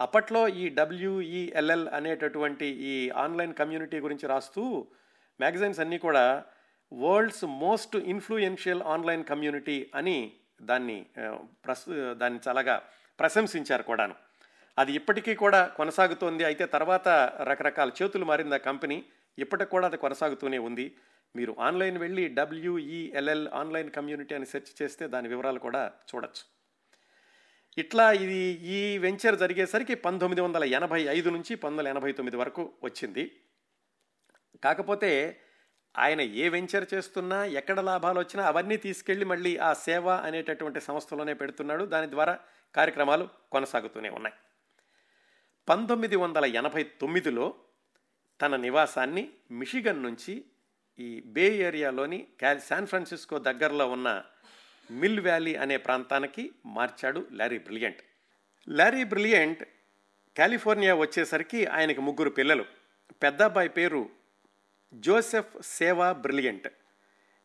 అప్పట్లో 0.00 0.48
ఈ 0.48 0.68
డబ్ల్యూఈఎల్ఎల్ 0.68 1.88
అనేటటువంటి 1.88 2.66
ఈ 2.66 3.10
ఆన్లైన్ 3.10 3.54
కమ్యూనిటీ 3.54 3.98
గురించి 4.00 4.28
రాస్తూ 4.28 4.86
మ్యాగజైన్స్ 5.40 5.80
అన్నీ 5.80 5.98
కూడా 5.98 6.44
world's 6.92 7.44
most 7.44 7.96
influential 7.96 8.82
online 8.82 9.24
community 9.24 9.90
అని 9.94 10.32
దాన్ని 10.62 11.06
ప్రస్తు 11.64 12.14
దాన్ని 12.14 12.40
చాలాగా 12.48 12.82
ప్రశంసించారు 13.18 13.82
కూడాను. 13.82 14.14
అది 14.78 14.92
ఇప్పటికీ 14.92 15.34
కూడా 15.34 15.66
కొనసాగుతోంది. 15.66 16.44
అయితే 16.44 16.66
తర్వాత 16.66 17.08
రకరకాల 17.42 17.90
చేతులు 18.02 18.24
మారింది 18.24 18.54
ఆ 18.54 18.58
కంపెనీ. 18.58 19.04
ఇప్పటికి 19.38 19.70
కూడా 19.70 19.86
అది 19.86 19.96
కొనసాగుతూనే 19.96 20.58
ఉంది. 20.58 20.96
మీరు 21.36 21.56
ఆన్లైన్ 21.60 21.98
వెళ్ళి 21.98 22.28
W E L L 22.28 23.48
online 23.48 23.90
community 23.90 24.34
అని 24.34 24.46
సెర్చ్ 24.46 24.82
చేస్తే 24.82 25.06
దాని 25.06 25.28
వివరాలు 25.28 25.58
కూడా 25.58 25.92
చూడొచ్చు. 26.14 26.42
ఇట్లా 27.78 28.12
ఇది 28.12 28.38
ఈ 28.62 28.98
వెంచర్ 28.98 29.38
జరిగేసరికి 29.38 29.94
పంతొమ్మిది 29.94 30.40
వందల 30.40 30.64
ఎనభై 30.64 31.02
ఐదు 31.02 31.30
నుంచి 31.30 31.54
పంతొమ్మిది 31.54 31.88
వందల 31.88 31.88
ఎనభై 31.88 32.12
తొమ్మిది 32.12 32.36
వరకు 32.36 32.72
వచ్చింది. 32.82 33.40
కాకపోతే 34.64 35.40
ఆయన 35.98 36.20
ఏ 36.20 36.48
వెంచర్ 36.48 36.94
చేస్తున్నా 36.94 37.44
ఎక్కడ 37.44 37.80
లాభాలు 37.80 38.18
వచ్చినా 38.18 38.46
అవన్నీ 38.46 38.76
తీసుకెళ్ళి 38.76 39.24
మళ్ళీ 39.24 39.56
ఆ 39.56 39.72
సేవ 39.72 40.10
అనేటటువంటి 40.10 40.80
సంస్థలోనే 40.80 41.34
పెడుతున్నాడు. 41.34 41.84
దాని 41.84 42.10
ద్వారా 42.10 42.38
కార్యక్రమాలు 42.74 43.28
కొనసాగుతూనే 43.52 44.08
ఉన్నాయి. 44.08 44.34
పంతొమ్మిది 45.68 46.16
వందల 46.16 46.44
ఎనభై 46.44 46.82
తొమ్మిదిలో 46.82 47.54
తన 48.40 48.56
నివాసాన్ని 48.56 49.28
మిషిగన్ 49.50 50.02
నుంచి 50.02 50.44
ఈ 50.98 51.20
బే 51.20 51.54
ఏరియాలోని 51.54 52.26
క్యాల్ 52.38 52.60
శాన్ 52.60 52.86
ఫ్రాన్సిస్కో 52.86 53.38
దగ్గరలో 53.38 53.90
ఉన్న 53.90 54.24
మిల్ 54.90 55.20
వ్యాలీ 55.20 55.54
అనే 55.54 55.76
ప్రాంతానికి 55.76 56.50
మార్చాడు 56.66 57.26
Larry 57.32 57.58
Brilliant. 57.58 57.98
Larry 58.68 59.04
Brilliant 59.04 59.64
California 60.38 60.94
వచ్చేసరికి 60.94 61.66
ఆయనకు 61.66 62.00
ముగ్గురు 62.00 62.30
పిల్లలు. 62.30 62.64
పెద్ద 63.22 63.42
అబ్బాయి 63.42 63.68
పేరు 63.68 64.10
జోసెఫ్ 64.94 65.62
సేవా 65.62 66.12
బ్రిలియంట్. 66.12 66.68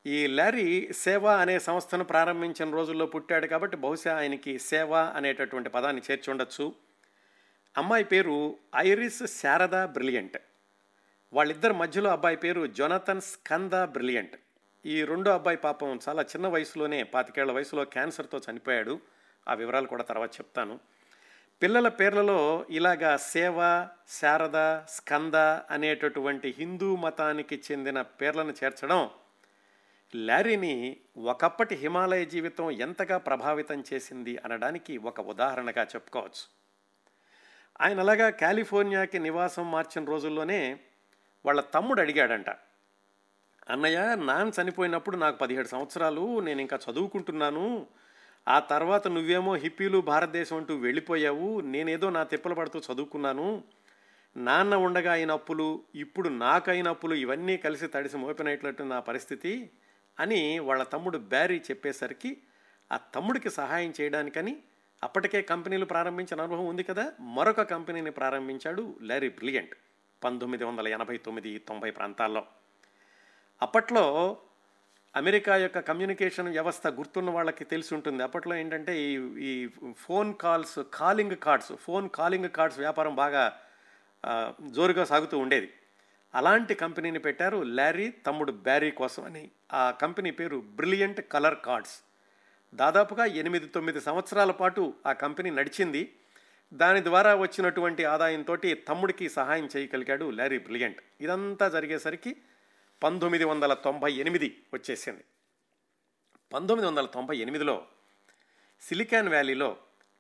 ఈ 0.06 0.28
లారీ 0.28 0.94
సేవ 0.94 1.28
అనే 1.28 1.60
సంస్థను 1.60 2.04
ప్రారంభించిన 2.04 2.72
రోజుల్లో 2.74 3.06
పుట్టాడు 3.06 3.48
కాబట్టి 3.48 3.78
బహుశా 3.78 4.18
ఆయనకి 4.18 4.60
సేవ 4.60 4.96
అనేటటువంటి 4.96 5.70
పదాన్ని 5.70 6.02
చేర్చి 6.12 6.32
ఉండొచ్చు. 6.32 6.76
అమ్మాయి 7.78 8.04
పేరు 8.04 8.58
ఐరిస్ 8.76 9.24
శారదా 9.28 9.86
బ్రిలియంట్. 9.86 10.38
వాళ్ళిద్దరి 11.36 11.74
మధ్యలో 11.74 12.10
అబ్బాయి 12.10 12.38
పేరు 12.38 12.68
జొనథన్ 12.68 13.22
స్కంద 13.22 13.72
బ్రిలియంట్. 13.74 14.36
ఈ 14.86 15.04
రెండో 15.04 15.32
అబ్బాయి 15.32 15.58
పాపం 15.58 16.00
చాలా 16.10 16.22
చిన్న 16.22 16.48
వయసులోనే 16.48 17.04
పాతికేళ్ళ 17.04 17.52
వయసులో 17.52 17.86
క్యాన్సర్తో 17.86 18.42
చనిపోయాడు. 18.52 19.00
ఆ 19.48 19.54
వివరాలు 19.54 19.88
కూడా 19.88 20.04
తర్వాత 20.04 20.34
చెప్తాను. 20.34 20.80
పిల్లల 21.62 21.88
పేర్లలో 21.88 22.66
ఇలాగా 22.70 23.18
సేవ 23.18 23.88
శారద 24.08 24.80
స్కంద 24.90 25.36
అనేటటువంటి 25.72 26.56
హిందూ 26.58 26.96
మతానికి 26.96 27.64
చెందిన 27.72 28.02
పేర్లను 28.02 28.54
చేర్చడం 28.64 29.10
లారీని 30.16 30.98
ఒకప్పటి 31.18 31.76
హిమాలయ 31.76 32.26
జీవితం 32.26 32.72
ఎంతగా 32.72 33.18
ప్రభావితం 33.18 33.84
చేసింది 33.94 34.38
అనడానికి 34.38 34.98
ఒక 34.98 35.22
ఉదాహరణగా 35.22 35.84
చెప్పుకోవచ్చు. 35.84 36.46
ఆయన 37.82 38.00
అలాగా 38.00 38.30
కాలిఫోర్నియాకి 38.30 39.20
నివాసం 39.20 39.72
మార్చిన 39.72 40.06
రోజుల్లోనే 40.06 40.80
వాళ్ళ 41.46 41.62
తమ్ముడు 41.62 42.02
అడిగాడంట 42.02 42.50
అన్నయ్య 43.70 44.16
నాన్న 44.16 44.62
చనిపోయినప్పుడు 44.62 45.18
నాకు 45.18 45.38
పదిహేడు 45.38 45.68
సంవత్సరాలు 45.68 46.40
నేను 46.40 46.62
ఇంకా 46.62 46.80
చదువుకుంటున్నాను. 46.92 47.88
ఆ 48.48 48.60
తర్వాత 48.60 49.08
నువ్వేమో 49.08 49.56
హిప్పీలు 49.56 50.02
భారతదేశం 50.02 50.58
అంటూ 50.58 50.78
వెళ్ళిపోయావు. 50.78 51.62
నేనేదో 51.62 52.10
నా 52.10 52.24
తిప్పలు 52.24 52.54
పడుతూ 52.54 52.80
చదువుకున్నాను. 52.80 53.64
నాన్న 54.38 54.76
ఉండగా 54.76 55.12
అయిన 55.12 55.32
అప్పులు 55.32 55.84
ఇప్పుడు 55.96 56.30
నాకైన 56.30 56.88
అప్పులు 56.88 57.16
ఇవన్నీ 57.16 57.58
కలిసి 57.58 57.88
తడిసి 57.88 58.18
మోపినట్లట్టు 58.18 58.84
నా 58.84 59.00
పరిస్థితి 59.00 59.70
అని 60.20 60.60
వాళ్ళ 60.60 60.84
తమ్ముడు 60.84 61.18
బ్యారీ 61.18 61.60
చెప్పేసరికి 61.60 62.38
ఆ 62.92 62.98
తమ్ముడికి 62.98 63.50
సహాయం 63.50 63.94
చేయడానికని 64.02 64.58
అప్పటికే 65.04 65.42
కంపెనీలు 65.42 65.86
ప్రారంభించిన 65.86 66.42
అనుభవం 66.42 66.66
ఉంది 66.66 66.84
కదా 66.84 67.12
మరొక 67.20 67.62
కంపెనీని 67.62 68.12
ప్రారంభించాడు 68.12 68.96
లారీ 69.02 69.30
బ్రిలియంట్. 69.30 69.76
పంతొమ్మిది 70.24 70.64
వందల 70.64 70.88
ఎనభై 70.88 71.18
తొమ్మిది 71.18 71.58
తొంభై 71.58 71.92
ప్రాంతాల్లో. 71.92 72.46
అప్పట్లో 73.62 74.38
అమెరికా 75.16 75.58
యొక్క 75.58 75.80
కమ్యూనికేషన్ 75.80 76.50
వ్యవస్థ 76.50 76.88
గుర్తున్న 76.88 77.30
వాళ్ళకి 77.30 77.66
తెలిసి 77.66 77.96
ఉంటుంది. 77.96 78.24
అప్పట్లో 78.24 78.56
ఏంటంటే 78.56 79.02
ఈ 79.02 79.14
ఈ 79.44 79.70
phone 79.98 80.36
calls 80.36 80.80
calling 80.94 81.36
cards 81.36 81.74
phone 81.74 82.10
calling 82.10 82.50
cards 82.50 82.80
వ్యాపారం 82.80 83.16
బాగా 83.16 83.60
జోరుగా 84.70 85.06
సాగుతూ 85.06 85.38
ఉండేది. 85.38 85.74
అలాంటి 86.36 86.76
కంపెనీని 86.76 87.20
పెట్టారు 87.20 87.58
లారీ 87.58 88.10
తమ్ముడు 88.10 88.52
బ్యారీ 88.52 88.92
కోసం 88.92 89.24
అని. 89.24 89.52
ఆ 89.74 89.92
కంపెనీ 89.92 90.32
పేరు 90.32 90.64
బ్రిలియంట్ 90.66 91.22
కలర్ 91.22 91.58
కార్డ్స్. 91.66 92.02
దాదాపుగా 92.74 93.26
ఎనిమిది 93.26 93.68
తొమ్మిది 93.68 94.02
సంవత్సరాల 94.02 94.52
పాటు 94.52 94.94
ఆ 95.06 95.14
కంపెనీ 95.14 95.50
నడిచింది. 95.50 96.16
దాని 96.74 97.04
ద్వారా 97.04 97.36
వచ్చినటువంటి 97.36 98.06
ఆదాయంతో 98.06 98.56
తమ్ముడికి 98.74 99.30
సహాయం 99.30 99.70
చేయగలిగాడు 99.78 100.30
లారీ 100.30 100.58
బ్రిలియంట్. 100.58 101.00
ఇదంతా 101.22 101.70
జరిగేసరికి 101.70 102.36
పంతొమ్మిది 103.04 103.44
వందల 103.44 103.74
తొంభై 103.74 104.12
ఎనిమిది 104.12 104.64
వచ్చేసింది. 104.74 105.24
పంతొమ్మిది 106.54 106.88
వందల 106.88 107.06
తొంభై 107.06 107.38
ఎనిమిదిలో 107.38 107.88
సిలికాన్ 108.82 109.30
వ్యాలీలో 109.30 109.78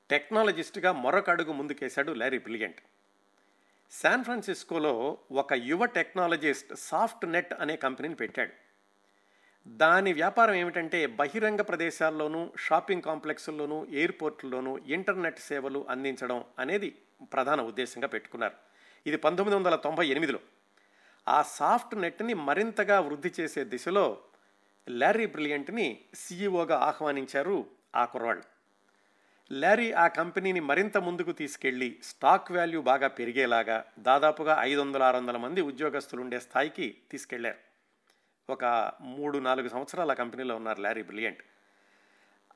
టెక్నాలజిస్ట్గా 0.10 0.92
మరొక 0.92 1.30
అడుగు 1.30 1.54
ముందుకేశాడు 1.54 2.12
లారీ 2.12 2.38
బ్రిలియంట్. 2.38 2.82
శాన్ 3.92 4.24
ఫ్రాన్సిస్కోలో 4.24 5.18
ఒక 5.32 5.54
యువ 5.54 5.86
టెక్నాలజిస్ట్ 5.86 6.76
సాఫ్ట్ 6.76 7.26
నెట్ 7.26 7.54
అనే 7.54 7.76
కంపెనీని 7.76 8.16
పెట్టాడు. 8.16 8.65
దాని 9.66 10.14
వ్యాపారం 10.14 10.54
ఏమిటంటే 10.54 11.06
బహిరంగ 11.06 11.62
ప్రదేశాల్లోనూ 11.62 12.52
షాపింగ్ 12.58 13.02
కాంప్లెక్స్ల్లోనూ 13.02 13.86
ఎయిర్పోర్ట్లలోనూ 13.86 14.78
ఇంటర్నెట్ 14.78 15.40
సేవలు 15.40 15.86
అందించడం 15.90 16.44
అనేది 16.60 16.90
ప్రధాన 17.34 17.62
ఉద్దేశంగా 17.62 18.08
పెట్టుకున్నారు. 18.08 18.56
ఇది 19.06 19.18
పంతొమ్మిది 19.18 19.56
వందల 19.58 19.76
తొంభై 19.76 20.08
ఎనిమిదిలో. 20.08 20.40
ఆ 21.28 21.42
సాఫ్ట్ 21.42 21.96
నెట్ని 21.96 22.34
మరింతగా 22.34 23.00
వృద్ధి 23.00 23.32
చేసే 23.40 23.64
దిశలో 23.64 24.06
లారీ 24.90 25.26
బ్రిలియంట్ని 25.26 26.00
సీఈఓగా 26.16 26.78
ఆహ్వానించారు 26.78 27.66
ఆ 27.96 28.06
కుర్రాళ్ళు 28.06 28.44
లారీ 29.52 29.92
ఆ 29.92 30.08
కంపెనీని 30.08 30.60
మరింత 30.60 30.98
ముందుకు 30.98 31.32
తీసుకెళ్ళి 31.32 32.00
స్టాక్ 32.04 32.52
వాల్యూ 32.52 32.82
బాగా 32.82 33.08
పెరిగేలాగా 33.08 33.86
దాదాపుగా 34.00 34.58
ఐదు 34.62 34.80
వందల 34.80 35.04
ఆరు 35.04 35.18
వందల 35.18 35.38
మంది 35.38 35.62
ఉద్యోగస్తులు 35.62 36.22
ఉండే 36.22 36.40
స్థాయికి 36.40 36.98
తీసుకెళ్ళారు. 37.12 37.65
ఒక 38.50 38.92
మూడు 39.02 39.38
నాలుగు 39.38 39.70
సంవత్సరాలు 39.70 40.12
ఆ 40.12 40.14
కంపెనీలో 40.14 40.56
ఉన్నారు 40.56 40.82
లారీ 40.82 41.04
బ్రిలియంట్. 41.04 41.40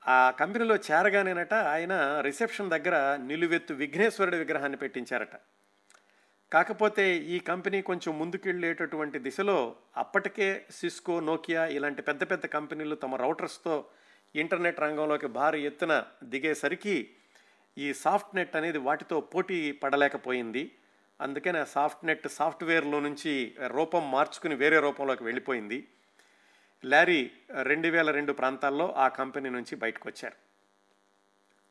ఆ 0.07 0.31
కంపెనీలో 0.31 0.75
చేరగానేనట 0.75 1.53
ఆయన 1.53 2.21
రిసెప్షన్ 2.21 2.69
దగ్గర 2.69 3.15
నిలువెత్తు 3.15 3.73
విఘ్నేశ్వరుడి 3.73 4.37
విగ్రహాన్ని 4.37 4.77
పెట్టించారట. 4.77 5.35
కాకపోతే 6.53 7.17
ఈ 7.17 7.39
కంపెనీ 7.39 7.81
కొంచెం 7.81 8.19
ముందుకెళ్ళేటటువంటి 8.19 9.19
దిశలో 9.19 9.75
అప్పటికే 9.97 10.65
సిస్కో 10.71 11.19
నోకియా 11.19 11.65
ఇలాంటి 11.65 12.01
పెద్ద 12.01 12.31
పెద్ద 12.31 12.45
కంపెనీలు 12.45 12.95
తమ 12.95 13.15
రౌటర్స్తో 13.15 13.85
ఇంటర్నెట్ 14.35 14.79
రంగంలోకి 14.79 15.27
భారీ 15.27 15.65
ఎత్తున 15.65 16.05
దిగేసరికి 16.23 17.09
ఈ 17.77 17.93
సాఫ్ట్ 17.93 18.35
నెట్ 18.35 18.55
అనేది 18.55 18.77
వాటితో 18.77 19.21
పోటీ 19.21 19.71
పడలేకపోయింది. 19.71 20.71
అందుకని 21.21 21.57
ఆ 21.57 21.63
సాఫ్ట్ 21.63 22.05
నెట్ 22.05 22.27
సాఫ్ట్వేర్లో 22.27 22.99
నుంచి 22.99 23.55
రూపం 23.67 24.11
మార్చుకుని 24.11 24.55
వేరే 24.55 24.79
రూపంలోకి 24.79 25.23
వెళ్ళిపోయింది. 25.23 25.87
లారీ 26.85 27.31
రెండు 27.63 27.87
వేల 27.87 28.11
రెండు 28.11 28.33
ప్రాంతాల్లో 28.33 28.93
ఆ 28.93 29.07
కంపెనీ 29.07 29.49
నుంచి 29.49 29.75
బయటకు 29.75 30.09
వచ్చారు 30.09 30.35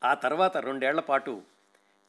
ఆ 0.06 0.14
తర్వాత 0.14 0.56
రెండేళ్ళ 0.56 1.00
పాటు 1.00 1.42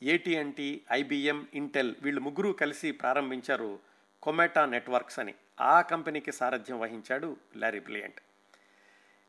ఏటీఎన్టీ 0.04 0.82
ఐబిఎం 0.92 1.48
ఇంటెల్ 1.54 1.96
వీళ్ళు 2.02 2.22
ముగ్గురు 2.22 2.50
కలిసి 2.50 2.92
ప్రారంభించారు 2.92 3.80
కొమెటా 4.22 4.66
నెట్వర్క్స్ 4.66 5.20
అని. 5.20 5.36
ఆ 5.62 5.82
కంపెనీకి 5.82 6.32
సారథ్యం 6.32 6.80
వహించాడు 6.80 7.38
లారీ 7.56 7.80
బ్రిలియంట్. 7.80 8.22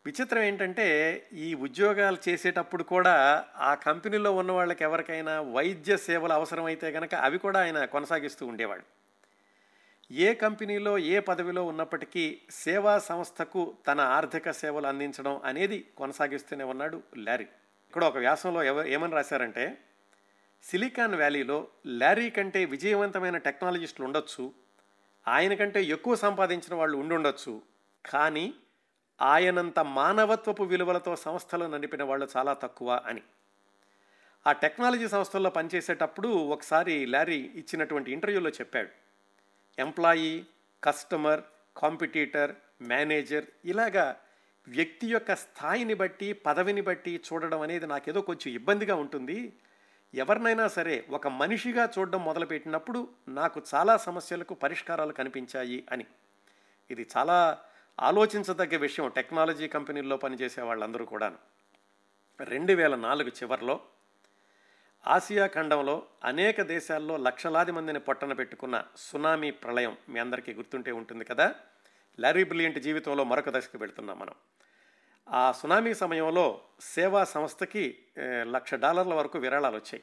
విచిత్రం 0.06 0.42
ఏంటంటే 0.42 0.86
ఈ 1.32 1.54
ఉద్యోగాలు 1.54 2.18
చేసేటప్పుడు 2.28 2.82
కూడా 2.82 3.46
ఆ 3.56 3.74
కంపెనీలో 3.74 4.32
ఉన్న 4.32 4.52
వాళ్ళకి 4.52 4.84
ఎవరికైనా 4.84 5.40
వైద్య 5.40 5.96
సేవలు 5.96 6.32
అవసరమైతే 6.32 6.92
కనుక 6.92 7.14
అవి 7.14 7.38
కూడా 7.38 7.60
ఆయన 7.60 7.84
కొనసాగిస్తూ 7.84 8.46
ఉండేవాడు. 8.46 8.84
ఏ 10.10 10.34
కంపెనీలో 10.34 10.98
ఏ 10.98 11.20
పదవిలో 11.20 11.64
ఉన్నప్పటికీ 11.64 12.40
సేవా 12.50 12.98
సంస్థకు 12.98 13.76
తన 13.88 14.00
ఆర్థిక 14.00 14.50
సేవలు 14.50 14.86
అందించడం 14.86 15.40
అనేది 15.44 15.86
కొనసాగిస్తూనే 15.96 16.64
ఉన్నాడు 16.64 17.02
లారీ. 17.16 17.46
ఇక్కడ 17.88 18.04
ఒక 18.04 18.16
వ్యాసంలో 18.16 18.62
ఎవ 18.62 18.84
ఏమని 18.84 19.14
రాశారంటే 19.14 19.78
సిలికాన్ 20.62 21.14
వ్యాలీలో 21.14 21.68
లారీ 21.86 22.30
కంటే 22.30 22.64
విజయవంతమైన 22.64 23.36
టెక్నాలజిస్టులు 23.36 24.06
ఉండొచ్చు 24.06 24.52
ఆయన 25.28 25.54
కంటే 25.54 25.84
ఎక్కువ 25.84 26.14
సంపాదించిన 26.14 26.74
వాళ్ళు 26.74 26.98
ఉండుండొచ్చు 26.98 27.62
కానీ 28.04 28.54
ఆయనంత 29.22 29.78
మానవత్వపు 29.78 30.62
విలువలతో 30.62 31.16
సంస్థలు 31.16 31.64
నడిపిన 31.64 32.02
వాళ్ళు 32.02 32.28
చాలా 32.36 32.52
తక్కువ 32.52 33.00
అని. 33.06 33.22
ఆ 34.46 34.52
టెక్నాలజీ 34.52 35.08
సంస్థల్లో 35.08 35.50
పనిచేసేటప్పుడు 35.50 36.28
ఒకసారి 36.28 37.06
లారీ 37.06 37.38
ఇచ్చినటువంటి 37.54 38.12
ఇంటర్వ్యూలో 38.12 38.50
చెప్పాడు. 38.50 38.88
ఎంప్లాయీ 39.78 40.44
కస్టమర్ 40.84 41.40
కాంపిటీటర్ 41.76 42.54
మేనేజర్ 42.80 43.44
ఇలాగా 43.64 44.16
వ్యక్తి 44.68 45.06
యొక్క 45.06 45.34
స్థాయిని 45.34 45.94
బట్టి 45.94 46.32
పదవిని 46.32 46.80
బట్టి 46.80 47.20
చూడడం 47.32 47.60
అనేది 47.60 47.86
నాకేదో 47.86 48.20
కొంచెం 48.20 48.52
ఇబ్బందిగా 48.52 48.94
ఉంటుంది. 48.94 49.52
ఎవరినైనా 50.14 50.68
సరే 50.68 51.04
ఒక 51.10 51.28
మనిషిగా 51.28 51.88
చూడడం 51.98 52.24
మొదలుపెట్టినప్పుడు 52.24 53.08
నాకు 53.28 53.62
చాలా 53.74 53.96
సమస్యలకు 53.96 54.54
పరిష్కారాలు 54.54 55.12
కనిపించాయి 55.12 55.86
అని. 55.92 56.06
ఇది 56.90 57.08
చాలా 57.16 57.62
ఆలోచించదగ్గ 58.00 58.76
విషయం 58.76 59.08
టెక్నాలజీ 59.08 59.68
కంపెనీల్లో 59.68 60.16
పనిచేసే 60.16 60.62
వాళ్ళందరూ 60.62 61.04
కూడాను. 61.04 61.38
రెండు 62.40 62.72
వేల 62.72 62.94
నాలుగు 62.94 63.28
చివరిలో 63.28 63.80
ఆసియా 65.06 65.46
ఖండంలో 65.46 66.06
అనేక 66.24 66.62
దేశాల్లో 66.62 67.16
లక్షలాది 67.16 67.72
మందిని 67.72 68.00
పొట్టన 68.00 68.32
పెట్టుకున్న 68.32 68.84
సునామీ 68.96 69.50
ప్రళయం 69.50 69.96
మీ 70.08 70.20
అందరికీ 70.20 70.52
గుర్తుంటే 70.52 70.92
ఉంటుంది 70.92 71.24
కదా? 71.24 71.54
లారీ 72.18 72.44
బ్రిలియంట్ 72.44 72.78
జీవితంలో 72.78 73.24
మరొక 73.24 73.50
దశకు 73.50 73.78
వెళుతున్నాం 73.78 74.18
మనం. 74.18 74.34
ఆ 75.28 75.52
సునామీ 75.52 75.94
సమయంలో 75.94 76.60
సేవా 76.80 77.24
సంస్థకి 77.24 77.98
లక్ష 78.42 78.74
డాలర్ల 78.74 79.14
వరకు 79.14 79.38
విరాళాలు 79.38 79.76
వచ్చాయి 79.76 80.02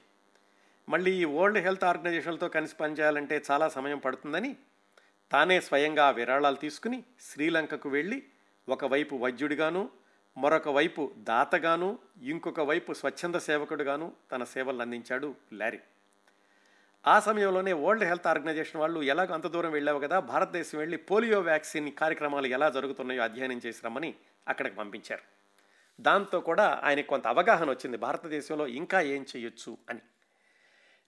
మళ్ళీ 0.90 1.12
ఈ 1.12 1.26
వరల్డ్ 1.26 1.58
హెల్త్ 1.58 1.84
ఆర్గనైజేషన్లతో 1.84 2.50
కలిసి 2.50 2.76
పనిచేయాలంటే 2.76 3.44
చాలా 3.52 3.70
సమయం 3.70 4.00
పడుతుందని 4.00 4.56
తానే 5.32 5.62
స్వయంగా 5.62 6.10
విరాళాలు 6.10 6.56
తీసుకుని 6.56 7.04
శ్రీలంకకు 7.22 7.90
వెళ్ళి 7.90 8.24
ఒకవైపు 8.70 9.16
వైద్యుడిగాను 9.16 9.90
మరొక 10.38 10.70
వైపు 10.70 11.12
దాతగాను 11.18 12.00
ఇంకొక 12.22 12.60
వైపు 12.60 12.94
స్వచ్ఛంద 12.94 13.36
సేవకుడుగాను 13.36 14.14
తన 14.32 14.44
సేవలను 14.44 14.82
అందించాడు 14.82 15.36
లారీ. 15.54 15.80
ఆ 17.08 17.20
సమయంలోనే 17.20 17.74
వరల్డ్ 17.74 18.04
హెల్త్ 18.04 18.28
ఆర్గనైజేషన్ 18.28 18.82
వాళ్ళు 18.82 19.04
ఎలాగో 19.04 19.34
అంత 19.34 19.48
దూరం 19.48 19.72
వెళ్ళావు 19.72 20.00
కదా 20.00 20.20
భారతదేశం 20.20 20.78
వెళ్ళి 20.80 20.98
పోలియో 20.98 21.40
వ్యాక్సిన్ 21.40 21.92
కార్యక్రమాలు 21.92 22.48
ఎలా 22.48 22.70
జరుగుతున్నాయో 22.70 23.24
అధ్యయనం 23.24 23.62
చేసి 23.66 23.82
రమ్మని 23.86 24.16
అక్కడికి 24.48 24.76
పంపించారు. 24.76 25.22
దాంతో 26.02 26.40
కూడా 26.40 26.82
ఆయనకు 26.84 27.08
కొంత 27.08 27.28
అవగాహన 27.28 27.70
వచ్చింది 27.70 27.98
భారతదేశంలో 27.98 28.68
ఇంకా 28.68 29.02
ఏం 29.02 29.26
చేయొచ్చు 29.38 29.78
అని. 29.90 30.00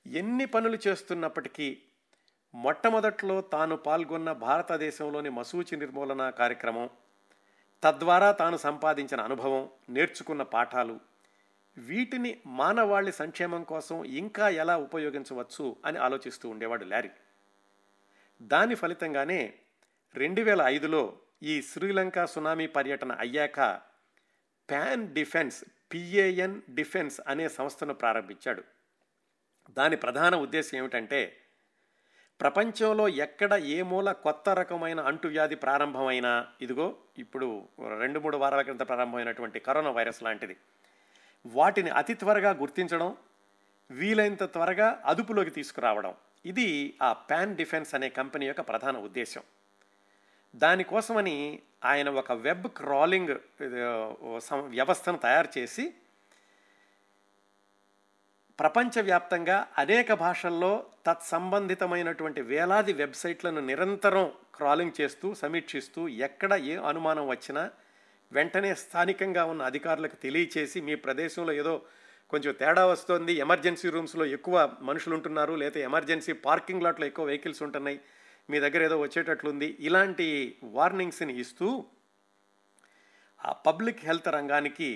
ఎన్ని 0.07 0.45
పనులు 0.45 0.77
చేస్తున్నప్పటికీ 0.87 1.77
మొట్టమొదట్లో 2.53 3.41
తాను 3.41 3.75
పాల్గొన్న 3.75 4.31
భారతదేశంలోని 4.31 5.29
మసూచి 5.29 5.77
నిర్మూలన 5.77 6.29
కార్యక్రమం 6.29 6.89
తద్వారా 7.83 8.31
తాను 8.31 8.57
సంపాదించిన 8.57 9.21
అనుభవం 9.21 9.69
నేర్చుకున్న 9.89 10.41
పాఠాలు 10.41 10.99
వీటిని 11.77 12.41
మానవాళి 12.45 13.11
సంక్షేమం 13.11 13.63
కోసం 13.63 14.03
ఇంకా 14.03 14.49
ఎలా 14.49 14.77
ఉపయోగించవచ్చు 14.77 15.75
అని 15.85 15.97
ఆలోచిస్తూ 15.97 16.49
ఉండేవాడు 16.49 16.85
లారీ. 16.85 17.09
దాని 18.41 18.75
ఫలితంగానే 18.75 19.53
రెండు 20.15 20.41
వేల 20.41 20.61
ఐదులో 20.61 21.17
ఈ 21.43 21.61
శ్రీలంక 21.61 22.25
సునామీ 22.25 22.67
పర్యటన 22.67 23.11
అయ్యాక 23.11 23.81
ప్యాన్ 24.69 25.13
డిఫెన్స్ 25.13 25.65
పిఏఎన్ 25.93 26.61
డిఫెన్స్ 26.69 27.21
అనే 27.27 27.49
సంస్థను 27.49 27.93
ప్రారంభించాడు. 27.93 28.63
దాని 29.71 29.95
ప్రధాన 29.95 30.35
ఉద్దేశం 30.35 30.77
ఏమిటంటే 30.77 31.41
ప్రపంచంలో 32.39 33.07
ఎక్కడ 33.07 33.53
ఏ 33.53 33.81
మూల 33.81 34.11
కొత్త 34.11 34.49
రకమైన 34.49 34.99
అంటువ్యాధి 34.99 35.55
ప్రారంభమైనా 35.55 36.47
ఇదిగో 36.61 36.95
ఇప్పుడు 37.17 37.63
రెండు 37.99 38.19
మూడు 38.19 38.37
వారాల 38.37 38.61
క్రితం 38.61 38.85
ప్రారంభమైనటువంటి 38.85 39.59
కరోనా 39.59 39.89
వైరస్ 39.89 40.23
లాంటిది. 40.23 40.55
వాటిని 41.45 41.89
అతి 41.89 42.13
త్వరగా 42.13 42.51
గుర్తించడం 42.51 43.17
వీలైనంత 43.91 44.43
త్వరగా 44.43 45.01
అదుపులోకి 45.05 45.49
తీసుకురావడం. 45.49 46.13
ఇది 46.45 46.97
ఆ 47.01 47.13
ప్యాన్ 47.13 47.55
డిఫెన్స్ 47.55 47.95
అనే 47.95 48.09
కంపెనీ 48.09 48.45
యొక్క 48.45 48.61
ప్రధాన 48.61 48.97
ఉద్దేశం 48.97 49.43
దానికోసమని 50.55 51.59
ఆయన 51.85 52.09
ఒక 52.09 52.31
వెబ్ 52.31 52.67
క్రాలింగ్ 52.67 53.35
వ్యవస్థను 54.67 55.17
తయారు 55.17 55.49
చేసి 55.57 55.93
ప్రపంచవ్యాప్తంగా 58.59 59.57
అనేక 59.77 60.13
భాషల్లో 60.13 60.71
తత్సంబంధితమైనటువంటి 61.05 62.41
వేలాది 62.41 62.93
వెబ్సైట్లను 62.93 63.61
నిరంతరం 63.61 64.25
క్రాలింగ్ 64.55 64.97
చేస్తూ 65.01 65.27
సమీక్షిస్తూ 65.33 66.01
ఎక్కడ 66.19 66.53
ఏ 66.63 66.75
అనుమానం 66.85 67.25
వచ్చినా 67.27 67.63
వెంటనే 68.31 68.71
స్థానికంగా 68.75 69.43
ఉన్న 69.43 69.61
అధికారులకు 69.61 70.15
తెలియచేసి 70.15 70.81
మీ 70.81 70.95
ప్రదేశంలో 70.95 71.53
ఏదో 71.53 71.75
కొంచెం 72.31 72.53
తేడా 72.59 72.83
వస్తోంది 72.85 73.33
ఎమర్జెన్సీ 73.33 73.87
రూమ్స్లో 73.89 74.25
ఎక్కువ 74.25 74.55
మనుషులు 74.81 75.15
ఉంటున్నారు 75.15 75.53
లేదా 75.55 75.79
ఎమర్జెన్సీ 75.79 76.33
పార్కింగ్ 76.45 76.83
లాట్లో 76.83 77.05
ఎక్కువ 77.05 77.25
వెహికల్స్ 77.25 77.63
ఉంటున్నాయి 77.63 77.99
మీ 78.49 78.59
దగ్గర 78.59 78.83
ఏదో 78.83 78.97
వచ్చేటట్లుంది 78.99 79.69
ఇలాంటి 79.79 80.27
వార్నింగ్స్ని 80.63 81.33
ఇస్తూ 81.39 81.69
ఆ 83.39 83.51
పబ్లిక్ 83.65 84.05
హెల్త్ 84.05 84.27
రంగానికి 84.27 84.89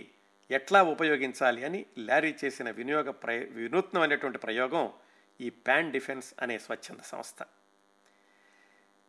ఎట్లా 0.51 0.84
ఉపయోగించాలి 0.84 1.63
అని 1.63 1.86
ల్యారీ 1.99 2.36
చేసిన 2.45 2.69
వినియోగ 2.69 3.12
ప్రయ 3.12 3.39
వినూత్నమైనటువంటి 3.39 4.38
ప్రయోగం 4.38 4.93
ఈ 5.41 5.49
ప్యాన్ 5.49 5.91
డిఫెన్స్ 5.91 6.34
అనే 6.41 6.60
స్వచ్ఛంద 6.60 6.99
సంస్థ. 6.99 7.43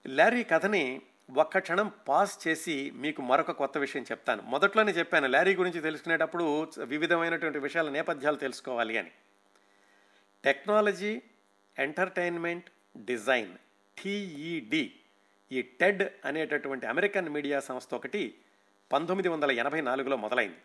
ల్యారీ 0.09 0.45
కథని 0.45 1.03
ఒక్క 1.37 1.59
క్షణం 1.59 1.93
పాస్ 2.09 2.49
చేసి 2.49 2.91
మీకు 2.91 3.23
మరొక 3.23 3.51
కొత్త 3.51 3.79
విషయం 3.79 4.03
చెప్తాను. 4.03 4.43
మొదట్లోనే 4.43 4.93
చెప్పాను 4.93 5.27
ల్యారీ 5.27 5.55
గురించి 5.55 5.81
తెలుసుకునేటప్పుడు 5.81 6.73
వివిధమైనటువంటి 6.79 7.59
విషయాల 7.59 7.91
నేపథ్యాలు 7.91 8.37
తెలుసుకోవాలి 8.37 8.99
అని. 8.99 9.11
టెక్నాలజీ 10.45 11.23
ఎంటర్టైన్మెంట్ 11.79 12.71
డిజైన్ 12.97 13.57
టీఈడి 14.03 14.95
ఈ 15.53 15.63
టెడ్ 15.63 16.03
అనేటటువంటి 16.25 16.87
అమెరికన్ 16.87 17.29
మీడియా 17.29 17.61
సంస్థ 17.61 17.95
ఒకటి 17.95 18.35
పంతొమ్మిది 18.93 19.29
వందల 19.29 19.51
ఎనభై 19.51 19.81
నాలుగులో 19.81 20.17
మొదలైంది. 20.17 20.59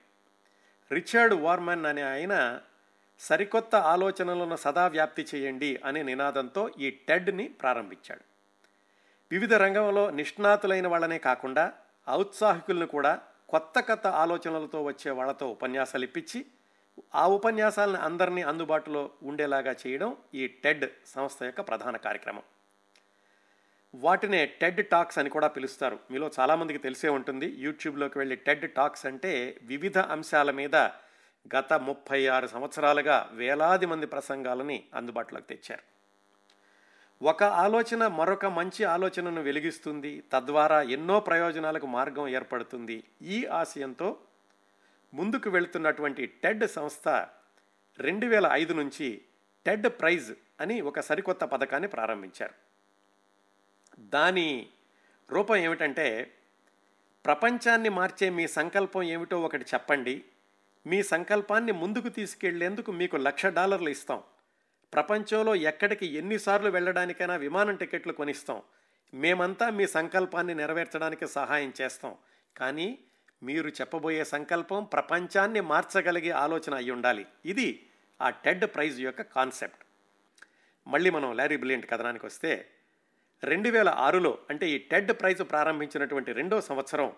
రిచర్డ్ 0.91 1.33
వార్మన్ 1.33 1.85
అనే 1.85 2.01
ఆయన 2.01 2.61
సరికొత్త 3.19 3.75
ఆలోచనలను 3.75 4.55
సదా 4.55 4.87
వ్యాప్తి 4.87 5.25
చేయండి 5.35 5.79
అనే 5.85 6.03
నినాదంతో 6.03 6.69
ఈ 6.79 6.89
టెడ్ని 6.89 7.47
ప్రారంభించాడు. 7.47 8.23
వివిధ 9.31 9.53
రంగంలో 9.53 10.09
నిష్ణాతులైన 10.09 10.87
వాళ్ళనే 10.87 11.17
కాకుండా 11.17 11.73
ఔత్సాహికులను 12.07 12.87
కూడా 12.87 13.19
కొత్త 13.49 13.79
కొత్త 13.79 14.07
ఆలోచనలతో 14.07 14.83
వచ్చే 14.83 15.11
వాళ్ళతో 15.11 15.49
ఉపన్యాసాలు 15.49 16.03
ఇప్పించి 16.03 16.45
ఆ 17.15 17.27
ఉపన్యాసాలను 17.27 17.99
అందరినీ 17.99 18.41
అందుబాటులో 18.41 19.11
ఉండేలాగా 19.23 19.75
చేయడం 19.87 20.17
ఈ 20.33 20.47
టెడ్ 20.47 20.85
సంస్థ 21.05 21.43
యొక్క 21.43 21.61
ప్రధాన 21.61 21.97
కార్యక్రమం. 21.97 22.43
వాటినే 23.93 24.45
టెడ్ 24.45 24.87
టాక్స్ 24.87 25.17
అని 25.19 25.29
కూడా 25.29 25.47
పిలుస్తారు. 25.47 25.99
మీలో 26.11 26.31
చాలామందికి 26.39 26.79
తెలిసే 26.79 27.09
ఉంటుంది. 27.09 27.55
యూట్యూబ్లోకి 27.57 28.17
వెళ్ళి 28.17 28.35
టెడ్ 28.35 28.71
టాక్స్ 28.71 29.05
అంటే 29.05 29.59
వివిధ 29.63 29.97
అంశాల 29.97 30.51
మీద 30.51 30.75
గత 31.55 31.73
ముప్పై 31.73 32.25
ఆరు 32.25 32.47
సంవత్సరాలుగా 32.47 33.29
వేలాది 33.31 33.85
మంది 33.85 34.05
ప్రసంగాలని 34.05 34.83
అందుబాటులోకి 34.93 35.47
తెచ్చారు. 35.47 35.83
ఒక 37.21 37.43
ఆలోచన 37.43 38.07
మరొక 38.07 38.45
మంచి 38.45 38.83
ఆలోచనను 38.83 39.41
వెలిగిస్తుంది. 39.41 40.23
తద్వారా 40.33 40.81
ఎన్నో 40.81 41.19
ప్రయోజనాలకు 41.19 41.87
మార్గం 41.87 42.27
ఏర్పడుతుంది. 42.27 43.03
ఈ 43.21 43.45
ఆశయంతో 43.45 44.17
ముందుకు 45.13 45.49
వెళుతున్నటువంటి 45.49 46.25
టెడ్ 46.25 46.67
సంస్థ 46.67 47.07
రెండు 47.99 48.25
వేల 48.25 48.49
ఐదు 48.51 48.73
నుంచి 48.73 49.21
టెడ్ 49.65 49.87
ప్రైజ్ 49.87 50.31
అని 50.61 50.81
ఒక 50.81 50.99
సరికొత్త 50.99 51.43
పథకాన్ని 51.43 51.87
ప్రారంభించారు. 51.89 52.68
దాని 53.99 54.69
రూపం 55.29 55.55
ఏమిటంటే 55.55 56.33
ప్రపంచాన్ని 57.25 57.89
మార్చే 57.89 58.29
మీ 58.29 58.47
సంకల్పం 58.47 59.03
ఏమిటో 59.03 59.41
ఒకటి 59.41 59.65
చెప్పండి. 59.73 60.23
మీ 60.87 61.03
సంకల్పాన్ని 61.03 61.71
ముందుకు 61.71 62.09
తీసుకెళ్ళేందుకు 62.09 62.91
మీకు 62.91 63.17
లక్ష 63.17 63.45
డాలర్లు 63.45 63.89
ఇస్తాం. 63.89 64.23
ప్రపంచంలో 64.93 65.55
ఎక్కడికి 65.55 66.05
ఎన్నిసార్లు 66.05 66.69
వెళ్ళడానికైనా 66.69 67.35
విమానం 67.35 67.75
టికెట్లు 67.75 68.13
కొనిస్తాం. 68.13 68.61
మేమంతా 69.13 69.69
మీ 69.69 69.87
సంకల్పాన్ని 69.87 70.55
నెరవేర్చడానికి 70.55 71.27
సహాయం 71.27 71.73
చేస్తాం. 71.81 72.15
కానీ 72.57 72.97
మీరు 73.43 73.69
చెప్పబోయే 73.69 74.23
సంకల్పం 74.23 74.83
ప్రపంచాన్ని 74.83 75.61
మార్చగలిగే 75.61 76.29
ఆలోచన 76.29 76.73
అయి 76.73 76.91
ఉండాలి. 76.91 77.25
ఇది 77.45 77.87
ఆ 78.21 78.29
టెడ్ 78.29 78.65
ప్రైజ్ 78.65 79.01
యొక్క 79.01 79.21
కాన్సెప్ట్. 79.21 79.83
మళ్ళీ 80.87 81.09
మనం 81.09 81.37
లారీ 81.37 81.55
బ్రిలియంట్ 81.55 81.89
కథనానికి 81.89 82.25
వస్తే 82.25 82.71
రెండు 83.43 83.69
వేల 83.69 83.89
ఆరులో 83.89 84.37
అంటే 84.49 84.69
ఈ 84.69 84.77
టెడ్ 84.77 85.11
ప్రైజ్ 85.19 85.41
ప్రారంభించినటువంటి 85.49 86.31
రెండో 86.31 86.61
సంవత్సరం 86.61 87.11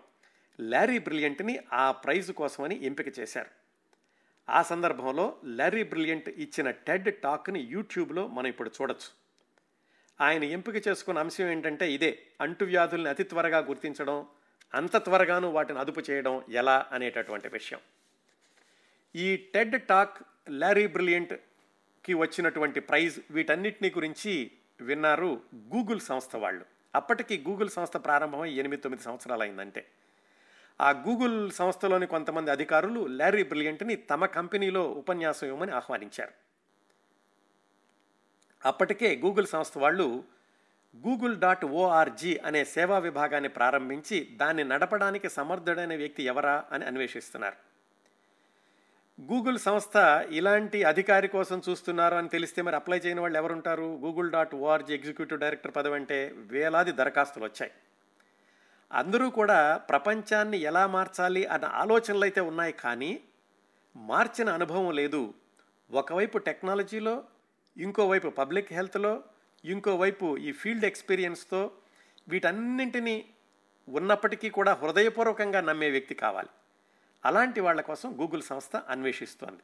లారీ 0.60 1.00
బ్రిలియంట్ని 1.00 1.60
ఆ 1.74 1.92
ప్రైజ్ 1.92 2.32
కోసమని 2.32 2.86
ఎంపిక 2.86 3.20
చేశారు. 3.20 3.50
ఆ 4.50 4.62
సందర్భంలో 4.62 5.26
లారీ 5.46 5.84
బ్రిలియంట్ 5.84 6.30
ఇచ్చిన 6.30 6.70
టెడ్ 6.70 7.10
టాక్ని 7.24 7.62
యూట్యూబ్లో 7.70 8.28
మనం 8.28 8.48
ఇప్పుడు 8.48 8.72
చూడొచ్చు. 8.82 9.10
ఆయన 10.22 10.44
ఎంపిక 10.44 10.88
చేసుకున్న 10.88 11.20
అంశం 11.20 11.48
ఏంటంటే 11.48 11.94
ఇదే 11.94 12.12
అంటువ్యాధుల్ని 12.42 13.10
అతి 13.10 13.24
త్వరగా 13.24 13.60
గుర్తించడం 13.60 14.26
అంత 14.74 14.96
త్వరగాను 14.98 15.48
వాటిని 15.48 15.80
అదుపు 15.80 16.12
చేయడం 16.12 16.44
ఎలా 16.50 16.86
అనేటటువంటి 16.92 17.48
విషయం. 17.48 17.80
ఈ 19.16 19.38
టెడ్ 19.38 19.82
టాక్ 19.88 20.18
లారీ 20.50 20.88
బ్రిలియంట్కి 20.88 22.14
వచ్చినటువంటి 22.14 22.80
ప్రైజ్ 22.80 23.20
వీటన్నిటిని 23.32 23.90
గురించి 23.90 24.52
విన్నారు 24.82 25.42
గూగుల్ 25.56 26.00
సంస్థ 26.00 26.36
వాళ్ళు. 26.36 26.66
అప్పటికి 26.96 27.44
గూగుల్ 27.48 27.70
సంస్థ 27.70 27.98
ప్రారంభమై 27.98 28.52
ఎనిమిది 28.52 28.82
తొమ్మిది 28.82 29.04
సంవత్సరాలు 29.04 29.42
అయిందంటే 29.42 29.88
ఆ 30.82 30.92
గూగుల్ 30.92 31.52
సంస్థలోని 31.52 32.08
కొంతమంది 32.08 32.52
అధికారులు 32.52 33.08
లారీ 33.08 33.44
బ్రిలియంట్ని 33.44 33.96
తమ 33.96 34.26
కంపెనీలో 34.26 34.84
ఉపన్యాసం 34.92 35.48
ఇవ్వమని 35.48 35.72
ఆహ్వానించారు. 35.72 36.32
అప్పటికే 38.66 39.16
గూగుల్ 39.16 39.48
సంస్థ 39.48 39.78
వాళ్ళు 39.78 40.24
గూగుల్ 40.96 41.38
డాట్ 41.38 41.66
ఓఆర్జీ 41.66 42.38
అనే 42.38 42.66
సేవా 42.66 43.00
విభాగాన్ని 43.00 43.50
ప్రారంభించి 43.50 44.30
దాన్ని 44.32 44.64
నడపడానికి 44.64 45.30
సమర్థుడైన 45.30 45.96
వ్యక్తి 45.96 46.24
ఎవరా 46.24 46.64
అని 46.72 46.86
అన్వేషిస్తున్నారు. 46.86 47.71
గూగుల్ 49.30 49.60
సంస్థ 49.60 49.98
ఇలాంటి 50.32 50.84
అధికారి 50.84 51.28
కోసం 51.28 51.62
చూస్తున్నారు 51.70 52.16
అని 52.16 52.30
తెలిస్తే 52.30 52.62
మరి 52.62 52.76
అప్లై 52.76 52.98
చేయని 52.98 53.22
వాళ్ళు 53.22 53.38
ఎవరుంటారు? 53.38 54.00
Google 54.02 54.32
dot 54.32 54.56
O R G 54.56 54.94
executive 54.94 55.40
director 55.40 55.74
పదవి 55.76 55.96
అంటే 55.96 56.34
వేలాది 56.38 56.92
దరఖాస్తులు 56.92 57.46
వచ్చాయి. 57.46 57.72
అందరూ 58.92 59.30
కూడా 59.30 59.78
ప్రపంచాన్ని 59.78 60.58
ఎలా 60.58 60.88
మార్చాలి 60.88 61.46
అన్న 61.46 61.66
ఆలోచనలు 61.66 62.24
అయితే 62.24 62.42
ఉన్నాయి 62.42 62.74
కానీ 62.74 63.22
మార్చిన 63.96 64.50
అనుభవం 64.50 64.92
లేదు. 64.92 65.34
ఒకవైపు 65.92 66.38
టెక్నాలజీలో 66.38 67.24
ఇంకోవైపు 67.78 68.28
పబ్లిక్ 68.28 68.74
హెల్త్లో 68.74 69.24
ఇంకోవైపు 69.66 70.38
ఈ 70.38 70.52
ఫీల్డ్ 70.52 70.86
ఎక్స్పీరియన్స్తో 70.86 71.72
వీటన్నింటినీ 72.30 73.26
ఉన్నప్పటికీ 73.90 74.50
కూడా 74.50 74.74
హృదయపూర్వకంగా 74.74 75.62
నమ్మే 75.62 75.90
వ్యక్తి 75.90 76.16
కావాలి. 76.16 76.50
అలాంటి 77.26 77.62
వాళ్ళ 77.62 77.82
కోసం 77.82 78.20
గూగుల్ 78.22 78.42
సంస్థ 78.42 78.76
అన్వేషిస్తోంది. 78.76 79.64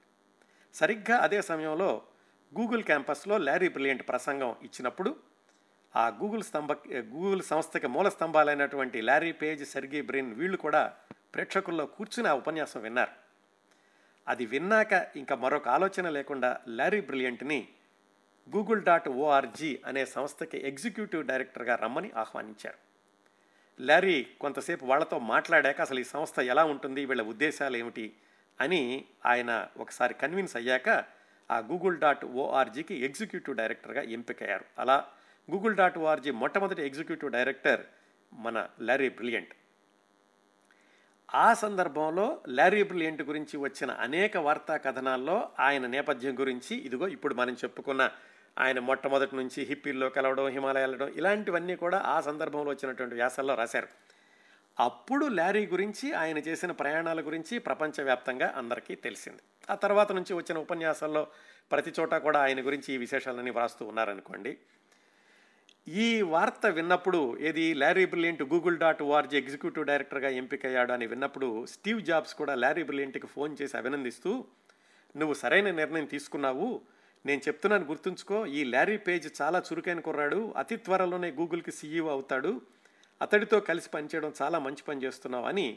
సరిగ్గా 0.74 1.18
అదే 1.18 1.42
సమయంలో 1.42 2.02
గూగుల్ 2.58 2.84
క్యాంపస్లో 2.84 3.38
లారీ 3.38 3.70
బ్రిలియంట్ 3.70 4.08
ప్రసంగం 4.08 4.56
ఇచ్చినప్పుడు 4.64 5.16
ఆ 5.96 6.08
గూగుల్ 6.08 6.44
స్తంభ 6.44 6.72
గూగుల్ 6.88 7.42
సంస్థకి 7.42 7.88
మూల 7.88 8.10
స్తంభాలైనటువంటి 8.10 9.02
లారీ 9.02 9.32
పేజ్ 9.32 9.66
సెర్గీ 9.66 10.02
బ్రిన్ 10.02 10.34
వీళ్ళు 10.34 10.58
కూడా 10.58 10.96
ప్రేక్షకుల్లో 11.34 11.86
కూర్చుని 11.86 12.30
ఆ 12.30 12.34
ఉపన్యాసం 12.34 12.82
విన్నారు. 12.82 13.12
అది 14.28 14.46
విన్నాక 14.46 15.08
ఇంకా 15.16 15.36
మరొక 15.36 15.68
ఆలోచన 15.68 16.10
లేకుండా 16.10 16.60
Larry 16.68 17.02
బ్రిలియంట్ని 17.02 17.68
Google 18.56 18.84
dot 18.84 19.10
O R G 19.10 19.80
అనే 19.86 20.06
సంస్థకి 20.06 20.58
ఎగ్జిక్యూటివ్ 20.58 21.26
డైరెక్టర్గా 21.26 21.76
రమ్మని 21.76 22.12
ఆహ్వానించారు. 22.18 22.87
లారీ 23.80 24.28
కొంతసేపు 24.42 24.86
వాళ్ళతో 24.86 25.20
మాట్లాడాక 25.20 25.82
అసలు 25.82 26.00
ఈ 26.00 26.04
సంస్థ 26.04 26.40
ఎలా 26.40 26.64
ఉంటుంది 26.64 27.06
వీళ్ళ 27.06 27.24
ఉద్దేశాలు 27.24 27.78
ఏమిటి 27.78 28.16
అని 28.62 29.06
ఆయన 29.26 29.68
ఒకసారి 29.78 30.14
కన్విన్స్ 30.14 30.56
అయ్యాక 30.56 30.90
ఆ 31.52 31.60
గూగుల్ 31.60 31.98
డాట్ 31.98 32.26
ఓఆర్జీకి 32.26 32.96
ఎగ్జిక్యూటివ్ 32.96 33.58
డైరెక్టర్గా 33.58 34.02
ఎంపికయ్యారు. 34.02 34.66
అలా 34.80 35.08
Google 35.52 35.76
dot 35.76 35.98
O R G 35.98 36.32
మొట్టమొదటి 36.32 36.86
ఎగ్జిక్యూటివ్ 36.86 37.32
డైరెక్టర్ 37.32 37.82
మన 38.34 38.68
లారీ 38.82 39.10
బ్రిలియంట్. 39.10 39.54
ఆ 41.36 41.54
సందర్భంలో 41.54 42.42
లారీ 42.48 42.84
బ్రిలియంట్ 42.84 43.22
గురించి 43.22 43.58
వచ్చిన 43.58 43.92
అనేక 43.92 44.38
వార్తా 44.38 44.78
కథనాల్లో 44.78 45.50
ఆయన 45.60 45.88
నేపథ్యం 45.88 46.40
గురించి 46.40 46.78
ఇదిగో 46.78 47.08
ఇప్పుడు 47.08 47.36
మనం 47.36 47.54
చెప్పుకున్న 47.54 48.12
ఆయన 48.58 48.80
మొట్టమొదటి 48.80 49.36
నుంచి 49.36 49.64
హిప్పీల్లో 49.64 50.10
కలవడం 50.10 50.48
హిమాలయాలడం 50.48 51.08
ఇలాంటివన్నీ 51.08 51.76
కూడా 51.76 52.00
ఆ 52.00 52.22
సందర్భంలో 52.22 52.70
వచ్చినటువంటి 52.70 53.16
వ్యాసాల్లో 53.16 53.56
రాశారు. 53.56 53.88
అప్పుడు 54.80 55.26
లారీ 55.26 55.68
గురించి 55.68 56.14
ఆయన 56.14 56.38
చేసిన 56.38 56.72
ప్రయాణాల 56.72 57.22
గురించి 57.22 57.60
ప్రపంచవ్యాప్తంగా 57.60 58.54
అందరికీ 58.58 58.96
తెలిసింది. 58.96 59.40
ఆ 59.70 59.76
తర్వాత 59.76 60.12
నుంచి 60.12 60.34
వచ్చిన 60.34 60.58
ఉపన్యాసాల్లో 60.58 61.28
ప్రతి 61.72 61.94
చోట 62.00 62.16
కూడా 62.16 62.40
ఆయన 62.40 62.66
గురించి 62.66 62.94
ఈ 62.94 62.98
విశేషాలన్నీ 62.98 63.52
వ్రాస్తూ 63.52 63.86
ఉన్నారనుకోండి. 63.86 64.58
ఈ 65.88 66.22
వార్త 66.22 66.66
విన్నప్పుడు 66.66 67.38
ఏది? 67.40 67.74
Larry 67.74 68.06
Brilliant 68.06 68.44
Google 68.44 68.78
dot 68.78 69.02
O R G 69.02 69.38
executive 69.38 69.86
డైరెక్టర్గా 69.86 70.30
ఎంపికయ్యాడు 70.30 70.92
అని 70.92 71.08
విన్నప్పుడు 71.08 71.66
స్టీవ్ 71.66 72.02
జాబ్స్ 72.02 72.36
కూడా 72.36 72.56
లారీ 72.56 72.84
బ్రిలియంట్కి 72.84 73.28
ఫోన్ 73.28 73.58
చేసి 73.62 73.78
అభినందిస్తూ 73.78 74.46
నువ్వు 75.18 75.34
సరైన 75.34 75.72
నిర్ణయం 75.72 76.06
తీసుకున్నావు. 76.06 76.82
నేను 77.28 77.42
చెప్తున్నాను 77.48 77.86
గుర్తుంచుకో 77.92 78.38
ఈ 78.58 78.62
ల్యారీ 78.74 78.98
పేజ్ 79.06 79.28
చాలా 79.42 79.60
చురుకైన 79.68 80.00
కుర్రాడు. 80.08 80.40
అతి 80.62 80.76
త్వరలోనే 80.86 81.30
గూగుల్కి 81.40 81.72
సీఈఓ 81.78 82.10
అవుతాడు. 82.16 82.52
అతడితో 83.22 83.58
కలిసి 83.70 83.90
పనిచేయడం 83.96 84.32
చాలా 84.42 84.58
మంచి 84.66 84.84
పని 84.88 85.04
చేస్తున్నావు 85.06 85.46
అని 85.52 85.68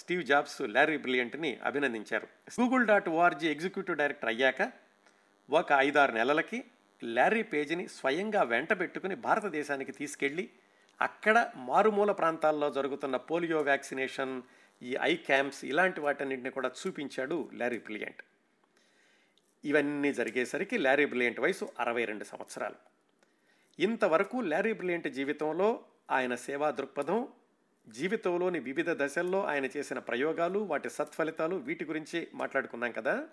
స్టీవ్ 0.00 0.22
జాబ్స్ 0.30 0.58
లారీ 0.74 0.96
బ్రిలియంట్ని 1.04 1.50
అభినందించారు. 1.68 2.26
Google 2.60 2.86
dot 2.90 3.08
O R G 3.18 3.46
executive 3.54 4.00
director 4.00 4.30
అయ్యాక 4.32 4.62
ఒక 5.48 5.66
ఐదారు 5.86 6.12
నెలలకి 6.12 6.58
లారీ 7.02 7.42
పేజీని 7.52 7.86
స్వయంగా 7.98 8.42
వెంట 8.52 8.72
పెట్టుకుని 8.80 9.14
భారతదేశానికి 9.28 9.92
తీసుకెళ్ళి 10.00 10.44
అక్కడ 11.00 11.36
మారుమూల 11.70 12.12
ప్రాంతాల్లో 12.20 12.68
జరుగుతున్న 12.70 13.16
పోలియో 13.30 13.60
వ్యాక్సినేషన్ 13.70 14.34
ఈ 14.82 14.92
ఐ 15.10 15.14
క్యాంప్స్ 15.28 15.62
ఇలాంటి 15.70 16.00
వాటన్నింటిని 16.00 16.50
కూడా 16.50 16.70
చూపించాడు 16.80 17.38
లారీ 17.60 17.78
బ్రిలియంట్. 17.78 18.22
ఇవన్నీ 19.64 20.12
జరిగేసరికి 20.12 20.78
లారీ 20.78 21.04
బ్రిలియంట్ 21.04 21.40
వయసు 21.40 21.68
అరవై 21.80 22.04
రెండు 22.04 22.24
సంవత్సరాలు. 22.24 22.74
ఇంతవరకు 23.78 24.40
లారీ 24.40 24.72
బ్రిలియంట్ 24.72 25.08
జీవితంలో 25.08 25.84
ఆయన 26.10 26.34
సేవా 26.34 26.70
దృక్పథం 26.70 27.28
జీవితంలోని 27.88 28.58
వివిధ 28.58 28.90
దశల్లో 28.90 29.44
ఆయన 29.44 29.64
చేసిన 29.64 29.98
ప్రయోగాలు 29.98 30.58
వాటి 30.58 30.90
సత్ఫలితాలు 30.90 31.56
వీటి 31.56 31.84
గురించి 31.84 32.28
మాట్లాడుకున్నాం 32.34 32.92
కదా. 32.92 33.28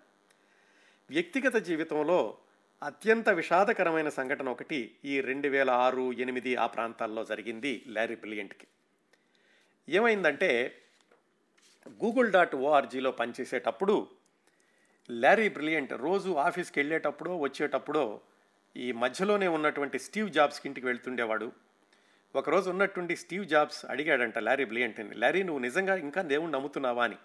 వ్యక్తిగత 1.09 1.55
జీవితంలో 1.55 2.37
అత్యంత 2.83 3.29
విషాదకరమైన 3.29 4.09
సంఘటన 4.09 4.49
ఒకటి 4.49 4.95
ఈ 5.05 5.21
రెండు 5.21 5.47
వేల 5.47 5.69
ఆరు 5.69 6.11
ఎనిమిది 6.11 6.55
ఆ 6.55 6.67
ప్రాంతాల్లో 6.67 7.25
జరిగింది 7.25 7.83
లారీ 7.87 8.15
బ్రిలియంట్కి. 8.15 8.67
ఏమైందంటే 9.89 10.81
గూగుల్ 11.89 12.31
డాట్ 12.31 12.55
ఓఆర్జీలో 12.55 13.11
పనిచేసేటప్పుడు 13.11 14.07
లారీ 15.11 15.49
బ్రిలియంట్ 15.49 15.93
రోజు 15.93 16.31
ఆఫీస్కి 16.31 16.79
వెళ్ళేటప్పుడో 16.79 17.37
వచ్చేటప్పుడో 17.37 18.21
ఈ 18.77 18.91
మధ్యలోనే 18.91 19.47
ఉన్నటువంటి 19.47 19.99
స్టీవ్ 19.99 20.29
జాబ్స్కి 20.29 20.67
ఇంటికి 20.67 20.87
వెళ్తుండేవాడు. 20.87 21.51
ఒకరోజు 22.35 22.69
ఉన్నటువంటి 22.69 23.15
స్టీవ్ 23.15 23.45
జాబ్స్ 23.45 23.85
అడిగాడంట 23.85 24.37
లారీ 24.37 24.65
బ్రిలియంట్ని 24.65 25.13
లారీ 25.13 25.43
నువ్వు 25.43 25.61
నిజంగా 25.61 25.95
ఇంకా 25.95 26.21
దేవుణ్ణి 26.21 26.55
నమ్ముతున్నావా 26.55 27.03
అని? 27.03 27.15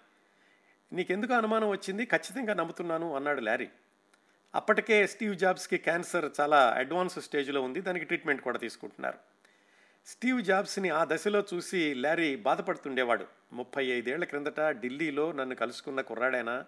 నీకెందుకు 0.93 1.33
అనుమానం 1.33 1.69
వచ్చింది? 1.69 2.05
ఖచ్చితంగా 2.05 2.53
నమ్ముతున్నాను 2.53 3.15
అన్నాడు 3.15 3.41
లారీ. 3.41 3.69
అప్పటికే 4.55 5.07
స్టీవ్ 5.07 5.35
జాబ్స్కి 5.35 5.77
క్యాన్సర్ 5.77 6.31
చాలా 6.39 6.69
అడ్వాన్స్ 6.77 7.19
స్టేజ్లో 7.19 7.61
ఉంది 7.61 7.81
దానికి 7.81 8.05
ట్రీట్మెంట్ 8.05 8.41
కూడా 8.41 8.57
తీసుకుంటున్నారు. 8.57 9.17
స్టీవ్ 10.05 10.41
జాబ్స్ని 10.41 10.89
ఆ 10.89 11.05
దశలో 11.09 11.43
చూసి 11.53 11.93
లారీ 11.93 12.35
బాధపడుతుండేవాడు. 12.35 13.25
ముప్పై 13.53 13.85
ఐదేళ్ళ 13.85 14.23
క్రిందట 14.23 14.59
ఢిల్లీలో 14.59 15.31
నన్ను 15.31 15.55
కలుసుకున్న 15.55 16.01
కుర్రాడైనా? 16.01 16.65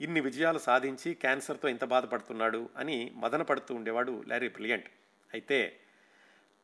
ఇన్ని 0.00 0.20
విజయాలు 0.20 0.58
సాధించి 0.58 1.14
క్యాన్సర్తో 1.14 1.68
ఇంత 1.68 1.84
బాధపడుతున్నాడు 1.84 2.68
అని 2.76 2.96
మదన 3.14 3.42
పడుతూ 3.42 3.74
ఉండేవాడు 3.74 4.24
లారీ 4.26 4.48
బ్రిలియంట్. 4.48 4.88
అయితే 5.34 5.58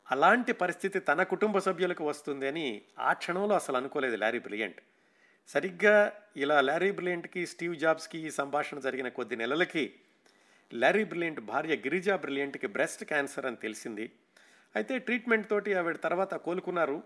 అలాంటి 0.07 0.53
పరిస్థితి 0.53 0.99
తన 0.99 1.23
కుటుంబ 1.23 1.57
సభ్యులకు 1.57 2.03
వస్తుంది 2.07 2.47
అని 2.47 2.67
ఆ 2.99 3.13
క్షణంలో 3.13 3.55
అసలు 3.55 3.77
అనుకోలేదు 3.77 4.15
లారీ 4.15 4.39
బ్రిలియంట్. 4.39 4.79
సరిగ్గా 5.47 5.95
ఇలా 6.37 6.61
లారీ 6.61 6.91
బ్రిలియంట్కి 6.91 7.45
స్టీవ్ 7.45 7.75
జాబ్స్కి 7.75 8.19
ఈ 8.27 8.29
సంభాషణ 8.29 8.79
జరిగిన 8.79 9.07
కొద్ది 9.07 9.35
నెలలకి 9.35 9.85
లారీ 10.73 11.03
బ్రిలియంట్ 11.03 11.39
భార్య 11.39 11.75
గిరిజా 11.75 12.15
బ్రిలియంట్కి 12.17 12.67
బ్రెస్ట్ 12.67 13.03
క్యాన్సర్ 13.03 13.45
అని 13.45 13.55
తెలిసింది. 13.55 14.05
అయితే 14.75 14.97
ట్రీట్మెంట్ 14.99 15.49
తోటి 15.49 15.73
ఆవిడ 15.73 15.97
తర్వాత 16.07 16.33
కోలుకున్నారు. 16.45 17.03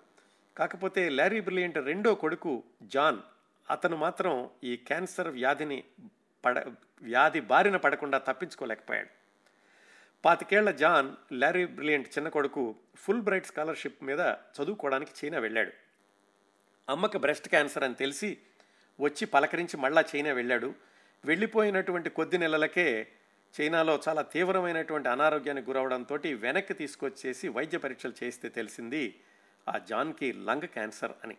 కాకపోతే 0.57 1.01
లారీ 1.09 1.39
బ్రిలియంట్ 1.39 1.77
రెండో 1.77 2.15
కొడుకు 2.15 2.53
జాన్ 2.83 3.19
అతను 3.67 3.97
మాత్రం 3.97 4.49
ఈ 4.63 4.75
క్యాన్సర్ 4.75 5.27
వ్యాధిని 5.27 5.79
పడ 6.45 6.73
వ్యాధి 7.01 7.39
బారిన 7.39 7.77
పడకుండా 7.77 8.17
తప్పించుకోలేకపోయాడు. 8.17 9.07
పాతికేళ్ళ 10.25 10.71
జాన్ 10.71 11.15
లారీ 11.31 11.65
బ్రిలియంట్ 11.65 12.07
చిన్న 12.07 12.29
కొడుకు 12.29 12.75
ఫుల్ 12.95 13.21
బ్రైట్ 13.21 13.45
స్కాలర్షిప్ 13.45 14.03
మీద 14.03 14.19
చదువుకోవడానికి 14.19 15.25
చైనా 15.25 15.39
వెళ్ళాడు. 15.39 15.71
అమ్మకి 16.89 17.17
బ్రెస్ట్ 17.17 17.49
క్యాన్సర్ 17.49 17.83
అని 17.83 17.93
తెలిసి 17.93 18.37
వచ్చి 18.99 19.25
పలకరించి 19.25 19.77
మళ్ళా 19.77 20.03
చైనా 20.15 20.33
వెళ్ళాడు. 20.33 20.73
వెళ్ళిపోయినటువంటి 21.25 22.09
కొద్ది 22.09 22.37
నెలలకే 22.37 23.07
చైనాలో 23.61 24.01
చాలా 24.07 24.21
తీవ్రమైనటువంటి 24.21 25.09
అనారోగ్యానికి 25.09 25.69
గురవడంతో 25.69 26.19
వెనక్కి 26.35 26.73
తీసుకొచ్చేసి 26.73 27.47
వైద్య 27.47 27.77
పరీక్షలు 27.77 28.13
చేస్తే 28.23 28.49
తెలిసింది 28.49 29.21
ఆ 29.69 29.77
జాన్కి 29.77 30.33
లంగ్ 30.33 30.67
క్యాన్సర్ 30.67 31.11
అని. 31.23 31.37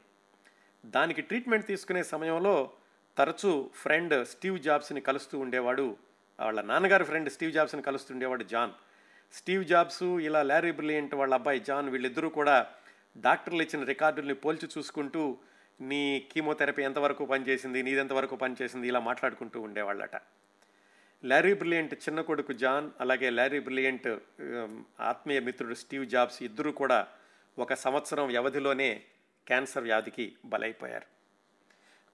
దానికి 0.87 1.23
ట్రీట్మెంట్ 1.23 1.67
తీసుకునే 1.67 2.03
సమయంలో 2.03 2.73
తరచూ 3.17 3.71
ఫ్రెండ్ 3.75 4.27
స్టీవ్ 4.27 4.59
జాబ్స్ని 4.59 5.01
కలుస్తూ 5.01 5.39
ఉండేవాడు. 5.39 5.97
వాళ్ళ 6.41 6.61
నాన్నగారి 6.61 7.05
ఫ్రెండ్ 7.05 7.31
స్టీవ్ 7.31 7.53
జాబ్స్ని 7.53 7.83
కలుస్తుండేవాడు 7.83 8.45
జాన్. 8.45 8.73
స్టీవ్ 9.33 9.65
జాబ్స్ 9.65 10.03
ఇలా 10.03 10.43
లారీ 10.43 10.73
బ్రిలియంట్ 10.73 11.15
వాళ్ళ 11.15 11.35
అబ్బాయి 11.35 11.61
జాన్ 11.61 11.89
వీళ్ళిద్దరూ 11.89 12.29
కూడా 12.29 12.67
డాక్టర్లు 13.17 13.63
ఇచ్చిన 13.63 13.85
రికార్డుల్ని 13.85 14.35
పోల్చి 14.35 14.69
చూసుకుంటూ 14.79 15.39
నీ 15.81 16.29
కీమోథెరపీ 16.33 16.83
ఎంతవరకు 16.83 17.25
పనిచేసింది? 17.25 17.83
నీదెంతవరకు 17.83 18.37
పనిచేసింది? 18.37 18.89
ఇలా 18.89 19.01
మాట్లాడుకుంటూ 19.01 19.61
ఉండేవాళ్ళట. 19.61 20.17
లారీ 21.25 21.55
బ్రిలియంట్ 21.55 21.95
చిన్న 21.95 22.21
కొడుకు 22.21 22.53
జాన్ 22.53 22.91
అలాగే 23.01 23.31
లారీ 23.31 23.61
బ్రిలియంట్ 23.61 24.19
ఆత్మీయ 25.01 25.41
మిత్రుడు 25.41 25.75
స్టీవ్ 25.75 26.07
జాబ్స్ 26.07 26.43
ఇద్దరూ 26.43 26.73
కూడా 26.73 27.07
ఒక 27.59 27.75
సంవత్సరం 27.75 28.27
వ్యవధిలోనే 28.27 29.03
క్యాన్సర్ 29.47 29.83
వ్యాధికి 29.83 30.37
బలైపోయారు. 30.45 31.20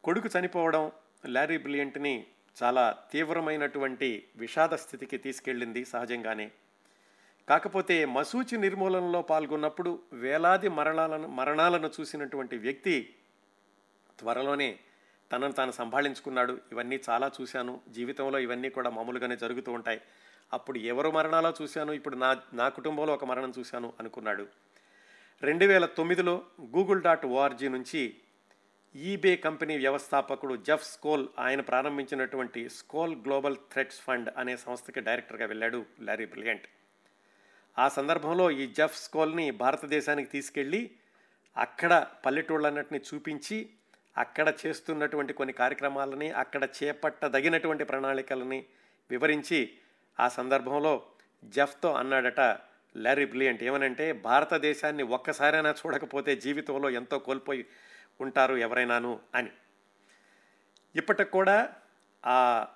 కొడుకు 0.07 0.39
చనిపోవడం 0.39 0.93
లారీ 1.27 1.59
బ్రిలియంట్ని 1.59 2.27
చాలా 2.63 2.97
తీవ్రమైనటువంటి 3.13 4.27
విషాద 4.37 4.69
స్థితికి 4.69 5.19
తీసుకెళ్ళింది 5.19 5.85
సహజంగానే. 5.85 6.53
కాకపోతే 7.49 8.05
మసూచి 8.05 8.59
నిర్మూలనలో 8.59 9.23
పాల్గొన్నప్పుడు 9.23 10.03
వేలాది 10.13 10.69
మరణాలను 10.69 11.29
మరణాలను 11.29 11.91
చూసినటువంటి 12.01 12.57
వ్యక్తి 12.57 13.15
త్వరలోనే 14.19 14.79
తనను 15.33 15.53
తాను 15.53 15.73
సంభాళించుకున్నాడు. 15.73 16.59
ఇవన్నీ 16.73 17.01
చాలా 17.11 17.31
చూశాను. 17.41 17.81
జీవితంలో 17.89 18.39
ఇవన్నీ 18.39 18.71
కూడా 18.71 18.91
మామూలుగానే 18.91 19.37
జరుగుతూ 19.37 19.73
ఉంటాయి. 19.73 20.01
అప్పుడు 20.53 20.79
ఎవరు 20.79 21.11
మరణాలో 21.11 21.55
చూశాను? 21.63 21.93
ఇప్పుడు 21.93 22.17
నా 22.17 22.41
నా 22.55 22.69
కుటుంబంలో 22.69 23.15
ఒక 23.15 23.25
మరణం 23.25 23.53
చూశాను 23.59 23.93
అనుకున్నాడు. 24.01 24.47
రెండు 25.43 25.65
వేల 25.65 25.87
తొమ్మిదిలో 25.87 26.43
Google 26.61 27.03
dot 27.03 27.27
O R G 27.27 27.69
నుంచి 27.69 28.15
ఈబే 28.97 29.37
కంపెనీ 29.37 29.79
వ్యవస్థాపకుడు 29.79 30.57
జెఫ్ 30.57 30.93
స్కోల్ 30.93 31.29
ఆయన 31.39 31.61
ప్రారంభించినటువంటి 31.61 32.69
స్కోల్ 32.69 33.17
గ్లోబల్ 33.17 33.57
థ్రెట్స్ 33.57 34.01
ఫండ్ 34.01 34.29
అనే 34.37 34.57
సంస్థకి 34.57 35.01
డైరెక్టర్గా 35.01 35.47
వెళ్ళాడు 35.47 35.87
లారీ 36.01 36.27
బ్రిలియంట్. 36.27 36.67
ఆ 37.79 37.89
సందర్భంలో 37.89 38.51
ఈ 38.51 38.67
జెఫ్ 38.67 38.97
స్కోల్ని 38.97 39.51
భారతదేశానికి 39.51 40.31
తీసుకెళ్ళి 40.31 40.91
అక్కడ 41.57 42.07
పల్లెటూళ్ళన్నిటిని 42.27 43.01
చూపించి 43.15 43.71
అక్కడ 44.19 44.55
చేస్తున్నటువంటి 44.67 45.33
కొన్ని 45.33 45.53
కార్యక్రమాలని 45.53 46.31
అక్కడ 46.31 46.69
చేపట్టదగినటువంటి 46.83 47.85
ప్రణాళికలని 47.85 48.65
వివరించి 49.11 49.73
ఆ 50.21 50.29
సందర్భంలో 50.29 51.07
జెఫ్తో 51.45 51.93
అన్నాడట 51.93 52.41
లారీ 52.97 53.27
బ్రిలియంట్. 53.27 53.63
ఏమనంటే 53.63 54.13
భారతదేశాన్ని 54.13 55.03
ఒక్కసారైనా 55.03 55.71
చూడకపోతే 55.71 56.37
జీవితంలో 56.37 56.91
ఎంతో 56.91 57.19
కోల్పోయి 57.19 57.67
ఉంటారు 58.21 58.55
ఎవరైనాను 58.57 59.21
అని. 59.35 59.51
ఇప్పటికి 60.97 61.31
కూడా 61.31 61.75
ఆ 62.27 62.67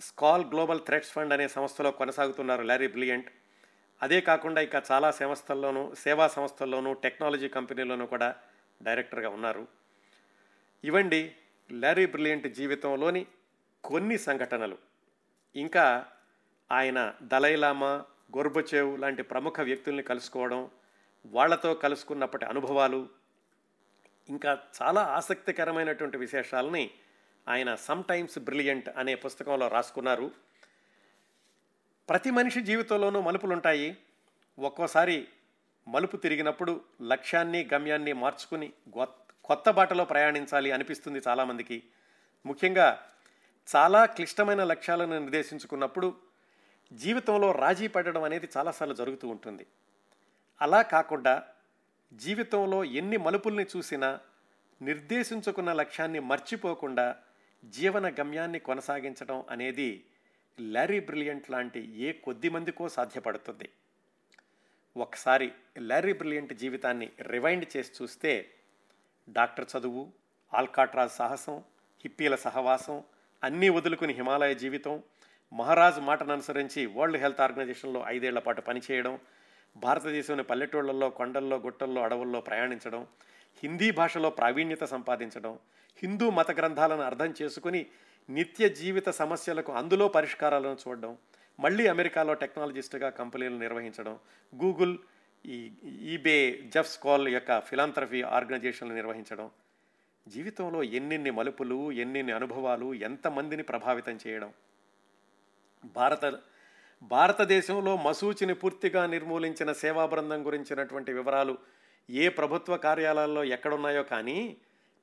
స్కాల్ 0.00 0.44
గ్లోబల్ 0.44 0.80
థ్రెట్స్ 0.80 1.12
ఫండ్ 1.12 1.32
అనే 1.32 1.48
సంస్థలో 1.48 1.90
కొనసాగుతున్నారు 1.90 2.62
లారీ 2.62 2.86
బ్రిలియంట్. 2.86 3.30
అదే 4.02 4.20
కాకుండా 4.20 4.60
ఇక 4.60 4.82
చాలా 4.92 5.10
సంస్థల్లోనూ 5.10 5.94
సేవా 5.94 6.28
సంస్థల్లోనూ 6.28 6.92
టెక్నాలజీ 6.92 7.48
కంపెనీలోనూ 7.48 8.06
కూడా 8.06 8.34
డైరెక్టర్గా 8.82 9.28
ఉన్నారు. 9.28 9.68
ఇవండి 10.84 11.34
లారీ 11.70 12.06
బ్రిలియంట్ 12.06 12.48
జీవితంలోని 12.48 13.26
కొన్ని 13.84 14.18
సంఘటనలు. 14.18 14.78
ఇంకా 15.56 16.06
ఆయన 16.72 17.14
దలైలామా 17.22 18.04
గొర్బచేవ్ 18.36 19.00
లాంటి 19.00 19.22
ప్రముఖ 19.22 19.60
వ్యక్తుల్ని 19.60 20.02
కలుసుకోవడం 20.02 20.70
వాళ్ళతో 21.26 21.74
కలుసుకున్నప్పటి 21.74 22.44
అనుభవాలు 22.44 23.08
ఇంకా 24.32 24.58
చాలా 24.82 25.02
ఆసక్తికరమైనటువంటి 25.02 26.16
విశేషాలని 26.16 26.90
ఆయన 27.48 27.74
సమ్టైమ్స్ 27.74 28.38
బ్రిలియంట్ 28.38 28.88
అనే 28.88 29.14
పుస్తకంలో 29.14 29.68
రాసుకున్నారు. 29.68 30.30
ప్రతి 32.08 32.30
మనిషి 32.30 32.60
జీవితంలోనూ 32.60 33.20
మలుపులు 33.20 33.52
ఉంటాయి 33.52 33.96
ఒక్కోసారి 34.58 35.28
మలుపు 35.88 36.16
తిరిగినప్పుడు 36.16 36.84
లక్ష్యాన్ని 37.02 37.68
గమ్యాన్ని 37.74 38.12
మార్చుకుని 38.12 38.72
కొత్త 39.44 39.70
బాటలో 39.70 40.04
ప్రయాణించాలి 40.04 40.70
అనిపిస్తుంది 40.70 41.22
చాలామందికి. 41.28 41.82
ముఖ్యంగా 42.46 43.02
చాలా 43.76 44.04
క్లిష్టమైన 44.04 44.64
లక్ష్యాలను 44.64 45.18
నిర్దేశించుకున్నప్పుడు 45.18 46.16
జీవితంలో 46.92 47.52
రాజీ 47.52 47.88
పడడం 47.88 48.22
అనేది 48.22 48.48
చాలాసార్లు 48.56 48.94
జరుగుతూ 48.94 49.28
ఉంటుంది. 49.28 49.66
అలా 50.62 50.82
కాకుండా 50.82 51.48
జీవితంలో 52.12 52.84
ఎన్ని 52.84 53.16
మలుపుల్ని 53.16 53.66
చూసినా 53.76 54.20
నిర్దేశించుకున్న 54.82 55.72
లక్ష్యాన్ని 55.72 56.20
మర్చిపోకుండా 56.20 57.16
జీవన 57.64 58.08
గమ్యాన్ని 58.08 58.58
కొనసాగించడం 58.58 59.44
అనేది 59.50 60.04
లారీ 60.60 61.00
బ్రిలియంట్ 61.00 61.50
లాంటి 61.50 61.96
ఏ 61.96 62.12
కొద్ది 62.12 62.48
మందికో 62.48 62.88
సాధ్యపడుతుంది. 62.88 63.68
ఒకసారి 64.96 65.52
లారీ 65.78 66.12
బ్రిలియంట్ 66.12 66.52
జీవితాన్ని 66.52 67.10
రివైండ్ 67.20 67.66
చేసి 67.76 67.92
చూస్తే 68.02 68.48
డాక్టర్ 69.28 69.66
చదువు 69.76 70.12
ఆల్కాట్రాజ్ 70.54 71.10
సాహసం 71.10 71.58
హిప్పీల 72.04 72.34
సహవాసం 72.34 73.02
అన్నీ 73.42 73.68
వదులుకుని 73.68 74.12
హిమాలయ 74.12 74.54
జీవితం 74.54 75.02
మహారాజ్ 75.52 76.00
మాటను 76.00 76.32
అనుసరించి 76.32 76.86
వరల్డ్ 76.86 77.16
హెల్త్ 77.16 77.40
ఆర్గనైజేషన్లో 77.40 78.04
ఐదేళ్ళ 78.06 78.38
పాటు 78.38 78.60
పనిచేయడం 78.60 79.18
భారతదేశంలోని 79.76 80.42
పల్లెటూళ్ళల్లో 80.42 81.10
కొండల్లో 81.10 81.56
గుట్టల్లో 81.56 82.02
అడవుల్లో 82.02 82.40
ప్రయాణించడం 82.40 83.06
హిందీ 83.62 83.90
భాషలో 83.90 84.30
ప్రావీణ్యత 84.30 84.84
సంపాదించడం 84.84 85.58
హిందూ 86.02 86.30
మత 86.30 86.50
గ్రంథాలను 86.50 87.02
అర్థం 87.02 87.34
చేసుకుని 87.42 87.86
నిత్య 88.30 88.68
జీవిత 88.68 89.08
సమస్యలకు 89.08 89.72
అందులో 89.72 90.08
పరిష్కారాలను 90.08 90.76
చూడడం 90.88 91.16
మళ్ళీ 91.60 91.86
అమెరికాలో 91.86 92.34
టెక్నాలజిస్ట్గా 92.34 93.10
కంపెనీలు 93.10 93.58
నిర్వహించడం 93.58 94.18
గూగుల్ 94.54 94.98
ఈ 95.46 95.72
ఈబే 95.86 96.60
జెఫ్ 96.74 96.88
స్కాల్ 96.88 97.28
యొక్క 97.28 97.60
ఫిలాంథ్రఫీ 97.60 98.22
ఆర్గనైజేషన్లు 98.22 98.94
నిర్వహించడం 98.94 99.50
జీవితంలో 100.26 100.82
ఎన్నెన్ని 100.82 101.30
మలుపులు 101.30 101.92
ఎన్నెన్ని 101.92 102.32
అనుభవాలు 102.32 102.94
ఎంతమందిని 102.94 103.62
ప్రభావితం 103.62 104.18
చేయడం. 104.26 104.52
భారత 105.84 106.24
భారతదేశంలో 107.02 107.96
మసూచిని 107.96 108.54
పూర్తిగా 108.54 109.06
నిర్మూలించిన 109.06 109.72
సేవా 109.72 110.06
బృందం 110.06 110.46
గురించినటువంటి 110.46 111.12
వివరాలు 111.12 111.58
ఏ 112.10 112.28
ప్రభుత్వ 112.28 112.76
కార్యాలయాల్లో 112.76 113.44
ఎక్కడున్నాయో 113.44 114.02
కానీ 114.02 114.56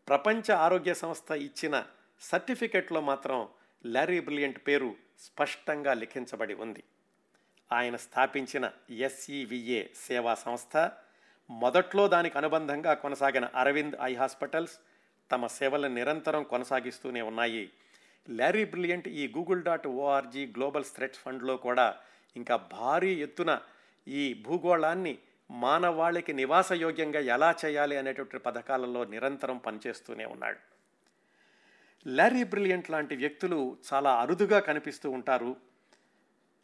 ప్రపంచ 0.08 0.52
ఆరోగ్య 0.52 0.93
సంస్థ 0.93 1.32
ఇచ్చిన 1.32 1.84
సర్టిఫికెట్లో 2.22 3.02
మాత్రం 3.02 3.47
లారీ 3.86 4.20
బ్రిలియంట్ 4.20 4.68
పేరు 4.68 4.95
స్పష్టంగా 5.20 5.93
లిఖించబడి 5.93 6.54
ఉంది. 6.54 6.84
ఆయన 7.72 7.95
స్థాపించిన 7.95 8.72
ఎస్ఈవిఏ 8.89 9.86
సేవా 10.08 10.36
సంస్థ 10.36 10.91
మొదట్లో 11.50 12.08
దానికి 12.08 12.38
అనుబంధంగా 12.38 12.93
కొనసాగిన 12.93 13.45
అరవింద్ 13.56 13.95
ఐ 14.02 14.16
హాస్పిటల్స్ 14.16 14.78
తమ 15.32 15.47
సేవలను 15.47 15.95
నిరంతరం 15.95 16.43
కొనసాగిస్తూనే 16.43 17.22
ఉన్నాయి. 17.22 17.70
లారీ 18.28 18.63
బ్రిలియంట్ 18.65 19.07
ఈ 19.07 19.28
Google 19.28 19.63
dot 19.63 19.88
O R G 19.88 20.45
global 20.45 20.86
threat 20.95 21.15
ఫండ్లో 21.15 21.57
కూడా 21.57 21.95
ఇంకా 22.36 22.55
భారీ 22.57 23.13
ఎత్తున 23.20 23.51
ఈ 24.07 24.34
భూగోళాన్ని 24.34 25.17
మానవాళికి 25.51 26.34
నివాసయోగ్యంగా 26.34 27.20
ఎలా 27.20 27.55
చేయాలి 27.65 27.97
అనేటువంటి 27.97 28.39
పథకాలలో 28.39 29.05
నిరంతరం 29.05 29.57
పనిచేస్తూనే 29.57 30.26
ఉన్నాడు. 30.26 30.59
లారీ 32.07 32.43
బ్రిలియంట్ 32.43 32.89
లాంటి 32.89 33.15
వ్యక్తులు 33.15 33.78
చాలా 33.93 34.11
అరుదుగా 34.22 34.59
కనిపిస్తూ 34.59 35.11
ఉంటారు. 35.11 35.55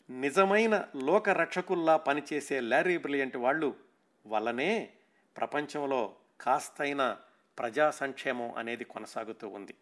నిజమైన 0.10 0.76
లోక 0.96 1.30
రక్షకుల్లా 1.30 1.98
పనిచేసే 1.98 2.60
లారీ 2.60 2.98
బ్రిలియంట్ 2.98 3.38
వాళ్ళు 3.38 3.76
వల్లనే 4.28 4.94
ప్రపంచంలో 5.36 6.16
కాస్తైన 6.42 7.18
ప్రజా 7.60 7.90
సంక్షేమం 7.90 8.54
అనేది 8.54 8.84
కొనసాగుతూ 8.84 9.48
ఉంది. 9.48 9.76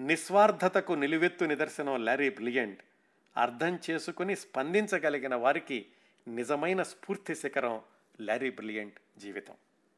నిస్వార్థతకు 0.00 0.92
నిలువెత్తు 0.92 1.44
నిదర్శనం 1.44 2.04
లారీ 2.04 2.30
బ్రిలియంట్. 2.30 2.80
అర్థం 3.36 3.78
చేసుకుని 3.90 4.36
స్పందించగలిగిన 4.36 5.34
వారికి 5.34 5.86
నిజమైన 6.28 6.82
స్ఫూర్తి 6.82 7.34
శిఖరం 7.34 7.80
లారీ 8.20 8.50
బ్రిలియంట్ 8.50 9.20
జీవితం. 9.20 9.54